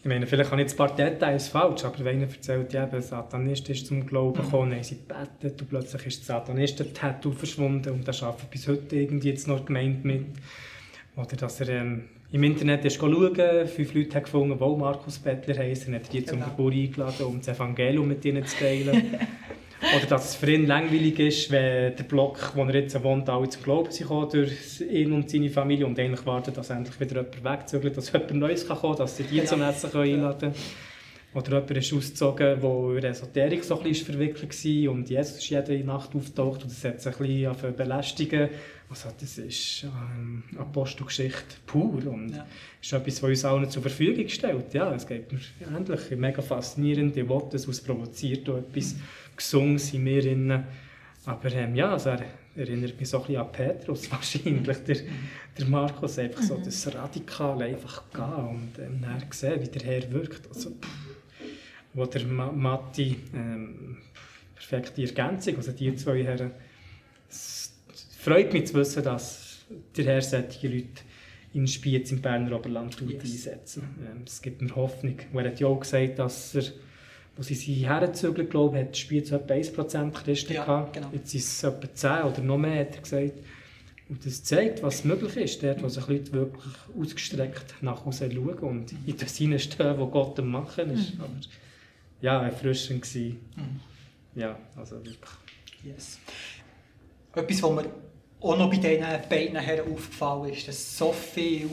Ich 0.00 0.04
meine, 0.04 0.26
vielleicht 0.26 0.50
habe 0.50 0.60
ich 0.60 0.68
jetzt 0.68 0.74
ein 0.80 0.86
paar 0.86 0.96
Details 0.96 1.48
falsch, 1.48 1.84
aber 1.84 2.04
wenn 2.04 2.22
einer 2.22 2.30
erzählt, 2.30 2.72
ja, 2.72 2.88
ein 2.88 3.02
Satanist 3.02 3.68
ist 3.68 3.86
zum 3.86 4.06
Glauben 4.06 4.42
gekommen, 4.42 4.70
mhm. 4.70 4.76
haben 4.76 4.82
sie 4.84 4.96
gebetet 4.96 5.60
und 5.60 5.68
plötzlich 5.68 6.06
ist 6.06 6.20
der 6.20 6.36
Satanist 6.36 6.80
ein 6.80 6.94
Tattoo 6.94 7.32
verschwunden 7.32 7.92
und 7.92 8.06
der 8.06 8.14
arbeitet 8.22 8.50
bis 8.50 8.68
heute 8.68 8.96
irgendwie 8.96 9.30
jetzt 9.30 9.48
noch 9.48 9.64
gemeint 9.66 10.04
mit. 10.04 10.26
Oder 11.16 11.36
dass 11.36 11.60
er 11.60 11.68
ähm, 11.68 12.04
im 12.30 12.44
Internet 12.44 12.84
ist 12.84 12.96
schauen, 12.96 13.34
fünf 13.66 13.94
Leute 13.94 14.14
haben 14.14 14.24
gefunden, 14.24 14.58
die 14.58 14.80
Markus 14.80 15.18
Bettler 15.18 15.58
heißen, 15.58 15.94
hat 15.94 16.02
er 16.04 16.08
die 16.10 16.24
genau. 16.24 16.30
zum 16.30 16.44
Geburt 16.44 16.74
eingeladen, 16.74 17.26
um 17.26 17.38
das 17.38 17.48
Evangelium 17.48 18.08
mit 18.08 18.24
ihnen 18.24 18.46
zu 18.46 18.56
teilen. 18.56 19.16
Oder 19.80 20.06
dass 20.06 20.30
es 20.30 20.34
für 20.34 20.50
ihn 20.50 20.66
langweilig 20.66 21.18
ist, 21.20 21.50
wenn 21.50 21.94
der 21.94 22.04
Block, 22.04 22.52
wo 22.56 22.64
er 22.64 22.74
jetzt 22.74 23.00
wohnt, 23.02 23.28
alle 23.28 23.48
zum 23.48 23.62
Glauben 23.62 23.90
sind 23.92 24.10
durch 24.10 24.80
ihn 24.80 25.12
und 25.12 25.30
seine 25.30 25.50
Familie 25.50 25.86
und 25.86 25.98
eigentlich 25.98 26.26
warten, 26.26 26.52
dass 26.52 26.70
endlich 26.70 26.98
wieder 26.98 27.22
jemand 27.22 27.44
wegzügelt, 27.44 27.96
dass 27.96 28.12
jemand 28.12 28.34
Neues 28.34 28.66
kann 28.66 28.76
kommen 28.76 28.96
kann, 28.96 29.04
dass 29.04 29.16
sie 29.16 29.22
die 29.22 29.44
zum 29.44 29.62
Essen 29.62 29.96
einladen 29.96 30.52
können. 30.52 30.54
Oder 31.34 31.60
jemand 31.60 31.70
ist 31.70 31.92
ausgezogen, 31.92 32.60
wo 32.60 32.92
in 32.94 33.04
Esoterik 33.04 33.62
so 33.62 33.78
ein 33.78 33.84
bisschen 33.84 34.06
verwickelt 34.06 34.64
war 34.64 34.92
und 34.92 35.10
Jesus 35.10 35.38
ist 35.38 35.48
jede 35.48 35.84
Nacht 35.84 36.14
auftaucht 36.14 36.62
und 36.62 36.72
das 36.72 36.82
hat 36.84 37.00
sich 37.00 37.20
ein 37.20 37.26
bisschen 37.26 37.76
belästigen. 37.76 38.48
Also 38.90 39.10
das 39.20 39.36
ist 39.36 39.84
ähm, 39.84 40.42
Apostelgeschichte 40.58 41.56
pur 41.66 42.06
und 42.06 42.30
ja. 42.30 42.46
ist 42.80 42.92
etwas, 42.94 43.22
was 43.22 43.28
uns 43.28 43.44
allen 43.44 43.70
zur 43.70 43.82
Verfügung 43.82 44.26
stellt. 44.28 44.72
Ja, 44.72 44.92
es 44.94 45.06
geht 45.06 45.30
mir 45.30 45.38
endlich 45.76 46.00
mega 46.16 46.40
faszinierend, 46.40 47.14
ich 47.14 47.28
will 47.28 47.42
das, 47.50 47.68
was 47.68 47.82
provoziert 47.82 48.48
auch 48.48 48.56
etwas. 48.56 48.94
Mhm 48.94 49.02
gesungen 49.38 49.80
in 49.92 50.04
mir. 50.04 50.22
Drin. 50.22 50.64
Aber 51.24 51.52
ähm, 51.52 51.74
ja, 51.74 51.92
also 51.92 52.10
er 52.10 52.24
erinnert 52.56 52.98
mich 52.98 53.08
so 53.08 53.18
ein 53.18 53.26
bisschen 53.26 53.40
an 53.40 53.52
Petrus 53.52 54.10
wahrscheinlich, 54.10 54.78
der, 54.84 54.96
der 55.58 55.66
Markus, 55.66 56.18
einfach 56.18 56.42
so 56.42 56.56
mhm. 56.56 56.64
das 56.64 56.94
Radikale 56.94 57.66
einfach 57.66 58.10
gehen 58.10 58.48
und 58.48 58.78
ähm, 58.78 59.00
dann 59.00 59.22
sehen, 59.30 59.60
wie 59.60 59.68
der 59.68 59.82
Herr 59.82 60.12
wirkt. 60.12 60.48
Also, 60.48 60.72
wo 61.94 62.04
der 62.06 62.24
Ma 62.26 62.52
Matti, 62.52 63.16
ähm, 63.34 63.98
perfekte 64.54 65.02
Ergänzung, 65.02 65.56
also 65.56 65.72
die 65.72 65.94
zwei 65.96 66.22
Herren, 66.22 66.52
es 67.28 67.72
freut 68.18 68.52
mich 68.52 68.66
zu 68.66 68.74
wissen, 68.74 69.02
dass 69.02 69.66
der 69.96 70.04
Herr 70.04 70.22
solche 70.22 70.68
Leute 70.68 71.02
in 71.54 71.66
Spiez 71.66 72.12
im 72.12 72.20
Berner 72.20 72.56
Oberland 72.56 73.00
yes. 73.00 73.22
einsetzen. 73.22 73.82
Ähm, 74.00 74.22
es 74.26 74.42
gibt 74.42 74.62
mir 74.62 74.74
Hoffnung. 74.74 75.18
er 75.32 75.44
hat 75.44 75.60
ja 75.60 75.66
auch 75.66 75.80
gesagt, 75.80 76.18
dass 76.18 76.54
er 76.54 76.64
wo 77.38 77.42
sie 77.44 77.54
sich 77.54 77.86
hergezögert, 77.86 78.50
glaube 78.50 78.76
ich, 78.76 78.84
hat 78.84 78.96
Spiez 78.96 79.30
etwa 79.30 79.54
1% 79.54 80.10
Christen 80.10 80.54
ja, 80.54 80.64
gehabt. 80.64 80.92
Genau. 80.94 81.08
Jetzt 81.12 81.30
sind 81.30 81.40
es 81.40 81.62
etwa 81.62 81.94
10 81.94 82.22
oder 82.24 82.42
noch 82.42 82.58
mehr, 82.58 82.80
hat 82.80 82.96
er 82.96 83.00
gesagt. 83.02 83.32
Und 84.08 84.26
das 84.26 84.42
zeigt, 84.42 84.82
was 84.82 85.04
möglich 85.04 85.36
ist, 85.36 85.62
dort, 85.62 85.80
wo 85.82 85.88
sich 85.88 86.06
Leute 86.08 86.32
wirklich 86.32 86.74
ausgestreckt 86.98 87.74
nach 87.80 88.04
Hause 88.04 88.28
schauen 88.32 88.58
und 88.58 88.92
in 89.06 89.16
das 89.16 89.36
hineinstehen, 89.36 89.98
wo 89.98 90.08
Gott 90.08 90.36
am 90.40 90.48
Machen 90.50 90.90
ist. 90.90 91.14
Mhm. 91.14 91.20
Aber 91.20 91.32
ja, 92.20 92.42
erfrischend 92.42 93.14
war. 93.14 93.22
Mhm. 93.22 93.80
Ja, 94.34 94.58
also 94.74 94.96
wirklich. 94.96 95.30
Yes. 95.84 96.18
Etwas, 97.34 97.62
was 97.62 97.70
mir 97.70 97.84
auch 98.40 98.58
noch 98.58 98.68
bei 98.68 98.78
diesen 98.78 99.04
beiden 99.28 99.56
Herren 99.56 99.92
aufgefallen 99.92 100.52
ist, 100.52 100.66
dass 100.66 100.98
so 100.98 101.12
viel 101.12 101.70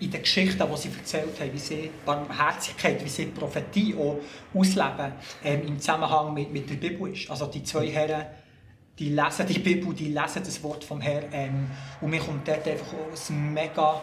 in 0.00 0.10
den 0.10 0.22
Geschichten, 0.22 0.62
die 0.70 0.76
sie 0.76 0.88
erzählt 0.88 1.40
haben, 1.40 1.52
wie 1.52 1.58
sie 1.58 1.90
Barmherzigkeit, 2.04 3.04
wie 3.04 3.08
sie 3.08 3.26
Prophetie 3.26 3.94
auch 3.94 4.18
ausleben, 4.52 5.12
ähm, 5.44 5.66
im 5.66 5.78
Zusammenhang 5.78 6.34
mit, 6.34 6.52
mit 6.52 6.68
der 6.68 6.74
Bibel 6.76 7.12
ist. 7.12 7.30
Also 7.30 7.46
die 7.46 7.62
zwei 7.62 7.88
Herren, 7.88 8.26
die 8.98 9.10
lesen 9.10 9.46
die 9.46 9.58
Bibel, 9.58 9.94
die 9.94 10.08
lesen 10.08 10.42
das 10.44 10.62
Wort 10.62 10.84
vom 10.84 11.00
Herrn 11.00 11.24
ähm, 11.32 11.70
und 12.00 12.10
mir 12.10 12.20
kommt 12.20 12.46
dort 12.46 12.66
einfach 12.66 12.92
ein 13.28 13.52
mega 13.54 14.02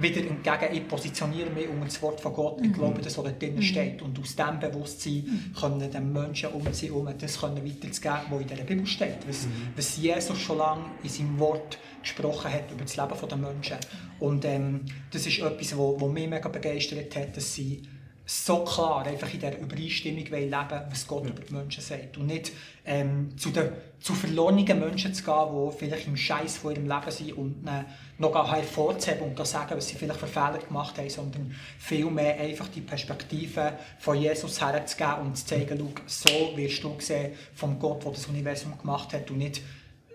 wieder 0.00 0.20
entgegen, 0.20 0.74
ich 0.74 0.88
positioniere 0.88 1.50
mich 1.50 1.68
unter 1.68 1.84
das 1.84 2.00
Wort 2.02 2.20
von 2.20 2.32
Gott. 2.32 2.60
Ich 2.60 2.68
mhm. 2.68 2.72
glaube, 2.72 3.00
das, 3.00 3.16
was 3.16 3.24
da 3.24 3.30
drin 3.30 3.56
mhm. 3.56 3.62
steht. 3.62 4.02
Und 4.02 4.18
aus 4.18 4.34
diesem 4.34 4.60
Bewusstsein 4.60 5.12
mhm. 5.12 5.54
können 5.58 5.90
den 5.90 6.12
Menschen 6.12 6.50
um 6.50 6.72
sie 6.72 6.86
herum 6.86 7.08
das 7.18 7.40
können 7.40 7.64
weiterzugeben, 7.64 8.20
was 8.30 8.40
in 8.40 8.48
der 8.48 8.56
Bibel 8.64 8.86
steht. 8.86 9.18
Was, 9.28 9.46
mhm. 9.46 9.50
was 9.76 9.96
Jesus 9.96 10.38
schon 10.38 10.58
lange 10.58 10.84
in 11.02 11.08
seinem 11.08 11.38
Wort 11.38 11.78
gesprochen 12.02 12.52
hat 12.52 12.70
über 12.70 12.82
das 12.82 12.96
Leben 12.96 13.28
der 13.28 13.38
Menschen. 13.38 13.76
Und 14.18 14.44
ähm, 14.44 14.84
das 15.10 15.26
ist 15.26 15.38
etwas, 15.38 15.76
was 15.76 16.12
mich 16.12 16.28
mega 16.28 16.48
begeistert 16.48 17.14
hat, 17.16 17.36
dass 17.36 17.54
sie 17.54 17.82
so 18.32 18.64
klar 18.64 19.04
einfach 19.06 19.34
in 19.34 19.40
der 19.40 19.60
Übereinstimmung 19.60 20.24
leben 20.24 20.80
was 20.88 21.04
Gott 21.08 21.24
ja. 21.24 21.30
über 21.30 21.42
die 21.42 21.52
Menschen 21.52 21.82
sagt. 21.82 22.16
Und 22.16 22.26
nicht 22.28 22.52
ähm, 22.84 23.36
zu, 23.36 23.50
den, 23.50 23.72
zu 23.98 24.14
verlorenen 24.14 24.78
Menschen 24.78 25.12
zu 25.12 25.24
gehen, 25.24 25.48
die 25.52 25.76
vielleicht 25.76 26.06
im 26.06 26.16
Scheiß 26.16 26.58
von 26.58 26.72
ihrem 26.72 26.86
Leben 26.86 27.10
sind 27.10 27.32
und 27.32 27.66
äh, 27.66 27.82
noch 28.18 28.52
hervorzuheben 28.52 29.30
und 29.30 29.36
zu 29.36 29.44
sagen, 29.44 29.74
was 29.76 29.88
sie 29.88 29.96
vielleicht 29.96 30.20
für 30.20 30.28
Fehler 30.28 30.58
gemacht 30.58 30.96
haben, 30.98 31.10
sondern 31.10 31.56
vielmehr 31.80 32.38
einfach 32.38 32.68
die 32.68 32.82
Perspektive 32.82 33.72
von 33.98 34.16
Jesus 34.16 34.60
herzugeben 34.60 35.26
und 35.26 35.36
zu 35.36 35.46
zeigen, 35.46 35.92
so 36.06 36.56
wirst 36.56 36.84
du 36.84 36.96
gesehen 36.96 37.32
von 37.56 37.80
Gott, 37.80 38.04
der 38.04 38.12
das 38.12 38.26
Universum 38.26 38.78
gemacht 38.78 39.12
hat 39.12 39.28
und 39.32 39.38
nicht 39.38 39.60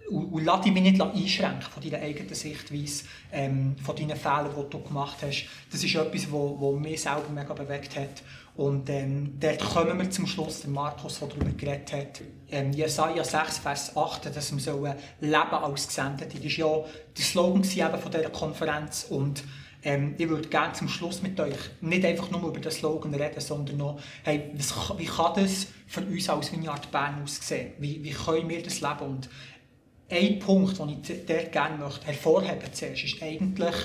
und, 0.10 0.44
lass 0.44 0.62
dich 0.62 0.74
nicht 0.74 1.02
einschränken 1.02 1.62
von 1.62 1.84
deiner 1.84 2.04
eigenen 2.04 2.34
Sichtweise, 2.34 3.06
ähm, 3.32 3.76
von 3.84 3.96
deinen 3.96 4.15
Fehlern, 4.15 4.52
die 4.58 4.70
du 4.70 4.82
gemacht 4.82 5.18
hast. 5.22 5.46
Das 5.72 5.84
ist 5.84 5.96
etwas, 5.96 6.32
was 6.32 6.80
mich 6.80 7.02
selber 7.02 7.30
mega 7.34 7.54
bewegt 7.54 7.96
hat. 7.96 8.24
Und 8.56 8.89
ähm, 8.89 9.38
dort 9.39 9.60
kommen 9.60 10.00
wir 10.00 10.10
zum 10.10 10.28
Schluss, 10.28 10.62
der 10.62 10.70
Markus, 10.70 11.20
der 11.20 11.28
darüber 11.28 11.52
geredet 11.52 11.91
hat. 11.91 12.22
Ähm, 12.50 12.72
Jesaja 12.72 13.24
6, 13.24 13.58
Vers 13.58 13.98
8, 13.98 14.34
dass 14.34 14.54
wir 14.54 14.62
so 14.62 14.86
leben 15.20 15.36
als 15.36 15.88
Gesendete. 15.88 16.38
Das 16.39 16.58
war 16.60 16.68
ja 16.70 16.86
der 17.18 17.24
Slogan 17.24 17.63
von 17.63 18.12
dieser 18.12 18.30
Konferenz. 18.30 19.08
Und 19.10 19.44
ähm, 19.84 20.15
ich 20.18 20.30
würde 20.30 20.48
gerne 20.48 20.74
zum 20.74 20.88
Schluss 20.88 21.22
mit 21.22 21.39
euch 21.39 21.58
nicht 21.82 22.06
einfach 22.06 22.32
nur 22.32 22.48
über 22.48 22.60
den 22.60 22.72
Slogan 22.72 23.13
reden, 23.13 23.41
sondern 23.41 23.78
noch, 23.78 24.00
hey, 24.24 24.52
was, 24.54 24.74
wie 24.98 25.06
kann 25.06 25.34
das 25.36 25.68
für 25.86 26.02
uns 26.02 26.30
als 26.30 26.52
Vineyard 26.52 26.89
Bern 26.91 27.22
aussehen? 27.24 27.74
Wie, 27.78 28.04
wie 28.04 28.12
können 28.12 28.48
wir 28.48 28.63
das 28.63 28.80
leben? 28.80 29.02
Und 29.02 29.30
ein 30.10 30.39
Punkt, 30.39 30.80
den 30.80 30.89
ich 30.89 31.26
dort 31.26 31.52
gerne 31.52 31.78
möchte 31.78 32.06
hervorheben 32.06 32.72
zuerst, 32.72 33.04
ist 33.04 33.22
eigentlich 33.22 33.76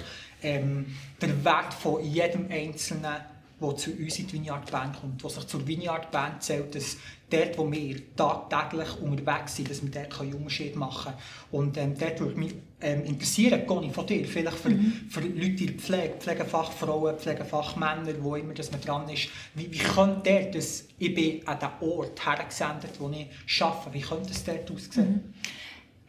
ähm, 0.43 0.87
der 1.21 1.45
Wert 1.45 1.75
von 1.75 2.05
jedem 2.05 2.51
Einzelnen, 2.51 3.17
der 3.61 3.77
zu 3.77 3.91
uns 3.91 4.19
in 4.19 4.27
die 4.27 4.33
Vineyard 4.35 4.71
Band 4.71 5.01
kommt, 5.01 5.23
der 5.23 5.31
sich 5.31 5.47
zur 5.47 5.67
Vineyard 5.67 6.11
Band 6.11 6.43
zählt, 6.43 6.75
dass 6.75 6.97
dort, 7.29 7.59
wo 7.59 7.71
wir 7.71 8.17
tagtäglich 8.17 9.01
unterwegs 9.01 9.57
sind, 9.57 9.71
dass 9.71 9.83
wir 9.83 9.91
dort 9.91 10.21
einen 10.21 10.35
Unterschied 10.35 10.77
machen 10.77 11.13
können. 11.13 11.65
Und 11.65 11.77
ähm, 11.77 11.95
dort 11.99 12.21
würde 12.21 12.39
mich 12.39 12.55
ähm, 12.81 13.05
interessieren, 13.05 13.67
Conny, 13.67 13.91
von 13.91 14.07
dir, 14.07 14.25
vielleicht 14.27 14.57
für, 14.57 14.71
mhm. 14.71 15.09
für 15.09 15.21
Leute 15.21 15.45
in 15.45 15.67
der 15.67 15.77
Pflege, 15.77 16.15
Pflegefachfrauen, 16.19 17.19
Pflegefachmänner, 17.19 18.15
wo 18.21 18.37
immer 18.37 18.55
das 18.55 18.71
man 18.73 18.81
dran 18.81 19.09
ist, 19.09 19.29
wie, 19.55 19.71
wie 19.71 19.79
könnte 19.79 20.23
der, 20.25 20.51
dass 20.51 20.85
ich 20.99 21.15
bin 21.15 21.47
an 21.47 21.59
den 21.59 21.89
Ort 21.89 22.25
hergesendet, 22.25 22.93
wo 22.99 23.11
ich 23.11 23.63
arbeite, 23.63 23.93
wie 23.93 24.01
könnte 24.01 24.31
es 24.31 24.45
dort 24.45 24.71
aussehen? 24.71 25.11
Mhm. 25.11 25.35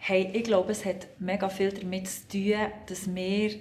Hey, 0.04 0.32
ich 0.34 0.46
glaube, 0.46 0.72
es 0.72 0.84
hat 0.84 1.06
mega 1.20 1.48
viel 1.48 1.72
damit 1.72 2.08
zu 2.10 2.28
tun, 2.28 2.56
dass 2.88 3.14
wir 3.14 3.52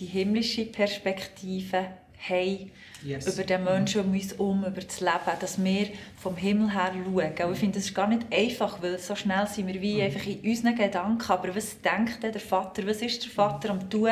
die 0.00 0.06
himmlische 0.06 0.64
Perspektive 0.64 1.86
haben 2.28 2.72
yes. 3.04 3.32
über 3.32 3.44
den 3.44 3.62
Menschen 3.62 4.00
um 4.00 4.12
uns 4.12 4.32
herum, 4.32 4.64
über 4.64 4.80
das 4.80 4.98
Leben, 4.98 5.38
dass 5.38 5.62
wir 5.62 5.86
vom 6.16 6.36
Himmel 6.36 6.72
her 6.72 6.92
schauen. 6.92 7.46
Und 7.46 7.52
ich 7.52 7.58
finde, 7.60 7.78
das 7.78 7.84
ist 7.84 7.94
gar 7.94 8.08
nicht 8.08 8.26
einfach, 8.32 8.82
weil 8.82 8.98
so 8.98 9.14
schnell 9.14 9.46
sind 9.46 9.68
wir 9.68 9.80
wie 9.80 9.98
mhm. 9.98 10.00
einfach 10.00 10.26
in 10.26 10.40
unseren 10.40 10.74
Gedanken. 10.74 11.30
Aber 11.30 11.54
was 11.54 11.80
denkt 11.80 12.20
der 12.20 12.40
Vater? 12.40 12.84
Was 12.84 13.00
ist 13.00 13.22
der 13.22 13.30
Vater 13.30 13.70
am 13.70 13.88
tun 13.88 14.10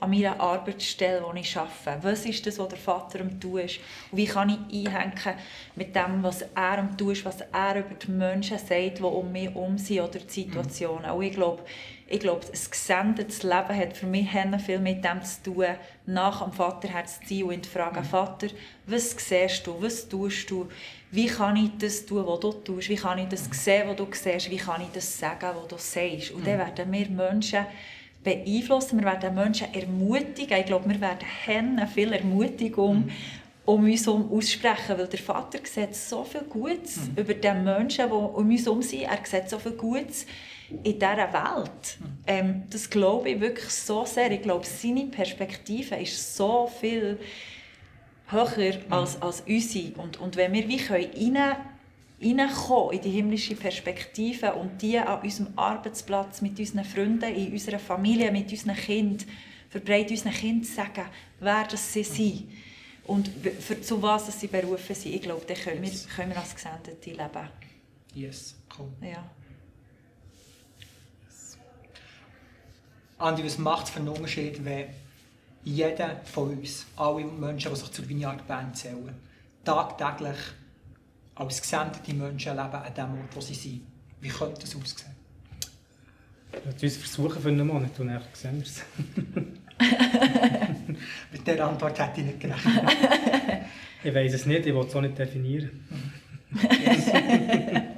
an 0.00 0.10
meiner 0.10 0.40
Arbeitsstelle, 0.40 1.22
wo 1.22 1.32
ich 1.34 1.56
arbeite? 1.56 2.02
Was 2.02 2.24
ist 2.24 2.46
das, 2.46 2.58
was 2.58 2.68
der 2.68 2.78
Vater 2.78 3.20
am 3.20 3.40
tun 3.40 3.60
ist? 3.60 3.80
Und 4.10 4.18
wie 4.18 4.26
kann 4.26 4.50
ich 4.70 4.86
einhängen 4.86 5.38
mit 5.74 5.94
dem, 5.94 6.22
was 6.22 6.42
er 6.42 6.78
am 6.78 6.96
tun 6.96 7.12
ist, 7.12 7.24
was 7.24 7.40
er 7.40 7.78
über 7.78 7.94
die 7.94 8.10
Menschen 8.10 8.58
sagt, 8.58 8.98
die 8.98 9.02
um 9.02 9.32
mich 9.32 9.50
herum 9.50 9.78
sind 9.78 10.00
oder 10.00 10.18
die 10.18 10.32
Situationen? 10.32 11.10
Und 11.10 11.22
ich 11.22 11.32
glaube, 11.32 11.62
ich 12.08 12.20
glaube, 12.20 12.46
ein 12.46 12.70
gesendetes 12.70 13.42
Leben 13.42 13.76
hat 13.76 13.96
für 13.96 14.06
mich 14.06 14.28
viel 14.64 14.78
mit 14.78 15.04
dem 15.04 15.22
zu 15.22 15.42
tun, 15.42 15.66
nach 16.06 16.42
dem 16.42 16.52
Vaterherz 16.52 17.18
zu 17.20 17.34
sein 17.34 17.44
und 17.44 17.64
zu 17.64 17.70
fragen, 17.70 18.00
mhm. 18.00 18.04
Vater, 18.04 18.46
was 18.86 19.10
siehst 19.10 19.66
du, 19.66 19.82
was 19.82 20.08
tust 20.08 20.48
du, 20.50 20.68
wie 21.10 21.26
kann 21.26 21.56
ich 21.56 21.70
das 21.78 22.06
tun, 22.06 22.24
was 22.26 22.40
du 22.40 22.52
tust, 22.52 22.88
wie 22.88 22.96
kann 22.96 23.18
ich 23.18 23.28
das 23.28 23.48
sehen, 23.50 23.88
was 23.88 23.96
du 23.96 24.06
siehst, 24.12 24.50
wie 24.50 24.56
kann 24.56 24.82
ich 24.82 24.92
das 24.92 25.18
sagen, 25.18 25.50
was 25.54 25.66
du 25.66 25.76
sagst. 25.78 26.30
Und 26.30 26.46
dann 26.46 26.54
mhm. 26.54 26.58
werden 26.58 26.92
wir 26.92 27.08
Menschen 27.08 27.66
beeinflussen, 28.26 28.98
wir 28.98 29.06
werden 29.06 29.34
Menschen 29.34 29.72
ermutigen. 29.72 30.58
Ich 30.58 30.66
glaube, 30.66 30.90
wir 30.90 31.00
werden 31.00 31.88
viel 31.88 32.12
Ermutigung 32.12 33.06
mhm. 33.06 33.12
um 33.64 33.84
uns 33.84 34.04
herum 34.04 34.30
aussprechen, 34.32 34.98
weil 34.98 35.06
der 35.06 35.20
Vater 35.20 35.60
sieht 35.62 35.94
so 35.94 36.24
viel 36.24 36.42
Gutes 36.42 36.96
mhm. 36.96 37.22
über 37.22 37.34
die 37.34 37.52
Menschen, 37.52 38.08
die 38.08 38.12
um 38.12 38.48
uns 38.48 38.66
herum 38.66 38.82
sind. 38.82 39.02
Er 39.02 39.18
sieht 39.24 39.48
so 39.48 39.58
viel 39.60 39.72
Gutes 39.72 40.26
in 40.82 40.98
dieser 40.98 41.32
Welt. 41.32 41.98
Ähm, 42.26 42.64
das 42.68 42.90
glaube 42.90 43.30
ich 43.30 43.40
wirklich 43.40 43.70
so 43.70 44.04
sehr. 44.04 44.32
Ich 44.32 44.42
glaube, 44.42 44.66
seine 44.66 45.06
Perspektive 45.06 45.94
ist 45.94 46.36
so 46.36 46.68
viel 46.80 47.18
höher 48.26 48.74
als, 48.90 49.22
als 49.22 49.44
unsere. 49.46 50.00
Und, 50.00 50.20
und 50.20 50.36
wenn 50.36 50.52
wir 50.52 50.66
wie 50.66 50.78
können 50.78 51.36
rein, 51.36 51.56
in 52.18 52.38
die 53.02 53.10
himmlische 53.10 53.54
Perspektive 53.54 54.54
und 54.54 54.80
die 54.80 54.98
an 54.98 55.20
unserem 55.20 55.52
Arbeitsplatz 55.56 56.40
mit 56.40 56.58
unseren 56.58 56.84
Freunden, 56.84 57.34
in 57.34 57.52
unserer 57.52 57.78
Familie, 57.78 58.32
mit 58.32 58.50
unseren 58.50 58.74
Kindern, 58.74 59.28
verbreiten 59.68 60.12
unseren 60.12 60.32
Kindern 60.32 60.64
sagen, 60.64 61.06
wer 61.40 61.64
das 61.64 61.92
sie 61.92 62.04
sind 62.04 62.48
und 63.04 63.28
für, 63.60 63.80
zu 63.80 64.00
was 64.00 64.40
sie 64.40 64.46
berufen 64.46 64.94
sind. 64.94 65.14
Ich 65.14 65.22
glaube, 65.22 65.44
dann 65.46 65.56
können 65.56 65.82
wir, 65.82 65.90
können 66.14 66.30
wir 66.30 66.38
als 66.38 66.54
Gesendete 66.54 67.10
leben. 67.10 67.48
Yes, 68.14 68.56
cool. 68.78 68.88
Ja. 69.02 69.30
Andi, 73.18 73.44
was 73.44 73.58
macht 73.58 73.86
es 73.86 73.90
für 73.90 74.00
einen 74.00 74.08
Unterschied, 74.08 74.62
wenn 74.64 74.88
jeder 75.64 76.20
von 76.24 76.56
uns, 76.56 76.86
alle 76.96 77.24
Menschen, 77.24 77.72
die 77.72 77.80
sich 77.80 77.90
zur 77.90 78.08
Vineyard 78.08 78.46
Band 78.46 78.76
zählen, 78.76 79.14
tagtäglich 79.64 80.36
als 81.36 81.62
gesendete 81.62 82.14
Menschen 82.14 82.56
leben 82.56 82.74
an 82.74 82.94
dem 82.94 83.18
Ort, 83.20 83.34
wo 83.34 83.40
sie 83.40 83.54
sind? 83.54 83.82
Wie 84.20 84.28
könnte 84.28 84.60
das 84.62 84.74
aussehen? 84.74 85.14
Lass 86.64 86.82
uns 86.82 86.96
versuchen 86.96 87.40
für 87.42 87.48
einen 87.48 87.66
Monat 87.66 87.98
und 88.00 88.08
dann 88.08 88.22
sehen 88.32 88.56
wir 88.56 88.62
es. 88.62 88.82
Mit 91.32 91.46
dieser 91.46 91.68
Antwort 91.68 91.98
hätte 91.98 92.20
ich 92.20 92.26
nicht 92.26 92.40
gerechnet. 92.40 92.82
ich 94.04 94.14
weiß 94.14 94.34
es 94.34 94.46
nicht, 94.46 94.66
ich 94.66 94.74
will 94.74 94.86
es 94.86 94.94
auch 94.94 95.02
nicht 95.02 95.18
definieren. 95.18 95.84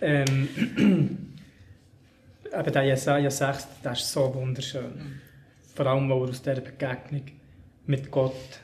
ähm, 0.00 0.48
eben 2.52 2.72
der 2.72 2.82
Jesaja 2.82 3.30
6, 3.30 3.66
der 3.84 3.92
ist 3.92 4.10
so 4.10 4.34
wunderschön. 4.34 4.96
Mhm. 4.96 5.20
Vor 5.74 5.86
allem, 5.86 6.10
weil 6.10 6.22
er 6.22 6.30
aus 6.30 6.42
dieser 6.42 6.60
Begegnung 6.60 7.22
mit 7.86 8.10
Gott 8.10 8.60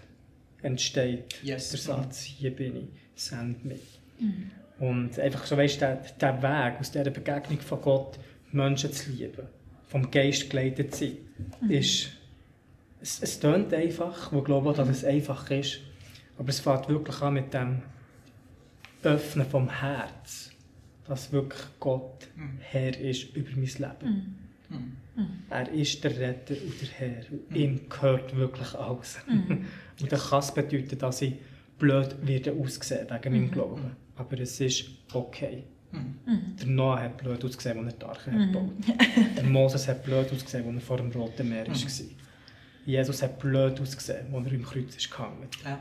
entsteht. 0.63 1.41
Yes. 1.43 1.71
Der 1.71 1.79
Satz, 1.79 2.23
hier 2.23 2.57
bin 2.57 2.77
ich, 2.77 2.89
send 3.15 3.65
mich. 3.65 4.01
Mhm. 4.19 4.51
Und 4.79 5.19
einfach 5.19 5.45
so, 5.45 5.57
weißt 5.57 5.77
du, 5.77 5.81
der, 5.81 5.97
der 6.21 6.43
Weg 6.43 6.81
aus 6.81 6.91
dieser 6.91 7.11
Begegnung 7.11 7.61
von 7.61 7.81
Gott, 7.81 8.19
Menschen 8.51 8.93
zu 8.93 9.11
lieben, 9.11 9.47
vom 9.87 10.11
Geist 10.11 10.51
geleitet 10.51 10.95
zu 10.95 11.07
sein, 11.07 11.17
mhm. 11.61 11.71
ist, 11.71 12.09
es, 13.01 13.23
es 13.23 13.41
klingt 13.41 13.73
einfach, 13.73 14.33
wo 14.33 14.43
glaube 14.43 14.73
dass 14.73 14.89
es 14.89 15.05
einfach 15.05 15.51
ist, 15.51 15.81
aber 16.39 16.49
es 16.49 16.61
fängt 16.61 16.89
wirklich 16.89 17.21
an 17.21 17.35
mit 17.35 17.53
dem 17.55 17.83
Öffnen 19.03 19.47
vom 19.47 19.69
Herz 19.69 20.53
dass 21.07 21.33
wirklich 21.33 21.63
Gott 21.81 22.29
mhm. 22.37 22.59
Herr 22.61 22.99
ist 22.99 23.35
über 23.37 23.51
mein 23.57 23.65
Leben. 23.65 24.39
Mhm. 24.69 24.77
mhm. 25.17 25.29
Er 25.51 25.71
ist 25.71 26.03
der 26.05 26.19
Retter 26.19 26.55
und 26.55 26.81
der 26.81 26.89
Herr. 26.89 27.25
Mhm. 27.31 27.57
ihm 27.57 27.89
gehört 27.89 28.37
wirklich 28.37 28.75
alles. 28.75 29.19
Mhm. 29.27 29.67
und 30.01 30.13
das 30.13 30.31
kann 30.31 30.41
es 30.41 30.55
bedeuten, 30.55 30.99
dass 30.99 31.23
ich 31.23 31.35
blöd 31.83 32.17
werde 32.23 32.53
aussehen 32.53 33.09
wegen 33.11 33.33
meinem 33.33 33.51
Glauben. 33.51 33.97
Aber 34.17 34.39
es 34.39 34.61
ist 34.61 34.85
okay. 35.13 35.65
Der 36.59 36.67
Noah 36.67 37.01
hat 37.03 37.19
blöd 37.19 37.45
ausgesehen, 37.45 37.79
als 37.79 37.93
er 37.93 37.99
die 37.99 38.07
Arche 38.07 38.31
mhm. 38.31 38.53
gebaut 38.53 38.73
Der 39.37 39.45
Moses 39.45 39.89
hat 39.89 40.05
blöd 40.05 40.33
ausgesehen, 40.33 40.67
als 40.67 40.75
er 40.77 40.81
vor 40.81 40.97
dem 40.97 41.11
Roten 41.11 41.49
Meer 41.49 41.67
war. 41.67 41.75
Jesus 42.87 43.23
hat 43.23 43.39
blöd 43.39 43.79
ausgesehen, 43.81 44.35
als 44.35 44.47
er 44.47 44.53
im 44.53 44.63
Kreuz 44.63 44.97
ist 44.97 45.11
gehangen. 45.11 45.49
Ja. 45.65 45.79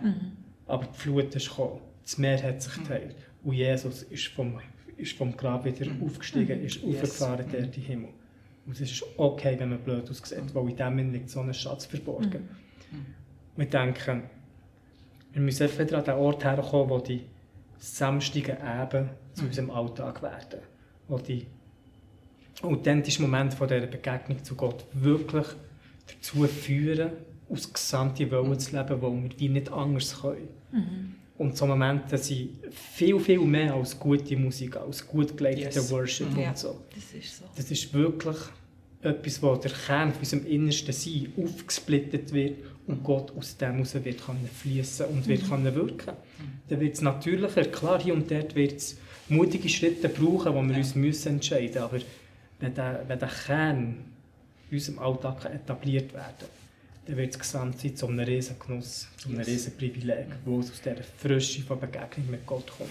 Aber 0.68 0.86
die 0.86 0.97
Flut 0.99 1.34
ist 1.36 1.49
gekommen. 1.49 1.80
Das 2.02 2.18
Meer 2.18 2.43
hat 2.43 2.62
sich 2.62 2.74
geteilt. 2.74 3.16
Und 3.43 3.54
Jesus 3.54 4.04
ist 4.04 4.28
vom 4.28 4.60
ist 4.97 5.18
vom 5.18 5.36
Grab 5.36 5.66
wieder 5.66 5.89
mhm. 5.89 6.04
aufgestiegen, 6.04 6.60
mhm. 6.60 6.66
ist 6.66 6.82
yes. 6.84 6.86
aufgefahren 6.86 7.45
der 7.52 7.62
mhm. 7.62 7.72
die 7.72 7.82
Himmel. 7.82 8.10
Und 8.66 8.74
es 8.74 8.82
ist 8.82 9.04
okay, 9.18 9.56
wenn 9.58 9.70
man 9.70 9.80
blöd 9.80 10.10
aussieht, 10.10 10.54
weil 10.54 10.70
in 10.70 10.76
dem 10.76 11.12
liegt 11.12 11.30
so 11.30 11.39
ein 11.39 11.54
Schatz 11.54 11.86
verborgen. 11.86 12.49
Mhm. 12.91 13.06
Wir 13.56 13.66
denken, 13.66 14.24
wir 15.34 15.42
müssen 15.42 15.80
wieder 15.80 15.98
an 15.98 16.04
den 16.04 16.16
Ort 16.16 16.44
herkommen, 16.44 16.90
wo 16.90 17.00
die 17.00 17.22
samstigen 17.78 18.58
Eben 18.58 19.10
zu 19.34 19.46
unserem 19.46 19.72
Alltag 19.72 20.22
werden. 20.22 20.60
Wo 21.08 21.18
die 21.18 21.48
authentischen 22.62 23.24
Momente 23.24 23.56
von 23.56 23.68
dieser 23.68 23.88
Begegnung 23.88 24.44
zu 24.44 24.56
Gott 24.56 24.86
wirklich 24.94 25.48
dazu 26.08 26.44
führen, 26.44 27.12
aus 27.50 27.72
gesamte 27.72 28.30
Wollen 28.32 28.60
zu 28.60 28.76
leben, 28.76 29.02
wo 29.02 29.12
wir 29.12 29.30
wie 29.38 29.50
nicht 29.50 29.72
anders 29.72 30.22
können. 30.22 30.48
Mhm. 30.72 31.16
Und 31.38 31.58
so 31.58 31.66
Momente 31.66 32.18
sind 32.18 32.60
viel, 32.72 33.20
viel 33.20 33.40
mehr 33.40 33.74
als 33.74 34.00
gute 34.00 34.38
Musik, 34.38 34.78
als 34.78 35.08
gut 35.08 35.36
geleitete 35.36 35.80
yes. 35.80 35.92
Worship 35.92 36.30
mhm. 36.32 36.44
und 36.44 36.58
so. 36.58 36.82
Das 36.94 37.14
ist 37.14 37.38
so. 37.40 37.46
Das 37.56 37.72
ist 37.72 37.94
wirklich 37.94 38.38
etwas, 39.02 39.42
wo 39.42 39.56
der 39.56 39.72
Kern 39.72 40.12
von 40.12 40.20
unserem 40.20 40.46
innersten 40.46 40.94
Sein 40.94 41.34
aufgesplittet 41.36 42.32
wird 42.32 42.60
und 42.88 43.04
Gott 43.04 43.32
aus 43.38 43.58
dem 43.58 43.74
heraus 43.74 43.94
wird 43.94 44.22
fließen 44.22 45.06
und 45.08 45.28
wird 45.28 45.44
mhm. 45.50 45.76
wirken. 45.76 46.14
Mhm. 46.14 46.60
Dann 46.68 46.80
wird 46.80 46.96
es 46.96 47.02
natürlicher. 47.02 47.66
Klar, 47.66 48.02
hier 48.02 48.14
und 48.14 48.30
dort 48.30 48.56
wird 48.56 48.78
es 48.78 48.98
mutige 49.30 49.70
Schritte 49.70 50.10
brauchen, 50.10 50.54
wo 50.54 50.62
wir 50.62 50.72
ja. 50.72 50.78
uns 50.78 50.96
müssen 50.96 51.36
entscheiden 51.36 51.68
müssen. 51.68 51.84
Aber 51.84 52.00
wenn 52.60 52.74
der, 52.74 53.04
wenn 53.08 53.20
der 53.20 53.30
Kern 53.30 53.96
in 54.70 54.78
unserem 54.78 55.00
Alltag 55.00 55.46
etabliert 55.46 56.14
werden 56.14 56.48
dann 57.06 57.18
wird 57.18 57.34
das 57.34 57.40
Gesamtsein 57.40 57.96
zu 57.96 58.08
einem 58.08 58.20
riesen 58.20 58.58
Genuss, 58.60 59.08
zu 59.18 59.30
einem 59.30 59.40
yes. 59.40 59.48
riesen 59.48 59.78
Privileg, 59.78 60.28
wo 60.46 60.60
es 60.60 60.72
aus 60.72 60.82
dieser 60.82 61.04
Frische 61.18 61.62
von 61.64 61.80
Begegnung 61.80 62.30
mit 62.30 62.46
Gott 62.46 62.72
kommt. 62.78 62.90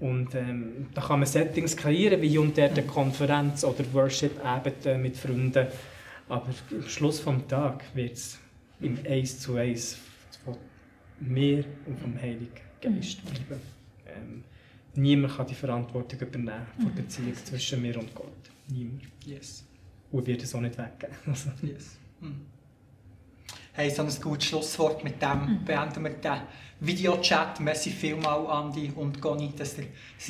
Und 0.00 0.34
ähm, 0.34 0.86
da 0.94 1.00
kann 1.00 1.20
man 1.20 1.26
Settings 1.26 1.76
kreieren, 1.76 2.20
wie 2.20 2.38
unter 2.38 2.68
der 2.68 2.86
Konferenz 2.86 3.64
oder 3.64 3.84
Worship-Abende 3.92 4.98
mit 4.98 5.16
Freunden. 5.16 5.66
Aber 6.28 6.46
am 6.46 6.88
Schluss 6.88 7.24
des 7.24 7.46
Tages 7.48 7.86
wird 7.94 8.12
es 8.12 8.38
im 8.80 8.98
Eins 9.06 9.40
zu 9.40 9.56
Eins 9.56 9.98
von 10.44 10.56
mir 11.20 11.64
und 11.86 11.98
vom 11.98 12.20
Heiligen 12.20 12.50
Geist 12.80 13.24
mhm. 13.24 13.28
bleiben. 13.28 13.62
Ähm, 14.06 14.44
niemand 14.94 15.36
kann 15.36 15.46
die 15.46 15.54
Verantwortung 15.54 16.20
übernehmen 16.20 16.66
für 16.78 16.86
die 16.86 17.02
Beziehung 17.02 17.34
zwischen 17.34 17.82
mir 17.82 17.98
und 17.98 18.14
Gott. 18.14 18.32
Niemand. 18.68 19.02
Yes. 19.24 19.64
Und 20.10 20.26
wird 20.26 20.42
es 20.42 20.54
auch 20.54 20.60
nicht 20.60 20.76
weggeben. 20.78 21.16
Also. 21.26 21.50
Yes. 21.62 21.96
Mhm 22.20 22.54
haben 23.76 23.90
so 23.90 24.02
ein 24.02 24.20
gutes 24.20 24.48
Schlusswort. 24.48 25.04
Mit 25.04 25.20
dem 25.20 25.46
mhm. 25.46 25.64
beenden 25.64 26.04
wir 26.04 26.10
den 26.10 26.40
Videochat. 26.80 27.60
Merci 27.60 27.90
vielmals, 27.90 28.48
Andi 28.48 28.92
und 28.94 29.20
Goni, 29.20 29.52
dass 29.56 29.76
ihr 29.78 29.86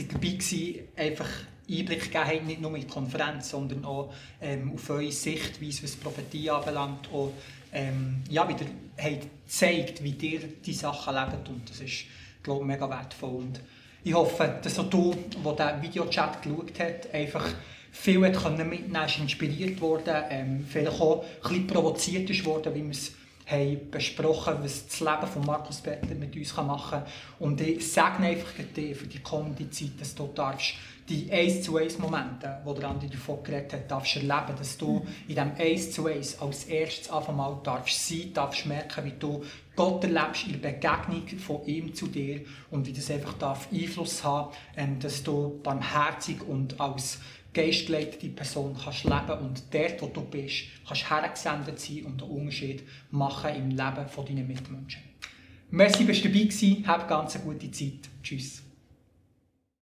dabei 0.08 0.28
gewesen 0.28 0.80
einfach 0.96 1.28
Einblick 1.68 2.02
gegeben 2.02 2.24
habt, 2.24 2.46
nicht 2.46 2.60
nur 2.60 2.74
in 2.74 2.82
die 2.82 2.86
Konferenz, 2.86 3.50
sondern 3.50 3.84
auch 3.84 4.12
ähm, 4.40 4.72
auf 4.74 4.90
eure 4.90 5.10
Sichtweise, 5.10 5.84
was 5.84 5.96
Prophetie 5.96 6.50
anbelangt. 6.50 7.10
Und, 7.10 7.32
ähm, 7.74 8.22
ja, 8.30 8.48
wie 8.48 8.52
ihr 8.52 8.68
habt 8.96 9.26
gezeigt, 9.46 10.02
wie 10.02 10.12
ihr 10.12 10.40
die 10.64 10.72
Sachen 10.72 11.14
lebt. 11.14 11.48
Und 11.48 11.68
das 11.68 11.80
ist, 11.80 12.04
glaube 12.42 12.60
ich, 12.60 12.66
mega 12.66 12.88
wertvoll. 12.88 13.36
Und 13.36 13.60
ich 14.02 14.14
hoffe, 14.14 14.58
dass 14.62 14.78
auch 14.78 14.88
du, 14.88 15.14
der 15.44 15.52
diesen 15.52 15.82
Videochat 15.82 16.42
geschaut 16.42 16.72
hast, 16.78 17.12
einfach 17.12 17.48
viel 17.90 18.24
hat 18.24 18.66
mitnehmen 18.66 19.06
inspiriert 19.20 19.80
worden, 19.80 20.14
ähm, 20.28 20.66
vielleicht 20.68 21.00
auch 21.00 21.22
ein 21.22 21.40
bisschen 21.42 21.66
provoziert 21.66 22.30
ist 22.30 22.44
worden, 22.44 22.74
wie 22.74 22.82
wir 22.82 22.90
es 22.90 23.12
haben 23.46 23.90
besprochen, 23.90 24.56
was 24.62 24.86
das 24.86 25.00
Leben 25.00 25.26
von 25.26 25.44
Markus 25.44 25.80
Peter 25.80 26.14
mit 26.14 26.34
uns 26.34 26.56
machen 26.56 26.90
kann. 26.90 27.06
Und 27.38 27.60
ich 27.60 27.92
sage 27.92 28.22
einfach 28.22 28.52
dir 28.74 28.96
für 28.96 29.06
die 29.06 29.20
kommende 29.20 29.68
Zeit, 29.70 30.00
dass 30.00 30.14
du 30.14 30.28
darfst 30.34 30.74
die 31.08 31.30
1 31.30 31.62
zu 31.62 31.76
1 31.76 31.98
Momente, 31.98 32.62
die 32.66 32.80
der 32.80 32.88
Andi 32.88 33.08
davon 33.08 33.42
geredet 33.42 33.72
hat, 33.74 33.90
darfst 33.90 34.16
erleben, 34.16 34.56
dass 34.56 34.78
du 34.78 35.06
in 35.28 35.34
diesem 35.34 35.52
1 35.58 35.92
zu 35.92 36.06
1 36.06 36.40
als 36.40 36.64
erstes 36.64 37.10
einfach 37.10 37.34
mal 37.34 37.60
darfst 37.62 38.08
sein, 38.08 38.32
darfst 38.32 38.64
merken, 38.66 39.04
wie 39.04 39.12
du 39.18 39.44
Gott 39.76 40.04
erlebst 40.04 40.46
in 40.46 40.60
der 40.60 40.70
Begegnung 40.70 41.26
von 41.38 41.66
ihm 41.66 41.94
zu 41.94 42.06
dir 42.06 42.40
und 42.70 42.86
wie 42.86 42.92
das 42.92 43.10
einfach 43.10 43.34
darf 43.34 43.68
Einfluss 43.72 44.24
haben, 44.24 44.54
ähm, 44.76 44.98
dass 44.98 45.22
du 45.22 45.60
barmherzig 45.62 46.42
und 46.42 46.80
als 46.80 47.18
geistgeleitete 47.52 48.28
Person 48.28 48.76
kannst 48.82 49.04
leben 49.04 49.38
und 49.40 49.62
dort, 49.72 50.02
wo 50.02 50.06
du 50.06 50.22
bist, 50.22 50.64
kannst 50.86 51.10
hergesendet 51.10 51.78
sein 51.78 52.04
und 52.04 52.22
einen 52.22 52.30
Unterschied 52.30 52.82
machen 53.10 53.54
im 53.54 53.70
Leben 53.70 53.78
deiner 53.78 54.42
Mitmenschen. 54.42 55.02
Merci, 55.70 56.06
dass 56.06 56.20
du 56.20 56.28
dabei 56.28 56.44
warst. 56.44 56.86
Hab 56.86 57.08
ganz 57.08 57.36
eine 57.36 57.44
gute 57.44 57.70
Zeit. 57.70 58.08
Tschüss. 58.22 58.63